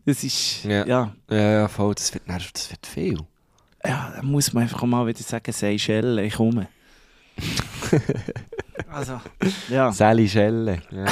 [0.05, 0.87] das ist, Ja.
[0.87, 1.13] ja.
[1.29, 1.95] Ja, ja, voll.
[1.95, 3.19] Das wird, nein, das wird viel.
[3.85, 6.69] Ja, da muss man einfach mal wieder sagen, Seychellen, ich komme.
[8.91, 9.21] also,
[9.69, 9.93] ja.
[9.93, 10.81] Sally Schelle.
[10.91, 11.05] Ja.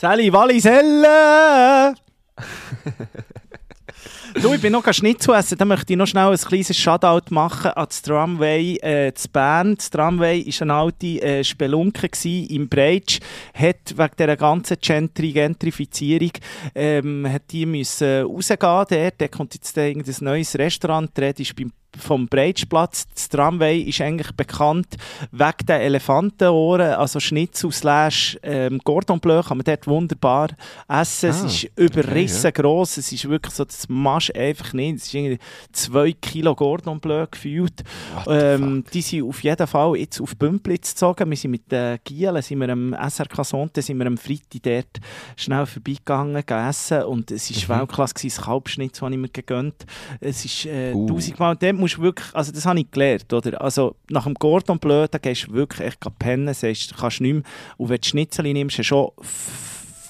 [0.00, 1.94] Sally Walliselle!
[4.34, 7.70] du, ich bin noch Schnitzel essen, da möchte ich noch schnell ein kleines Shoutout machen
[7.72, 9.76] an das Tramway äh, zu Bern.
[9.76, 13.20] Das Tramway war eine alte äh, Spelunke im Breitsch,
[13.54, 16.32] hat wegen dieser ganzen Gentri Gentrifizierung
[16.74, 19.14] ähm, hat die müssen rausgehen dort.
[19.18, 23.06] Da kommt jetzt irgendein neues Restaurant, Rede ist beim vom Breitschplatz.
[23.14, 24.96] Das Tramway ist eigentlich bekannt
[25.32, 30.48] wegen den Elefantenohren, also Schnitzel slash ähm, Gordon Bleu kann man dort wunderbar
[30.88, 31.30] essen.
[31.30, 34.96] es Ah, ist überrissen okay, gross, es ist wirklich so, das machst du einfach nicht.
[34.96, 35.38] Es ist irgendwie
[35.72, 37.82] zwei Kilo Gordon Bleu gefühlt.
[38.26, 41.30] Ähm, die sind auf jeden Fall jetzt auf Bümplitz gezogen.
[41.30, 45.00] Wir sind mit den Gielen, sind wir am SRK Sonte, sind wir am Freitag dort
[45.36, 47.68] schnell vorbeigegangen, gegangen essen und es Mhm.
[47.68, 49.86] war Weltklasse, gewesen, das Kalbschnitzel habe ich mir gegönnt.
[50.20, 51.06] Es ist äh, Uh.
[51.08, 53.60] tausendmal, dort musst du wirklich, also das habe ich gelernt, oder?
[53.60, 57.32] Also nach dem Gordon Bleu, da gehst du wirklich echt pennen, sagst, du kannst nicht
[57.34, 57.42] mehr,
[57.76, 59.10] und wenn du Schnitzel nimmst, hast du schon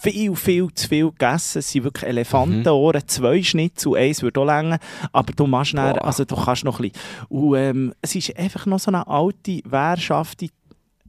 [0.00, 1.58] viel, viel zu viel gegessen.
[1.58, 4.78] Es sind wirklich Elefantenohren, zwei Schnitzel, eins würde auch länger,
[5.12, 7.28] aber du machst dann, also du kannst noch ein bisschen.
[7.28, 10.50] Und ähm, es ist einfach noch so eine alte Wehrschaft, die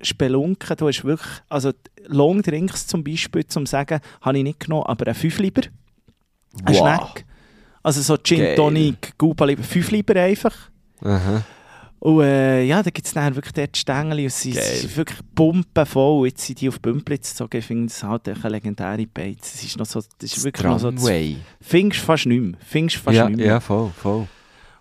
[0.02, 1.72] Spelunke, du hast wirklich, also
[2.08, 5.62] Longdrinks zum Beispiel, zum sagen, habe ich nicht genommen, aber ein 5 lieber,
[6.66, 6.78] ein Wow.
[7.14, 7.26] Schneck.
[7.84, 8.56] Also so Gin.
[8.56, 10.56] Tonic, Guba lieber, 5 lieber einfach.
[11.04, 11.44] Aha.
[12.02, 14.28] Und äh, ja, da gibt es dann wirklich dort Stängel und Geil.
[14.28, 16.28] es ist wirklich pumpenvoll.
[16.30, 17.58] Jetzt sind die auf Bümplitz gezogen.
[17.58, 19.54] Ich finde das halt eine legendäre Beiz.
[19.54, 21.04] Es ist noch so, das ist wirklich noch so, das
[21.62, 22.58] findest du fast nicht mehr.
[22.66, 23.45] Findest fast Ja, nicht mehr.
[23.45, 24.28] ja, voll, voll.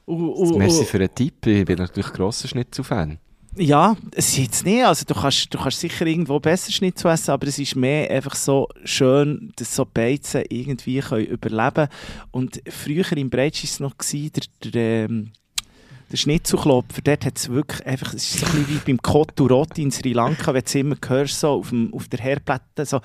[0.06, 1.44] Also, und, Merci und, für den Tipp.
[1.46, 3.18] Ich bin natürlich grosser Schnitzel-Fan.
[3.54, 7.32] ja, es ist jetzt nicht, also du kannst, du kannst sicher irgendwo besser Schnitzel essen,
[7.32, 11.88] aber es ist mehr einfach so schön, dass so Beizen irgendwie können überleben können.
[12.30, 15.32] Und früher im Breitsch war es noch, gewesen, der, der, ähm,
[16.10, 19.64] der Schnitzelklopfer, dort hat es wirklich einfach, es ist so ein bisschen wie beim Kotu
[19.76, 23.00] in Sri Lanka, wenn du es immer hörst, so auf, dem, auf der Herdplatte, so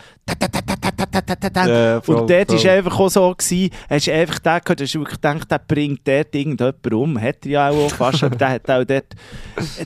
[2.07, 5.51] Und dort war einfach auch so, gewesen, hast du einfach gedacht, hast du wirklich gedacht,
[5.51, 9.15] der bringt dort irgendjemanden um, hat er ja auch fast, aber der hat auch dort,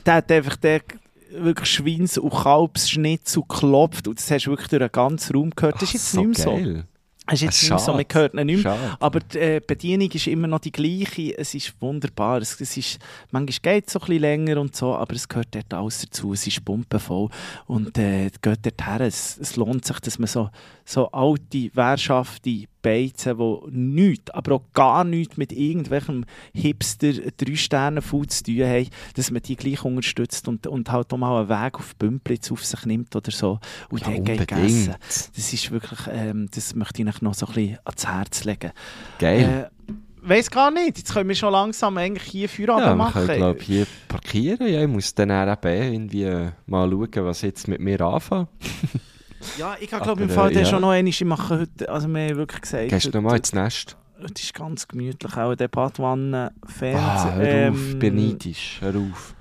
[0.06, 0.84] der hat einfach dort
[1.32, 5.76] wirklich Schweins- und Kalbsschnitzel geklopft und das hast du wirklich durch den ganzen Raum gehört.
[5.76, 6.82] Das ist jetzt Ach, so nicht mehr so.
[7.30, 8.76] Das ist jetzt Ah, nicht mehr so, man hört ihn nicht mehr.
[8.76, 8.96] Schade.
[8.98, 11.38] Aber die äh, Bedienung ist immer noch die gleiche.
[11.38, 12.38] Es ist wunderbar.
[12.42, 12.98] Es, es ist,
[13.30, 16.32] manchmal geht es so ein bisschen länger und so, aber es gehört dort alles dazu.
[16.32, 17.28] Es ist pumpenvoll.
[17.66, 19.00] Und äh, geht dort her.
[19.02, 20.50] Es, es lohnt sich, dass man so,
[20.84, 28.02] so alte Wehrschaften beizen, die nichts, aber auch gar nichts mit irgendwelchem Hipster drei sterne
[28.02, 31.48] food zu tun haben, dass man die gleich unterstützt und, und halt auch mal einen
[31.48, 33.58] Weg auf Bümplitz auf sich nimmt oder so
[33.90, 34.66] und Ja, dort geht unbedingt.
[34.66, 34.94] essen.
[35.34, 38.70] Das ist wirklich, ähm, das möchte ich euch noch so ein bisschen ans Herz legen.
[39.18, 39.70] Geil.
[39.88, 40.98] Äh, Weiß gar nicht.
[40.98, 43.24] Jetzt können wir schon langsam eigentlich hier Feierabend ja, machen.
[43.24, 44.68] können, glaube hier parkieren.
[44.68, 48.48] Ja, ich muss dann eben irgendwie mal schauen, was jetzt mit mir anfängt.
[49.58, 50.68] ja, ich habe glaube im Aber, Fall äh, der ja.
[50.68, 53.52] schon noch einmal, ich mache heute, also wir haben wirklich gesagt, Gehst du nochmal ins
[53.52, 53.96] Nest?
[54.22, 57.34] heute ist ganz gemütlich, auch der Badwanne Ah, Fernsehen.
[57.36, 58.76] hör auf, bin neidisch.
[58.80, 59.34] Hör auf.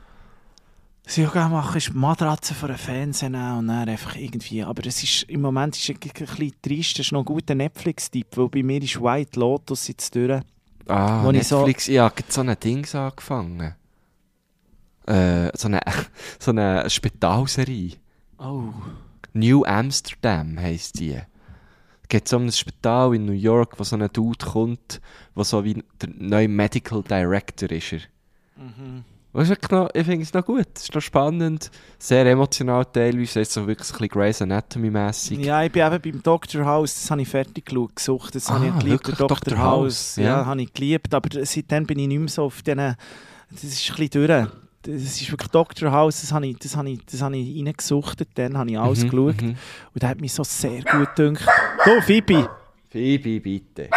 [1.04, 4.64] Was ich auch gerne mache, ist die Matratze von einem Fernsehen und dann einfach irgendwie,
[4.64, 7.56] aber es ist, im Moment ist es ein bisschen trist, das ist noch ein guter
[7.56, 10.42] Netflix-Tipp, weil bei mir ist White Lotus jetzt durch.
[10.88, 13.76] Ah, Wo ich so- Netflix, ich habe gerade so ein Dings angefangen.
[15.08, 15.82] Äh, so eine,
[16.40, 17.94] so eine Spitalserie.
[18.38, 18.72] Oh.
[19.34, 21.18] New Amsterdam heisst die.
[22.08, 25.00] Geht so um ein Spital in New York, wo so ein Dude kommt,
[25.36, 27.94] wo so wie der neue Medical Director ist.
[27.94, 28.00] Er.
[28.58, 29.04] Mhm.
[29.32, 30.66] Weißt du, noch, ich finde es noch gut.
[30.76, 31.70] Es ist noch spannend,
[32.00, 35.38] sehr emotional teilweise, ist so wirklich ein bisschen Grey's Anatomy-mässig.
[35.46, 36.66] Ja, ich bin eben beim Dr.
[36.66, 39.18] House, das habe ich fertig geschaut, gesucht, das habe Ah, ich geliebt, der wirklich?
[39.18, 39.38] Dr.
[39.38, 39.58] Dr.
[39.60, 39.84] House.
[39.84, 40.46] House, Ja, ja.
[40.48, 42.78] habe ich geliebt, aber seitdem bin ich nicht mehr so auf diesen,
[43.52, 44.48] das ist ein bisschen durch.
[44.84, 45.92] Das ist wirklich Dr.
[45.92, 49.04] House, das habe ich, das habe ich, das habe ich reingesuchtet, dann habe ich alles
[49.04, 49.56] Mhm, geschaut mhm.
[49.94, 51.46] und der hat mich so sehr gut gedacht.
[51.84, 52.50] Du, Phoebe!
[52.90, 53.90] Phoebe, bitte.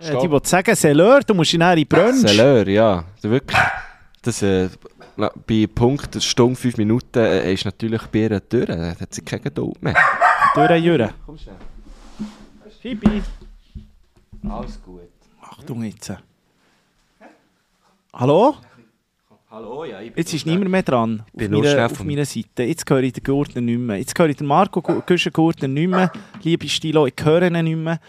[0.00, 2.20] Äh, die wollte sagen, Seleur, du musst in die Brunch.
[2.20, 3.04] Seleur, ja.
[3.22, 3.58] Du wirklich.
[4.20, 4.68] Das, äh,
[5.16, 8.66] na, bei Punkt, Stunde, fünf Minuten, äh, ist natürlich Bier durch.
[8.66, 9.94] Da hat sie keine Geduld mehr.
[10.54, 11.14] Durch Jure.
[11.24, 11.56] Komm schnell.
[12.82, 13.22] Phoebe.
[14.48, 15.00] Alles gut.
[15.40, 16.12] Achtung jetzt.
[18.12, 18.56] Hallo?
[19.54, 21.20] Hallo, ja, ich bin Jetzt ist niemand mehr dran.
[21.24, 22.64] Auf, bin nur meiner, auf meiner Seite.
[22.64, 23.98] Jetzt höre ich den Gurtner nicht mehr.
[23.98, 26.10] Jetzt höre ich den Marco Gu- Güschen-Gurtner nicht mehr.
[26.42, 28.00] Liebe Stilo, ich höre ihn nicht mehr.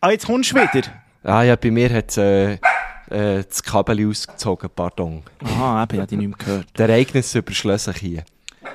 [0.00, 0.88] Ah, jetzt kommst du wieder.
[1.22, 5.22] Ah ja, bei mir hat es äh, äh, das Kabel ausgezogen, pardon.
[5.44, 6.66] Aha, eben, ich habe dich nicht mehr gehört.
[6.76, 8.24] Der Ereignis überschließt sich hier.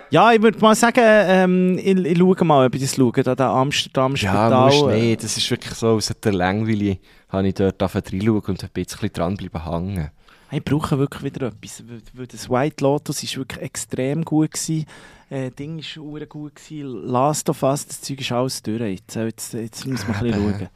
[0.10, 3.36] Ja, ich würde mal sagen, ähm, ich, ich schaue mal, ob ich das schaue, da
[3.36, 4.68] der Ja, Amsterdam-Spital.
[4.70, 5.22] musst nicht.
[5.22, 6.98] Das ist wirklich so, aus der Langweile
[7.28, 10.12] habe ich dort reinschauen und bin jetzt ein bisschen dranbleiben hängen.
[10.54, 14.86] Ich brauche wirklich wieder etwas, weil, das White Lotus ist wirklich extrem gut gewesen.
[15.30, 17.08] Äh, Ding ist auch gut gewesen.
[17.08, 18.80] Last of Us, das Zeug ist alles durch.
[18.82, 20.70] Jetzt, äh, jetzt, jetzt müssen wir ein bisschen schauen.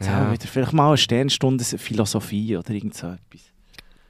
[0.00, 0.32] Jetzt Ja.
[0.32, 3.42] wieder, vielleicht mal eine Sternstunde Philosophie oder irgend so etwas.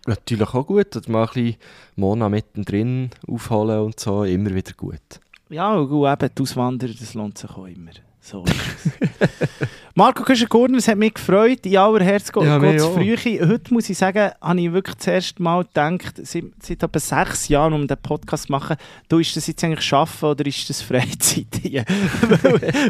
[0.06, 1.56] Natürlich auch gut, dass mal ein bisschen
[1.96, 5.20] Mona mittendrin aufholen und so, immer wieder gut.
[5.50, 7.90] Ja, und gut, eben, die Auswanderer, das lohnt sich auch immer.
[8.24, 9.68] So ist es.
[9.96, 12.94] Marco Küschen-Gurner, es hat mich gefreut, in aller Herz geht Ja, mich es auch.
[12.94, 13.16] früh.
[13.16, 17.48] Heute muss ich sagen, habe ich wirklich das erste Mal gedacht, seit, seit etwa sechs
[17.48, 18.76] Jahren, um den Podcast zu machen,
[19.08, 21.84] du, ist das jetzt eigentlich Schaffen oder ist das Freizeit hier?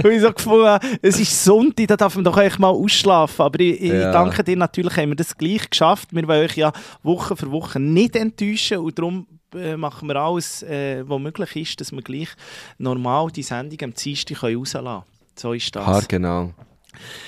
[0.03, 3.43] weil, ich so gefunden habe, es ist Sonntag, da darf man doch eigentlich mal ausschlafen.
[3.47, 4.13] Aber ich, ich Ja.
[4.13, 6.11] danke dir, natürlich haben wir das gleich geschafft.
[6.13, 6.73] Wir wollen euch ja
[7.03, 9.27] Woche für Woche nicht enttäuschen und darum
[9.57, 12.29] äh, machen wir alles, äh, was möglich ist, dass wir gleich
[12.79, 15.03] normal die Sendung am Dienstag rauslassen können.
[15.35, 15.87] So ist das.
[15.87, 16.53] Haar genau.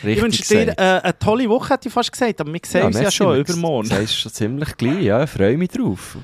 [0.05, 2.87] Richtig ich wünsche dir äh, eine tolle Woche, hätte ich fast gesagt, aber wir sehen
[2.87, 3.89] uns ja schon übermorgen.
[3.89, 6.17] Das ist schon ziemlich gleich, ja, ich freue mich drauf.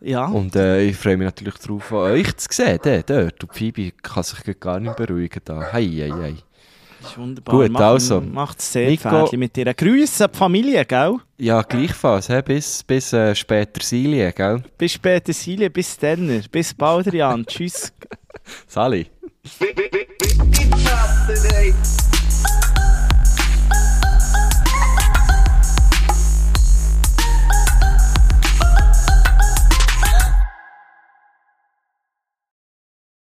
[0.00, 0.26] Ja.
[0.26, 3.08] Und äh, ich freue mich natürlich darauf, euch zu sehen, dort.
[3.08, 3.44] dort.
[3.44, 5.72] Und Phoebe kann sich gar nicht beruhigen da.
[5.72, 6.34] Hei, hei, hei.
[7.00, 7.54] Das ist wunderbar.
[7.54, 8.20] Gut, Mach- also.
[8.20, 9.72] Macht es sehr Nico- Pferdchen mit dir.
[9.72, 11.16] Grüße an die Familie, gell?
[11.38, 14.62] Ja, gleichfalls, he, bis, bis äh, später Silje, gell?
[14.76, 16.42] Bis später, Silje, bis dann.
[16.50, 17.46] Bis bald, Jan.
[17.46, 17.92] Tschüss.
[18.66, 19.06] Sali.
[19.44, 22.21] It's not today.